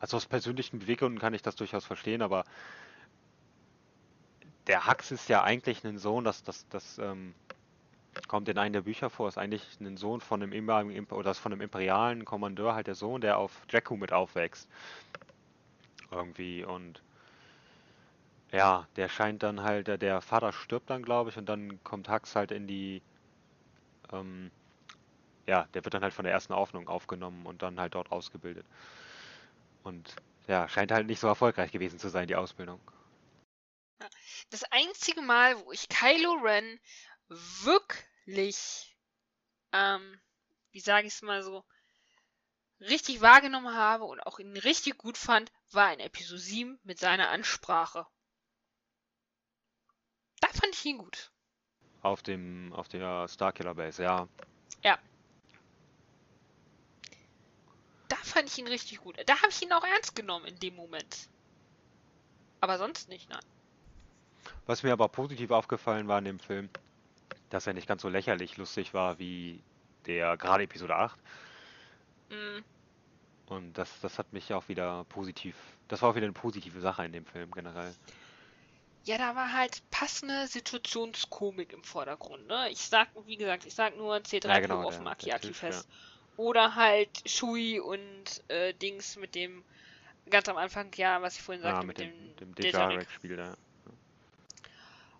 [0.00, 2.44] Also aus persönlichen Beweggründen kann ich das durchaus verstehen, aber
[4.66, 7.34] der Hux ist ja eigentlich ein Sohn, das, das, das ähm,
[8.28, 11.52] kommt in einem der Bücher vor, ist eigentlich ein Sohn von einem Imp- oder von
[11.52, 14.68] einem imperialen Kommandeur halt der Sohn, der auf Jakku mit aufwächst.
[16.10, 17.02] Irgendwie und
[18.52, 22.08] ja, der scheint dann halt, der, der Vater stirbt dann, glaube ich, und dann kommt
[22.08, 23.00] Hux halt in die,
[24.12, 24.50] ähm,
[25.46, 28.66] ja, der wird dann halt von der ersten Aufnahme aufgenommen und dann halt dort ausgebildet.
[29.82, 30.14] Und
[30.46, 32.80] ja, scheint halt nicht so erfolgreich gewesen zu sein, die Ausbildung.
[34.50, 36.80] Das einzige Mal, wo ich Kylo Ren
[37.28, 38.96] wirklich,
[39.72, 40.20] ähm,
[40.72, 41.64] wie sage ich es mal so,
[42.80, 47.28] richtig wahrgenommen habe und auch ihn richtig gut fand, war in Episode 7 mit seiner
[47.28, 48.06] Ansprache.
[50.40, 51.30] Da fand ich ihn gut.
[52.02, 54.26] Auf dem, auf der Starkiller Base, ja.
[54.82, 54.98] Ja.
[58.08, 59.16] Da fand ich ihn richtig gut.
[59.26, 61.28] Da habe ich ihn auch ernst genommen in dem Moment.
[62.60, 63.44] Aber sonst nicht, nein.
[64.66, 66.70] Was mir aber positiv aufgefallen war in dem Film,
[67.50, 69.64] dass er nicht ganz so lächerlich lustig war wie
[70.06, 71.18] der gerade Episode 8.
[72.30, 72.64] Mm,
[73.46, 75.56] Und das, das hat mich auch wieder positiv,
[75.88, 77.94] das war auch wieder eine positive Sache in dem Film generell.
[79.04, 82.70] Ja, da war halt passende Situationskomik im Vordergrund, ne?
[82.70, 85.88] Ich sag, wie gesagt, ich sag nur C3PO Ja, genau, auf dem Akiaki fest.
[86.40, 89.62] Oder halt Shui und äh, Dings mit dem
[90.30, 92.54] ganz am Anfang, ja, was ich vorhin sagte, Ja, mit, mit dem, dem.
[92.54, 93.56] Dejarik-Spiel da.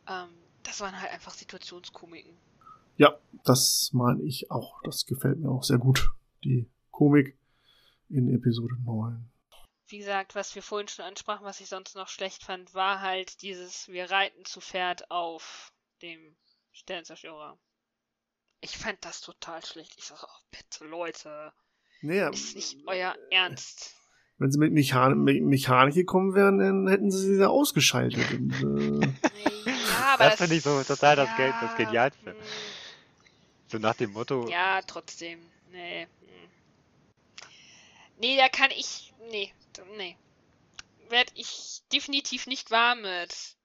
[0.08, 0.30] Ähm,
[0.62, 2.34] das waren halt einfach Situationskomiken.
[2.96, 4.80] Ja, das meine ich auch.
[4.82, 6.10] Das gefällt mir auch sehr gut.
[6.42, 7.36] Die Komik
[8.08, 9.30] in Episode 9.
[9.88, 13.42] Wie gesagt, was wir vorhin schon ansprachen, was ich sonst noch schlecht fand, war halt
[13.42, 15.70] dieses, wir reiten zu Pferd auf
[16.00, 16.34] dem
[16.72, 17.58] Sternzerstörer.
[18.60, 19.94] Ich fand das total schlecht.
[19.98, 21.52] Ich sag, oh, bitte, Leute,
[22.02, 23.94] Naja, ist nicht euer Ernst.
[24.38, 28.30] wenn sie mit Mechan Me Mechanik gekommen wären, dann hätten sie sie ja ausgeschaltet.
[28.32, 29.06] Und, äh,
[29.70, 32.36] Ja, aber das finde ich so total das, Geld, das Genialste.
[33.68, 35.40] So nach dem Motto, Ja, trotzdem.
[35.70, 36.02] Nee.
[36.02, 36.48] hm.
[38.18, 39.12] Nee, da kann ich.
[39.30, 39.52] Nee.
[39.96, 40.16] Nee.
[41.08, 43.56] Werd ich definitiv nicht warm mit.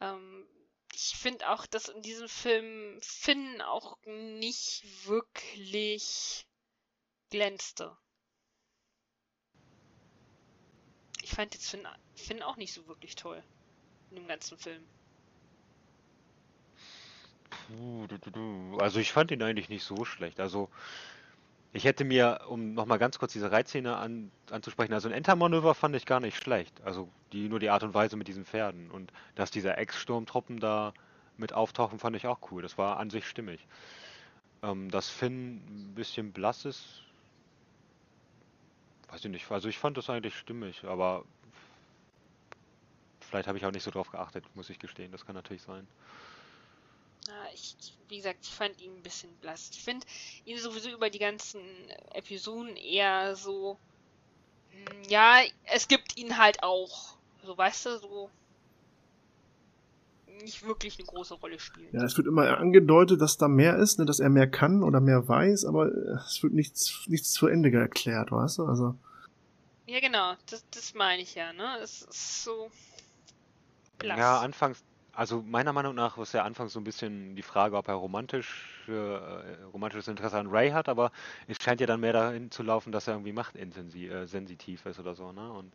[0.00, 0.44] Ähm,
[0.94, 6.46] ich finde auch, dass in diesem Film Finn auch nicht wirklich
[7.30, 7.96] glänzte.
[11.22, 13.42] Ich fand jetzt Finn, Finn auch nicht so wirklich toll.
[14.10, 14.84] In dem ganzen Film.
[17.50, 18.78] Puh, du, du, du.
[18.78, 20.40] Also ich fand ihn eigentlich nicht so schlecht.
[20.40, 20.70] Also
[21.72, 25.94] ich hätte mir, um nochmal ganz kurz diese Reitszene an, anzusprechen, also ein Entermanöver fand
[25.96, 26.80] ich gar nicht schlecht.
[26.82, 28.90] Also die, nur die Art und Weise mit diesen Pferden.
[28.90, 30.94] Und dass diese Ex-Sturmtruppen da
[31.36, 32.62] mit auftauchen, fand ich auch cool.
[32.62, 33.66] Das war an sich stimmig.
[34.62, 37.02] Ähm, dass Finn ein bisschen blass ist,
[39.10, 39.50] weiß ich nicht.
[39.50, 41.24] Also ich fand das eigentlich stimmig, aber
[43.20, 45.12] vielleicht habe ich auch nicht so drauf geachtet, muss ich gestehen.
[45.12, 45.86] Das kann natürlich sein.
[47.28, 47.76] Ja, ich,
[48.08, 49.68] wie gesagt, ich fand ihn ein bisschen blass.
[49.72, 50.06] Ich finde
[50.46, 51.60] ihn sowieso über die ganzen
[52.14, 53.76] Episoden eher so.
[54.70, 57.16] hm, Ja, es gibt ihn halt auch.
[57.44, 58.30] So, weißt du, so.
[60.42, 61.88] Nicht wirklich eine große Rolle spielen.
[61.92, 65.00] ja, es wird immer angedeutet, dass da mehr ist, ne, dass er mehr kann oder
[65.00, 68.64] mehr weiß, aber äh, es wird nichts, nichts zu Ende erklärt, weißt du?
[68.66, 68.94] Also,
[69.86, 71.78] Ja, genau, das, das meine ich ja, ne?
[71.82, 72.70] Es ist so.
[73.98, 74.18] Blass.
[74.18, 74.80] Ja, anfangs,
[75.18, 78.86] also meiner Meinung nach ist ja anfangs so ein bisschen die Frage, ob er romantisch,
[78.88, 78.92] äh,
[79.72, 81.10] romantisches Interesse an Ray hat, aber
[81.48, 85.00] es scheint ja dann mehr dahin zu laufen, dass er irgendwie machtintensiv, äh, sensitiv ist
[85.00, 85.52] oder so, ne?
[85.52, 85.74] Und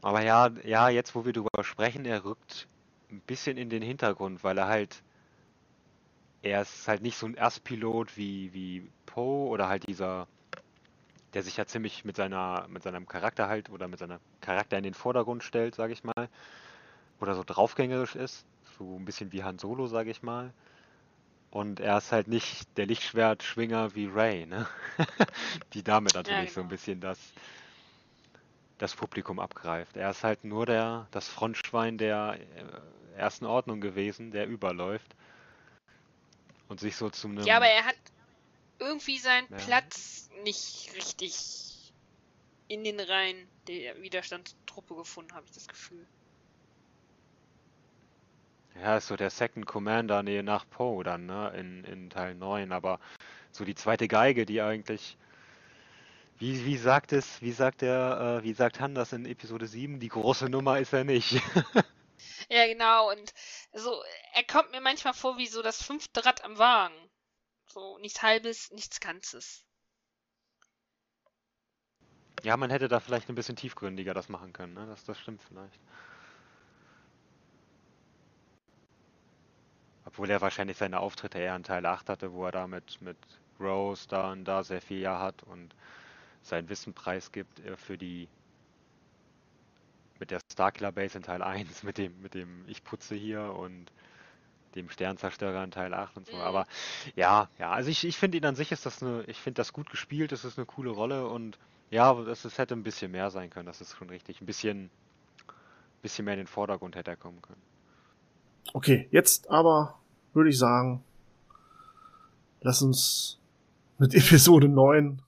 [0.00, 2.68] aber ja, ja, jetzt wo wir drüber sprechen, er rückt
[3.10, 5.02] ein bisschen in den Hintergrund, weil er halt,
[6.42, 10.28] er ist halt nicht so ein Erstpilot wie, wie Poe oder halt dieser,
[11.34, 14.84] der sich ja ziemlich mit seiner, mit seinem Charakter halt oder mit seinem Charakter in
[14.84, 16.28] den Vordergrund stellt, sage ich mal.
[17.22, 18.44] Oder so draufgängerisch ist.
[18.76, 20.52] So ein bisschen wie Han Solo, sage ich mal.
[21.52, 24.66] Und er ist halt nicht der Lichtschwertschwinger wie Ray, ne?
[25.72, 26.70] Die damit natürlich so ein genau.
[26.70, 27.18] bisschen das,
[28.78, 29.96] das Publikum abgreift.
[29.96, 35.14] Er ist halt nur der, das Frontschwein der äh, ersten Ordnung gewesen, der überläuft.
[36.68, 37.46] Und sich so zu einem.
[37.46, 37.96] Ja, aber er hat
[38.80, 39.58] irgendwie seinen Ja.
[39.58, 41.92] Platz nicht richtig
[42.66, 46.04] in den Reihen der Widerstandstruppe gefunden, habe ich das Gefühl.
[48.80, 52.72] Ja, ist so der Second Commander nee, nach Poe dann, ne, in, in Teil 9,
[52.72, 53.00] aber
[53.50, 55.18] so die zweite Geige, die eigentlich,
[56.38, 60.00] wie, wie sagt es, wie sagt der, äh, wie sagt Han das in Episode 7,
[60.00, 61.40] die große Nummer ist er nicht.
[62.48, 63.10] Ja, genau.
[63.10, 63.32] Und
[63.72, 64.02] so,
[64.34, 66.94] er kommt mir manchmal vor wie so das fünfte Rad am Wagen.
[67.66, 69.64] So, nichts halbes, nichts Ganzes.
[72.42, 74.86] Ja, man hätte da vielleicht ein bisschen tiefgründiger das machen können, ne?
[74.86, 75.78] Das, das stimmt vielleicht.
[80.12, 83.16] Obwohl er wahrscheinlich seine Auftritte eher in Teil 8 hatte, wo er da mit, mit
[83.58, 85.74] Rose da und da sehr viel ja hat und
[86.42, 88.28] sein Wissen preisgibt äh, für die
[90.18, 93.90] mit der Starkiller Base in Teil 1, mit dem, mit dem Ich putze hier und
[94.74, 96.36] dem Sternzerstörer in Teil 8 und so.
[96.36, 96.42] Mhm.
[96.42, 96.66] Aber
[97.16, 99.72] ja, ja, also ich, ich finde ihn an sich ist das eine, ich finde das
[99.72, 101.58] gut gespielt, es ist eine coole Rolle und
[101.90, 104.40] ja, es, es hätte ein bisschen mehr sein können, das ist schon richtig.
[104.40, 104.90] Ein bisschen,
[106.02, 107.60] bisschen mehr in den Vordergrund hätte er kommen können.
[108.72, 109.98] Okay, jetzt aber
[110.34, 111.04] würde ich sagen,
[112.60, 113.40] lass uns
[113.98, 115.22] mit Episode 9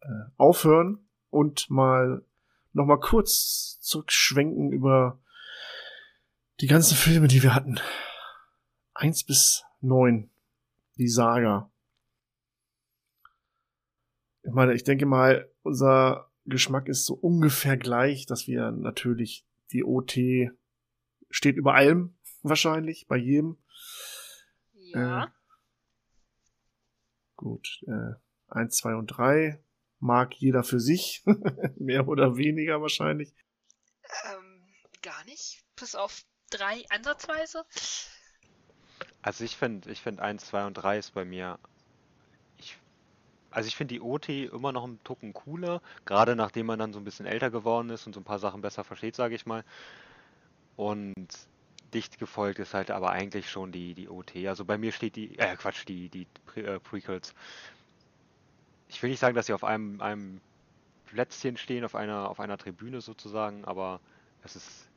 [0.00, 0.98] äh, aufhören
[1.30, 2.22] und mal
[2.72, 5.18] noch mal kurz zurückschwenken über
[6.60, 7.80] die ganzen Filme, die wir hatten.
[8.94, 10.30] Eins bis neun,
[10.96, 11.70] die Saga.
[14.42, 19.84] Ich meine, ich denke mal, unser Geschmack ist so ungefähr gleich, dass wir natürlich die
[19.84, 20.18] OT
[21.30, 23.58] steht über allem, wahrscheinlich, bei jedem.
[24.94, 25.24] Ja.
[25.24, 25.28] Äh,
[27.36, 28.14] gut, äh,
[28.48, 29.62] eins, zwei und drei
[29.98, 31.22] mag jeder für sich,
[31.76, 33.34] mehr oder weniger wahrscheinlich.
[34.32, 34.66] Ähm,
[35.02, 35.62] gar nicht.
[35.76, 37.64] Bis auf drei ansatzweise.
[39.22, 41.58] Also ich finde, ich finde 1, 2 und 3 ist bei mir.
[42.58, 42.78] Ich,
[43.50, 46.98] also ich finde die OT immer noch einen Tucken cooler, gerade nachdem man dann so
[46.98, 49.64] ein bisschen älter geworden ist und so ein paar Sachen besser versteht, sage ich mal.
[50.76, 51.28] Und
[51.94, 54.36] dicht gefolgt ist halt aber eigentlich schon die, die OT.
[54.46, 57.34] Also bei mir steht die, äh Quatsch, die, die Pre äh, Prequels.
[58.88, 60.40] Ich will nicht sagen, dass sie auf einem, einem
[61.06, 64.00] Plätzchen stehen, auf einer, auf einer Tribüne sozusagen, aber
[64.44, 64.88] es ist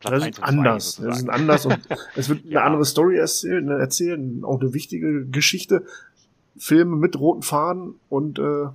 [0.00, 0.96] Platz Das 1 ist und 2 anders.
[0.96, 2.64] Das ist anders und es wird eine Ja.
[2.64, 5.84] andere Story erzählen, erzählen, auch eine wichtige Geschichte.
[6.58, 8.66] Filme mit roten Faden und äh,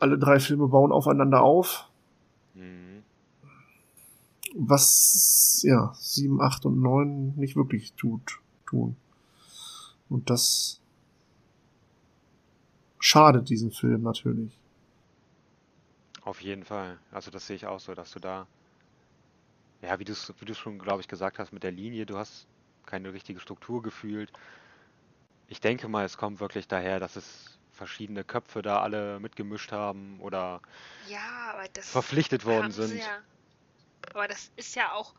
[0.00, 1.88] alle drei Filme bauen aufeinander auf.
[2.54, 2.83] Mhm.
[4.56, 8.96] Was ja sieben, acht und neun nicht wirklich tut, tun.
[10.08, 10.80] Und das
[13.00, 14.58] schadet diesem Film natürlich.
[16.22, 16.98] Auf jeden Fall.
[17.10, 18.46] Also das sehe ich auch so, dass du da,
[19.82, 22.16] ja, wie du es wie du's schon, glaube ich, gesagt hast mit der Linie, du
[22.16, 22.46] hast
[22.86, 24.32] keine richtige Struktur gefühlt.
[25.48, 30.20] Ich denke mal, es kommt wirklich daher, dass es verschiedene Köpfe da alle mitgemischt haben
[30.20, 30.62] oder
[31.08, 32.98] Ja, aber das verpflichtet worden sind.
[32.98, 33.18] Ja,
[34.10, 35.14] aber das ist ja auch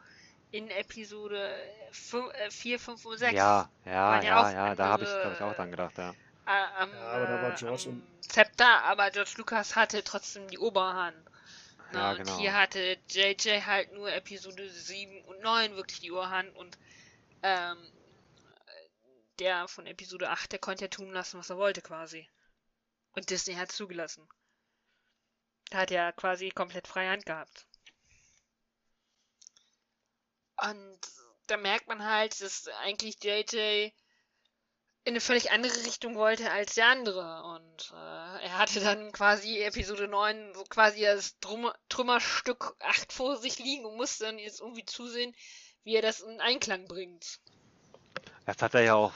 [0.51, 1.53] in Episode
[1.91, 3.33] 4, 5 und 6.
[3.33, 6.11] Ja, ja, ja, ja, da habe ich, glaube ich, auch dran gedacht, ja.
[6.11, 10.57] äh, am, aber da war äh, George am Zepter, aber George Lucas hatte trotzdem die
[10.57, 11.17] Oberhand.
[11.91, 12.37] Ne, Ja, und genau.
[12.37, 16.77] hier hatte JJ halt nur Episode 7 und 9 wirklich die Oberhand und
[17.43, 17.77] ähm,
[19.39, 22.29] der von Episode 8, der konnte ja tun lassen, was er wollte quasi.
[23.11, 24.27] Und Disney hat zugelassen.
[25.69, 27.67] Da hat er quasi komplett freie Hand gehabt.
[30.61, 30.99] Und
[31.47, 33.91] da merkt man halt, dass eigentlich JJ
[35.05, 37.43] in eine völlig andere Richtung wollte als der andere.
[37.43, 43.37] Und äh, er hatte dann quasi Episode 9 so quasi das Drum Trümmerstück 8 vor
[43.37, 45.35] sich liegen und musste dann jetzt irgendwie zusehen,
[45.83, 47.39] wie er das in Einklang bringt.
[48.47, 49.13] Das hat er ja auch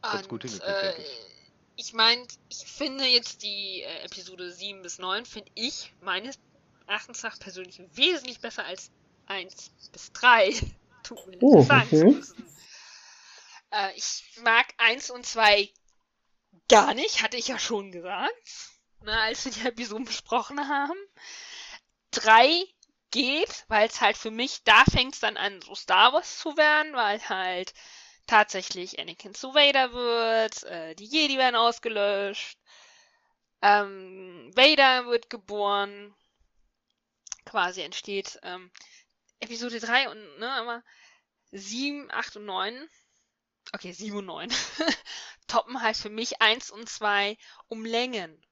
[0.00, 1.86] ganz gut Und hingekriegt, äh, denke ich.
[1.86, 6.38] ich meine, ich finde jetzt die äh, Episode 7 bis 9, finde ich meines
[6.86, 8.90] Erachtens nach persönlich wesentlich besser als
[9.26, 10.54] 1 bis 3.
[11.02, 12.20] Tut mir Oh, okay.
[13.70, 15.70] Äh, ich mag 1 und 2
[16.68, 18.70] gar nicht, hatte ich ja schon gesagt,
[19.02, 20.98] ne, als wir die Episoden besprochen haben.
[22.12, 22.64] 3
[23.10, 26.56] geht, weil es halt für mich, da fängt es dann an, so Star Wars zu
[26.56, 27.74] werden, weil halt
[28.26, 32.58] tatsächlich Anakin zu Vader wird, äh, die Jedi werden ausgelöscht,
[33.62, 36.14] ähm, Vader wird geboren,
[37.44, 38.70] quasi entsteht ähm,
[39.44, 40.82] Episode 3 und, ne, aber
[41.52, 42.90] 7, 8 und 9,
[43.72, 44.50] okay, 7 und 9,
[45.46, 47.36] toppen halt für mich 1 und 2
[47.68, 48.44] um Längen.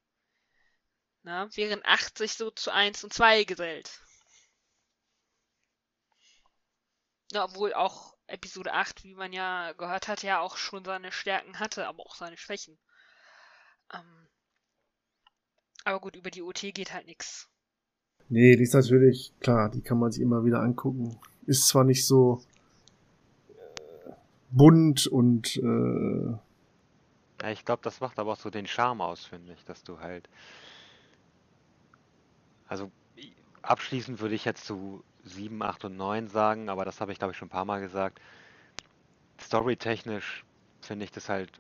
[1.22, 4.00] Na, während 8 sich so zu 1 und 2 gesellt.
[7.32, 11.58] Ja, obwohl auch Episode 8, wie man ja gehört hat, ja auch schon seine Stärken
[11.58, 12.78] hatte, aber auch seine Schwächen.
[13.92, 14.28] Ähm,
[15.84, 17.51] aber gut, über die OT geht halt nichts.
[18.32, 21.18] Nee, die ist natürlich, klar, die kann man sich immer wieder angucken.
[21.44, 22.42] Ist zwar nicht so
[23.50, 24.12] äh,
[24.50, 26.30] bunt und äh,
[27.42, 30.00] Ja, ich glaube, das macht aber auch so den Charme aus, finde ich, dass du
[30.00, 30.30] halt.
[32.68, 32.90] Also
[33.60, 37.32] abschließend würde ich jetzt zu 7, 8 und 9 sagen, aber das habe ich glaube
[37.32, 38.18] ich schon ein paar Mal gesagt.
[39.38, 40.46] Storytechnisch
[40.80, 41.50] finde ich das halt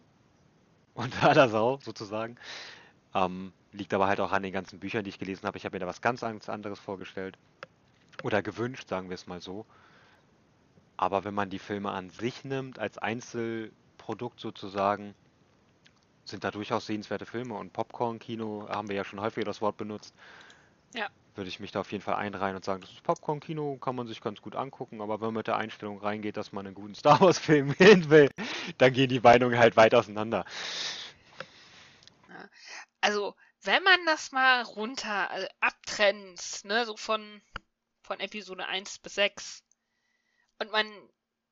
[0.94, 2.38] unter aller Sau sozusagen.
[3.14, 5.58] Ähm, liegt aber halt auch an den ganzen Büchern, die ich gelesen habe.
[5.58, 7.38] Ich habe mir da was ganz anderes vorgestellt.
[8.22, 9.66] Oder gewünscht, sagen wir es mal so.
[10.96, 15.14] Aber wenn man die Filme an sich nimmt, als Einzelprodukt sozusagen,
[16.24, 17.54] sind da durchaus sehenswerte Filme.
[17.54, 20.14] Und Popcorn-Kino haben wir ja schon häufiger das Wort benutzt.
[20.94, 21.08] Ja.
[21.34, 24.06] Würde ich mich da auf jeden Fall einreihen und sagen, das ist Popcorn-Kino, kann man
[24.06, 25.00] sich ganz gut angucken.
[25.00, 28.30] Aber wenn man mit der Einstellung reingeht, dass man einen guten Star Wars-Film sehen will,
[28.78, 30.44] dann gehen die Meinungen halt weit auseinander.
[33.00, 37.42] Also, wenn man das mal runter also abtrennt, ne, so von,
[38.02, 39.64] von Episode 1 bis 6,
[40.58, 40.86] und man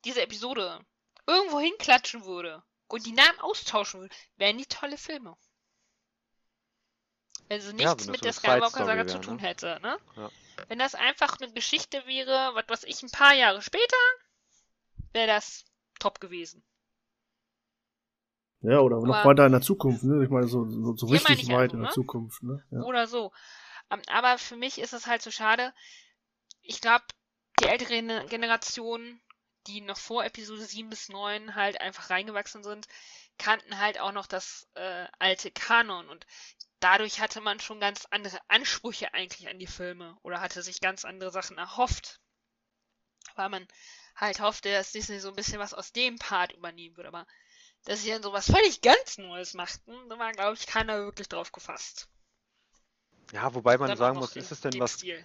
[0.04, 0.84] diese Episode
[1.26, 5.36] irgendwo hinklatschen würde und die Namen austauschen würde, wären die tolle Filme.
[7.48, 9.42] Also nichts das mit der Skywalker-Saga zu tun ne?
[9.42, 9.98] hätte, ne?
[10.16, 10.30] Ja.
[10.68, 13.96] Wenn das einfach eine Geschichte wäre, was weiß ich, ein paar Jahre später,
[15.12, 15.64] wäre das
[15.98, 16.64] top gewesen.
[18.62, 20.22] Ja, oder noch Aber- weiter in der Zukunft, ne?
[20.22, 21.94] Ich meine, so, so, so richtig ich weit also, in der ne?
[21.94, 22.62] Zukunft, ne?
[22.70, 22.80] Ja.
[22.82, 23.32] Oder so.
[23.90, 25.72] Ähm, aber für mich ist es halt so schade.
[26.62, 27.04] Ich glaube,
[27.60, 29.20] die ältere Gen- Generation,
[29.66, 32.86] die noch vor Episode 7 bis 9 halt einfach reingewachsen sind,
[33.38, 36.26] kannten halt auch noch das äh, alte Kanon und
[36.80, 41.04] dadurch hatte man schon ganz andere Ansprüche eigentlich an die Filme oder hatte sich ganz
[41.04, 42.20] andere Sachen erhofft.
[43.36, 43.66] Weil man
[44.16, 47.08] halt hoffte, dass Disney so ein bisschen was aus dem Part übernehmen würde.
[47.08, 47.26] Aber
[47.84, 51.52] dass sie dann sowas völlig ganz Neues machten, da war, glaube ich, keiner wirklich drauf
[51.52, 52.08] gefasst.
[53.32, 55.24] Ja, wobei man sagen muss, ist es denn was, Stil.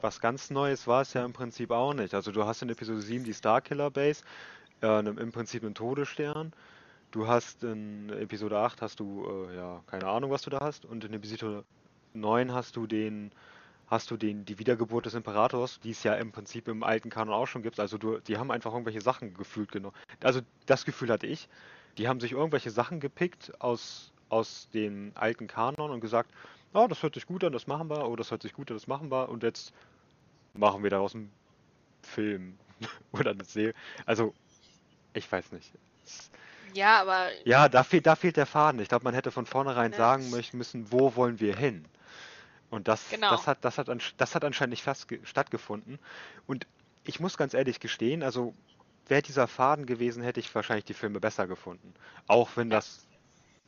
[0.00, 2.14] was ganz Neues war es ja im Prinzip auch nicht.
[2.14, 4.22] Also du hast in Episode 7 die Starkiller Base,
[4.82, 6.52] äh, ne- im Prinzip einen Todesstern.
[7.10, 10.84] Du hast in Episode 8 hast du, äh, ja, keine Ahnung, was du da hast.
[10.84, 11.64] Und in Episode
[12.12, 13.32] 9 hast du den,
[13.86, 17.34] hast du den, die Wiedergeburt des Imperators, die es ja im Prinzip im alten Kanon
[17.34, 17.78] auch schon gibt.
[17.80, 19.94] Also du, die haben einfach irgendwelche Sachen gefühlt genommen.
[20.22, 21.48] Also das Gefühl hatte ich.
[21.98, 26.30] Die haben sich irgendwelche Sachen gepickt aus, aus dem alten Kanon und gesagt,
[26.72, 28.76] oh, das hört sich gut an, das machen wir, oh, das hört sich gut an,
[28.76, 29.72] das machen wir und jetzt
[30.54, 31.30] machen wir daraus einen
[32.02, 32.58] Film
[33.12, 33.74] oder eine Serie.
[34.06, 34.34] Also,
[35.12, 35.70] ich weiß nicht.
[36.72, 38.80] Ja, aber Ja, da fehlt, da fehlt der Faden.
[38.80, 39.96] Ich glaube, man hätte von vornherein Ne.
[39.96, 41.84] sagen müssen, wo wollen wir hin?
[42.74, 43.30] Und das, Genau.
[43.30, 45.98] das hat, das hat, das hat anscheinend nicht fast ge- stattgefunden.
[46.46, 46.66] Und
[47.04, 48.54] ich muss ganz ehrlich gestehen, also
[49.06, 51.94] wäre dieser Faden gewesen, hätte ich wahrscheinlich die Filme besser gefunden.
[52.26, 53.06] Auch wenn das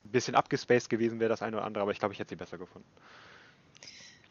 [0.04, 2.36] ein bisschen abgespaced gewesen wäre, das eine oder andere, aber ich glaube, ich hätte sie
[2.36, 2.88] besser gefunden.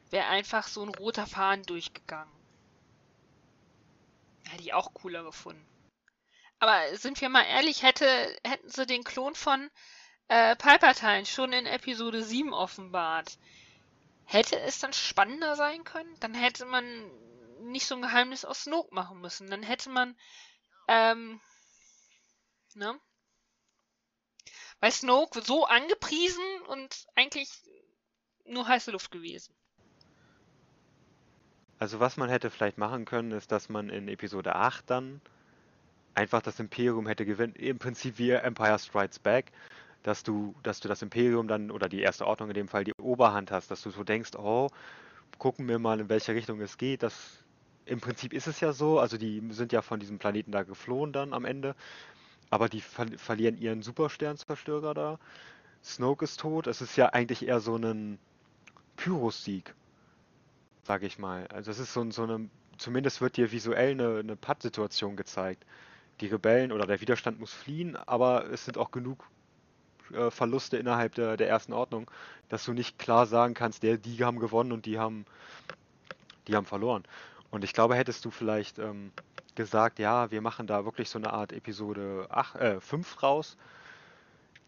[0.10, 2.32] wäre einfach so ein roter Faden durchgegangen.
[4.48, 5.66] Hätte ich auch cooler gefunden.
[6.60, 8.06] Aber sind wir mal ehrlich, hätte,
[8.46, 9.70] hätten sie den Klon von
[10.30, 13.38] äh, Palpatine schon in Episode 7 offenbart,
[14.26, 16.16] hätte es dann spannender sein können?
[16.20, 16.84] Dann hätte man
[17.62, 19.50] nicht so ein Geheimnis aus Snoke machen müssen.
[19.50, 20.16] Dann hätte man,
[20.88, 21.40] ähm,
[22.74, 23.00] ne?
[24.80, 27.50] Weil Snoke so angepriesen und eigentlich
[28.46, 29.56] nur heiße Luft gewesen.
[31.80, 35.22] Also was man hätte vielleicht machen können, ist, dass man in Episode 8 dann
[36.14, 39.52] einfach das Imperium hätte gewinnen, im Prinzip wie Empire Strikes Back,
[40.08, 42.94] dass du, dass du das Imperium dann, oder die erste Ordnung in dem Fall, die
[43.02, 44.70] Oberhand hast, dass du so denkst, oh,
[45.38, 47.04] gucken wir mal, in welche Richtung es geht.
[47.04, 47.44] Das,
[47.86, 51.14] Im Prinzip ist es ja so, also die sind ja von diesem Planeten da geflohen
[51.14, 51.76] dann am Ende,
[52.50, 55.20] aber die ver verlieren ihren Supersternzerstörer da.
[55.84, 58.20] Snoke ist tot, es ist ja eigentlich eher so ein
[58.98, 59.76] Pyrrhus-Sieg
[60.86, 61.48] sage ich mal.
[61.48, 65.66] Also es ist so, so eine, zumindest wird dir visuell eine, eine Pattsituation gezeigt.
[66.22, 69.28] Die Rebellen oder der Widerstand muss fliehen, aber es sind auch genug
[70.14, 72.10] äh, Verluste innerhalb der, der ersten Ordnung,
[72.50, 75.26] dass du nicht klar sagen kannst, der, die haben gewonnen und die haben,
[76.48, 77.04] die haben verloren.
[77.52, 79.12] Und ich glaube, hättest du vielleicht ähm,
[79.56, 83.58] gesagt, ja, wir machen da wirklich so eine Art Episode 8, äh, 5 raus,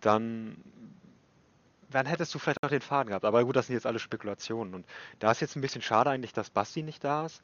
[0.01, 0.57] dann
[1.89, 3.25] dann hättest du vielleicht noch den Faden gehabt.
[3.25, 4.73] Aber gut, das sind jetzt alle Spekulationen.
[4.73, 4.85] Und
[5.19, 7.41] da ist jetzt ein bisschen schade eigentlich, dass Basti nicht da ist,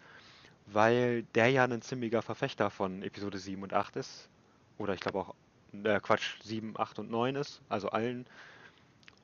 [0.67, 4.29] weil der ja ein ziemlicher Verfechter von Episode 7 und 8 ist.
[4.77, 5.35] Oder ich glaube auch,
[5.73, 8.25] äh, Quatsch, 7, 8 und 9 ist, also allen.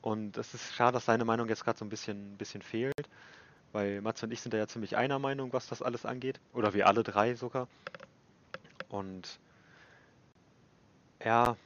[0.02, 3.10] Und es ist schade, dass seine Meinung jetzt gerade so ein bisschen, bisschen fehlt,
[3.72, 6.40] weil Matze und ich sind da ja ziemlich einer Meinung, was das alles angeht.
[6.54, 7.68] Oder wir alle drei sogar.
[8.88, 9.40] Und
[11.24, 11.58] ja,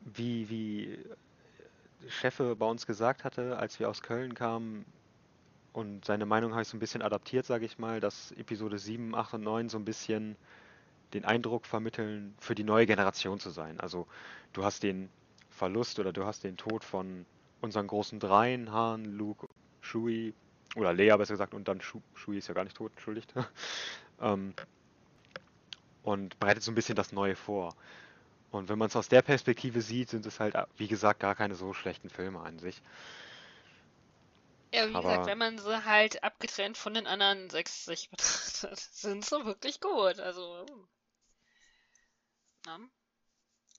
[0.00, 0.98] wie, wie
[2.08, 4.84] Chefe bei uns gesagt hatte, als wir aus Köln kamen,
[5.78, 9.14] und seine Meinung habe ich so ein bisschen adaptiert, sage ich mal, dass Episode 7,
[9.14, 10.36] 8 und 9 so ein bisschen
[11.14, 13.80] den Eindruck vermitteln, für die neue Generation zu sein.
[13.80, 14.06] Also
[14.52, 15.08] du hast den
[15.50, 17.24] Verlust oder du hast den Tod von
[17.60, 19.46] unseren großen Dreien, Han, Luke,
[19.82, 20.34] Chewie,
[20.76, 23.32] Oder Leia besser gesagt und dann Shu Shui ist ja gar nicht tot, entschuldigt.
[24.20, 24.54] ähm,
[26.02, 27.74] und bereitet so ein bisschen das Neue vor.
[28.50, 31.54] Und wenn man es aus der Perspektive sieht, sind es halt, wie gesagt, gar keine
[31.54, 32.80] so schlechten Filme an sich.
[34.72, 39.24] Ja, wie Aber- gesagt, wenn man sie halt abgetrennt von den anderen 60 betrachtet, sind
[39.24, 40.20] sie wirklich gut.
[40.20, 40.66] Also.
[42.68, 42.78] Ja.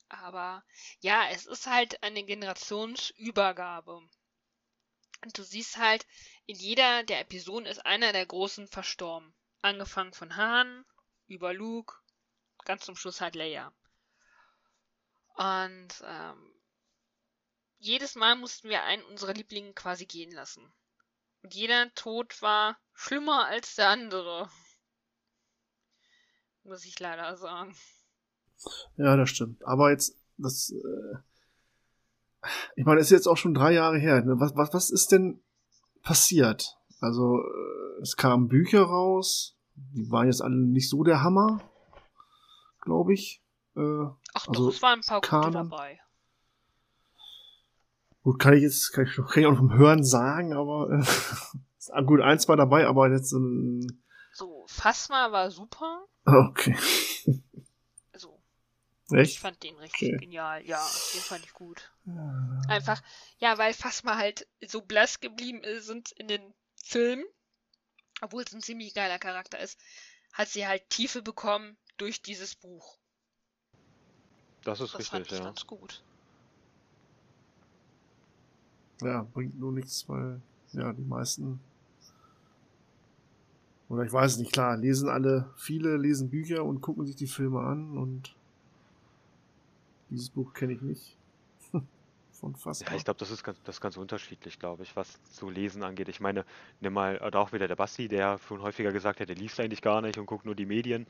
[0.09, 0.63] Aber
[1.01, 3.97] ja, es ist halt eine Generationsübergabe.
[5.21, 6.07] Und du siehst halt,
[6.47, 9.35] in jeder der Episoden ist einer der Großen verstorben.
[9.61, 10.85] Angefangen von Han,
[11.27, 11.95] über Luke,
[12.65, 13.71] ganz zum Schluss halt Leia.
[15.35, 16.59] Und ähm,
[17.77, 20.73] jedes Mal mussten wir einen unserer Lieblinge quasi gehen lassen.
[21.43, 24.49] Und jeder Tod war schlimmer als der andere.
[26.63, 27.77] Muss ich leider sagen.
[28.97, 29.65] Ja, das stimmt.
[29.65, 34.23] Aber jetzt, das, äh, ich meine, es ist jetzt auch schon drei Jahre her.
[34.23, 34.39] Ne?
[34.39, 35.41] Was, was, was ist denn
[36.01, 36.77] passiert?
[37.01, 39.55] Also, äh, es kamen Bücher raus.
[39.75, 41.61] Die waren jetzt alle nicht so der Hammer,
[42.81, 43.41] glaube ich.
[43.75, 45.53] Äh, Ach also doch, es waren ein paar gute Kanon.
[45.53, 45.99] dabei.
[48.23, 50.99] Gut, kann ich jetzt, kann ich, kann ich auch noch vom Hören sagen, aber äh,
[51.77, 54.01] ist gut, eins war dabei, aber jetzt ähm,
[54.33, 56.05] So, Phasma war super.
[56.25, 56.75] okay.
[59.11, 59.33] Echt?
[59.33, 60.17] ich fand den richtig Okay.
[60.17, 60.65] genial.
[60.65, 61.91] Ja, den fand ich gut.
[62.67, 63.01] Einfach,
[63.39, 66.53] ja, weil Phasma halt so blass geblieben ist sind in den
[66.83, 67.25] Filmen,
[68.21, 69.79] obwohl es ein ziemlich geiler Charakter ist,
[70.33, 72.97] hat sie halt Tiefe bekommen durch dieses Buch.
[74.63, 75.43] Das ist Das fand richtig, ich ja.
[75.43, 76.03] ganz gut.
[79.01, 80.41] Ja, bringt nur nichts, weil
[80.73, 81.59] ja die meisten
[83.89, 87.61] oder ich weiß nicht, klar, lesen alle, viele lesen Bücher und gucken sich die Filme
[87.61, 88.35] an und
[90.09, 91.17] dieses Buch kenne ich nicht.
[92.31, 92.87] Von fast.
[92.87, 95.83] Ja, ich glaube, das ist ganz, das ist ganz unterschiedlich, glaube ich, was so Lesen
[95.83, 96.07] angeht.
[96.09, 96.45] Ich meine,
[96.79, 99.81] nimm mal äh, auch wieder der Basti, der schon häufiger gesagt hat, er liest eigentlich
[99.81, 101.05] gar nicht und guckt nur die Medien.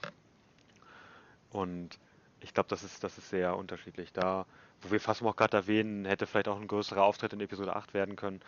[1.52, 2.00] Und
[2.42, 4.14] ich glaube, das ist, das ist sehr unterschiedlich.
[4.14, 4.46] Da,
[4.82, 7.94] wo wir fast auch gerade erwähnen, hätte vielleicht auch ein größerer Auftritt in Episode 8
[7.94, 8.40] werden können.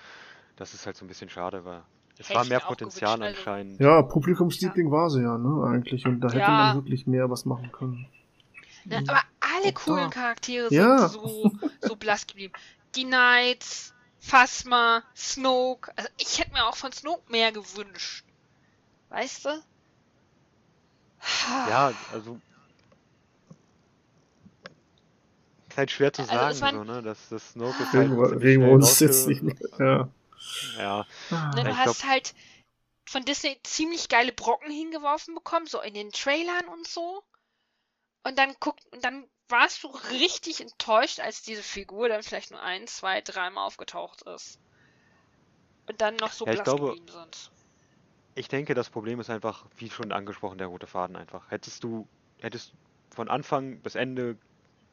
[0.56, 1.82] Das ist halt so ein bisschen schade, weil
[2.18, 3.80] es Hätte war mehr Potenzial gewünscht, also- anscheinend.
[3.80, 6.06] Ja, Publikumsliebling war sie ja, ne, eigentlich.
[6.06, 6.50] Und da hätte Ja.
[6.50, 8.06] man wirklich mehr was machen können.
[8.86, 9.22] Ne, aber
[9.64, 11.08] alle coolen Charaktere sind Ja.
[11.08, 11.52] so,
[11.82, 12.54] so blass geblieben.
[12.96, 15.92] Die Knights, Phasma, Snoke.
[15.96, 18.26] Also ich hätte mir auch von Snoke mehr gewünscht.
[19.10, 19.64] Weißt du?
[21.70, 22.40] Ja, also.
[25.70, 27.02] Ist halt schwer zu Also sagen, so, ne?
[27.02, 28.12] Das, das Snoke ist halt
[28.42, 29.56] Regen uns jetzt nicht mehr.
[29.80, 30.10] Ja.
[30.78, 31.06] Ja.
[31.30, 32.34] Ne, Ja, du ich hast glaub, halt
[33.06, 37.24] von Disney ziemlich geile Brocken hingeworfen bekommen, so in den Trailern und so.
[38.24, 42.62] Und dann guckt, und dann warst du richtig enttäuscht, als diese Figur dann vielleicht nur
[42.62, 44.60] ein, zwei, dreimal aufgetaucht ist.
[45.88, 47.52] Und dann noch so Ja, blass glaube- geblieben sind.
[48.34, 51.52] Ich denke, das Problem ist einfach, wie schon angesprochen, der rote Faden einfach.
[51.52, 52.08] Hättest du,
[52.40, 52.72] hättest
[53.14, 54.38] von Anfang bis Ende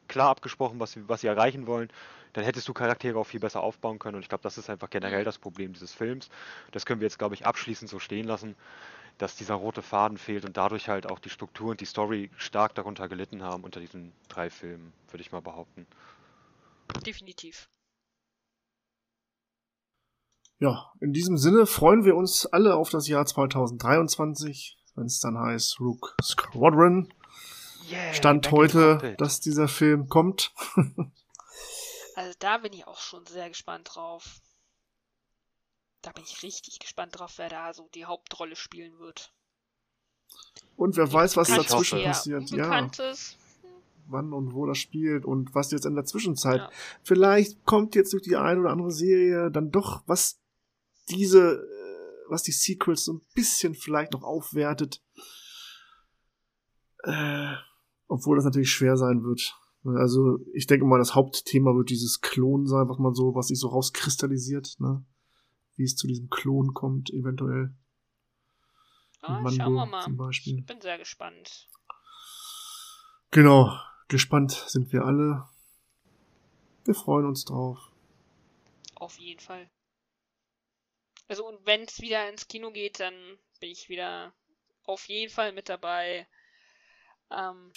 [0.09, 1.89] klar abgesprochen, was sie, was sie erreichen wollen,
[2.33, 4.15] dann hättest du Charaktere auch viel besser aufbauen können.
[4.15, 6.29] Und ich glaube, das ist einfach generell das Problem dieses Films.
[6.71, 8.55] Das können wir jetzt, glaube ich, abschließend so stehen lassen,
[9.19, 12.73] dass dieser rote Faden fehlt und dadurch halt auch die Struktur und die Story stark
[12.73, 15.85] darunter gelitten haben unter diesen drei Filmen, würde ich mal behaupten.
[17.05, 17.69] Definitiv.
[20.57, 25.37] Ja, in diesem Sinne freuen wir uns alle auf das Jahr 2023, wenn es dann
[25.37, 27.13] heißt Rook Squadron.
[27.89, 30.53] Yeah, Stand heute, dass dieser Film kommt.
[32.15, 34.41] Also da bin ich auch schon sehr gespannt drauf.
[36.01, 39.33] Da bin ich richtig gespannt drauf, wer da so die Hauptrolle spielen wird.
[40.75, 42.49] Und wer weiß, was dazwischen passiert.
[42.51, 42.89] Ja,
[44.09, 46.61] wann und wo das spielt und was jetzt in der Zwischenzeit.
[46.61, 46.71] Ja.
[47.03, 50.41] Vielleicht kommt jetzt durch die eine oder andere Serie dann doch, was
[51.09, 55.03] diese, äh, was die Sequels so ein bisschen vielleicht noch aufwertet.
[57.03, 57.53] Äh,
[58.07, 59.55] obwohl das natürlich schwer sein wird.
[59.85, 63.59] Also ich denke mal, das Hauptthema wird dieses Klon sein, was man so, was sich
[63.59, 65.05] so rauskristallisiert, ne?
[65.79, 67.73] Wie es zu diesem Klon kommt, eventuell.
[69.21, 70.03] Ah, Mando schauen wir mal.
[70.03, 70.59] zum Beispiel.
[70.59, 71.69] Ich bin sehr gespannt.
[73.31, 73.79] Genau,
[74.09, 75.47] gespannt sind wir alle.
[76.83, 77.79] Wir freuen uns drauf.
[78.95, 79.69] Auf jeden Fall.
[81.29, 83.13] Also und wenn es wieder ins Kino geht, dann
[83.61, 84.33] bin ich wieder
[84.83, 86.27] auf jeden Fall mit dabei.
[87.31, 87.71] Ähm,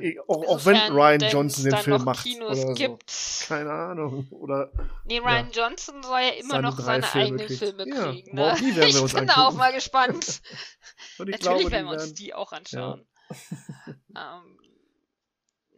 [0.00, 2.22] Ich- Auch, auch wenn Ryan Johnson den Film macht.
[2.24, 2.74] Kinos oder so.
[2.74, 3.44] gibt.
[3.46, 4.26] Keine Ahnung.
[4.30, 4.72] Oder
[5.04, 7.58] nee, Ryan Johnson soll ja immer seine noch seine Filme eigenen kriegt.
[7.58, 8.38] Filme Ja, kriegen.
[8.38, 8.58] auch Ne?
[8.60, 10.42] die werden wir ich uns bin da auch mal gespannt.
[11.12, 13.06] Ich Natürlich glaube, werden wir uns die auch anschauen.
[14.16, 14.58] ähm,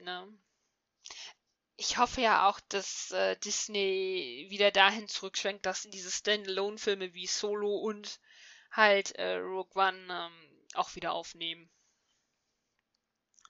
[0.05, 0.29] ne?
[1.77, 7.75] ich hoffe ja auch, dass äh, Disney wieder dahin zurückschwenkt, dass diese Standalone-Filme wie Solo
[7.77, 8.21] und
[8.71, 10.33] halt äh, Rogue One ähm,
[10.75, 11.69] auch wieder aufnehmen.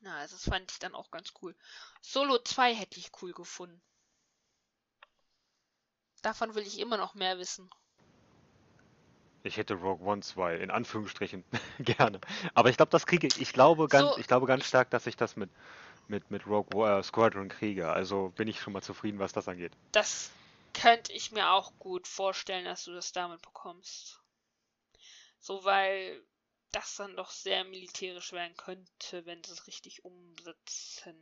[0.03, 1.55] Na, also das fand ich dann auch ganz cool.
[2.03, 3.81] Solo 2 hätte ich cool gefunden.
[6.23, 7.71] Davon will ich immer noch mehr wissen.
[9.45, 11.45] Ich hätte Rogue One 2 in Anführungsstrichen
[11.81, 12.21] gerne.
[12.55, 13.41] Aber ich glaube, das kriege ich.
[13.41, 15.51] Ich glaube ganz, So, ich glaube ganz stark, dass ich das mit,
[16.09, 17.89] mit, mit Rogue Wa- äh, Squadron kriege.
[17.91, 19.73] Also bin ich schon mal zufrieden, was das angeht.
[19.93, 20.31] Das
[20.75, 24.21] könnte ich mir auch gut vorstellen, dass du das damit bekommst.
[25.41, 26.23] So, weil
[26.73, 31.17] das dann doch sehr militärisch werden könnte, wenn sie es richtig umsetzen.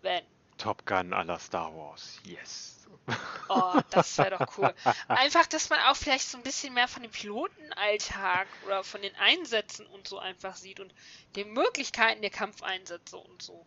[0.00, 0.24] Wenn.
[0.58, 2.20] Top Gun la Star Wars.
[2.24, 2.86] Yes.
[3.48, 4.72] Oh, das wäre doch cool.
[5.08, 9.14] Einfach, dass man auch vielleicht so ein bisschen mehr von dem Pilotenalltag oder von den
[9.16, 10.94] Einsätzen und so einfach sieht und
[11.34, 13.66] den Möglichkeiten der Kampfeinsätze und so.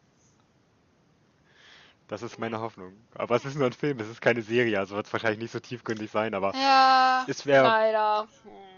[2.07, 2.95] Das ist meine Hoffnung.
[3.15, 5.51] Aber es ist nur ein Film, es ist keine Serie, also wird es wahrscheinlich nicht
[5.51, 7.63] so tiefgründig sein, aber Ja, es wäre.
[7.63, 8.27] leider.
[8.43, 8.74] Hm.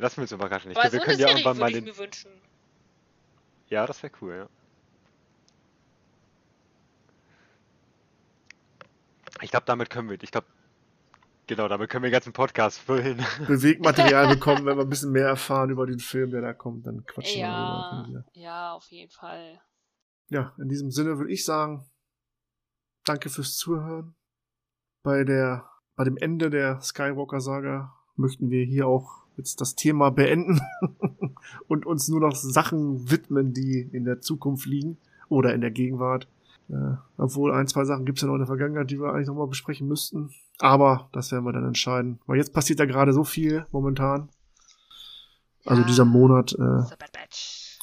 [0.00, 0.70] Lassen wir uns überraschen.
[0.70, 1.90] Ich Aber glaube, so wir können ja irgendwann mal den.
[3.68, 4.48] Ja, das wäre cool, ja.
[9.42, 10.22] Ich glaube, damit können wir.
[10.22, 10.46] Ich glaube,
[11.46, 13.18] genau, damit können wir den ganzen Podcast füllen.
[13.46, 17.04] Bewegmaterial bekommen, wenn wir ein bisschen mehr erfahren über den Film, der da kommt, dann
[17.04, 18.08] quatschen wir Ja, darüber.
[18.08, 18.24] wieder.
[18.32, 19.60] ja, auf jeden Fall.
[20.30, 21.84] Ja, in diesem Sinne würde ich sagen,
[23.04, 24.14] danke fürs Zuhören.
[25.02, 30.60] Bei der, bei dem Ende der Skywalker-Saga möchten wir hier auch jetzt das Thema beenden
[31.68, 34.98] und uns nur noch Sachen widmen, die in der Zukunft liegen
[35.28, 36.28] oder in der Gegenwart.
[36.68, 39.48] Äh, obwohl ein, zwei Sachen gibt's ja noch in der Vergangenheit, die wir eigentlich nochmal
[39.48, 40.30] besprechen müssten.
[40.58, 42.20] Aber das werden wir dann entscheiden.
[42.26, 44.28] Weil jetzt passiert ja gerade so viel momentan.
[45.64, 46.52] Also dieser Monat.
[46.52, 47.78] Äh, The Bad Batch.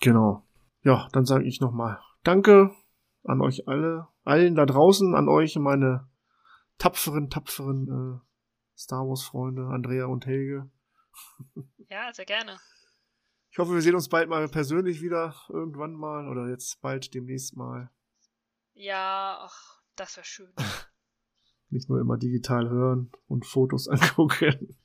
[0.00, 0.44] Genau.
[0.82, 2.70] Ja, dann sage ich nochmal Danke
[3.24, 6.06] an euch alle, allen da draußen, an euch, meine
[6.78, 10.68] tapferen, tapferen äh, Star Wars-Freunde, Andrea und Helge.
[11.88, 12.58] Ja, sehr gerne.
[13.50, 17.56] Ich hoffe, wir sehen uns bald mal persönlich wieder, irgendwann mal, oder jetzt bald demnächst
[17.56, 17.90] mal.
[18.74, 20.52] Ja, ach, das wäre schön.
[21.70, 24.76] Nicht nur immer digital hören und Fotos angucken.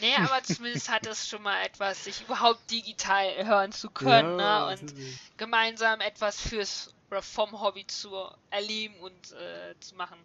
[0.00, 4.66] Nee, aber zumindest hat es schon mal etwas, sich überhaupt digital hören zu können, Ja,
[4.66, 4.72] ne?
[4.72, 4.94] Und
[5.36, 8.10] gemeinsam etwas fürs oder vom Hobby zu
[8.50, 10.18] erleben und äh, zu machen.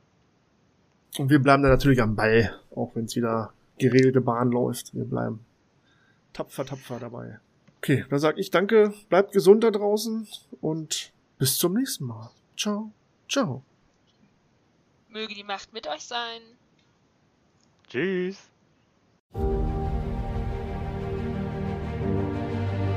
[1.18, 4.94] Und wir bleiben dann natürlich am Ball, auch wenn es wieder geregelte Bahn läuft.
[4.94, 5.46] Wir bleiben
[6.34, 7.40] tapfer, tapfer dabei.
[7.78, 10.28] Okay, dann sag ich danke, bleibt gesund da draußen
[10.62, 12.32] und bis zum nächsten Mal.
[12.58, 12.92] Ciao,
[13.30, 13.64] ciao.
[15.10, 16.42] Möge die Macht mit euch sein.
[17.88, 18.50] Tschüss.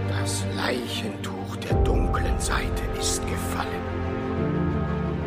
[0.08, 3.82] Das Leichentuch der dunklen Seite ist gefallen.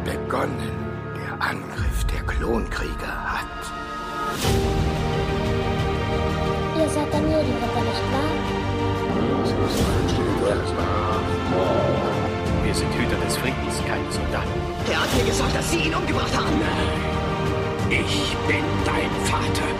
[0.04, 4.91] Begonnen der Angriff der Klonkrieger hat.
[6.92, 8.32] Ihr seid der Medienritter, nicht wahr?
[12.66, 14.50] Wir sind Hüter des Friedens, keine Soldaten.
[14.92, 16.60] Er hat mir gesagt, dass Sie ihn umgebracht haben.
[17.90, 19.72] Ich bin dein Vater.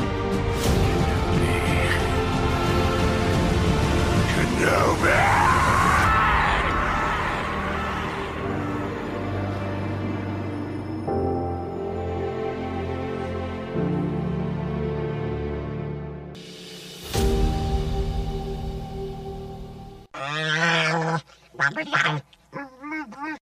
[21.86, 22.31] real.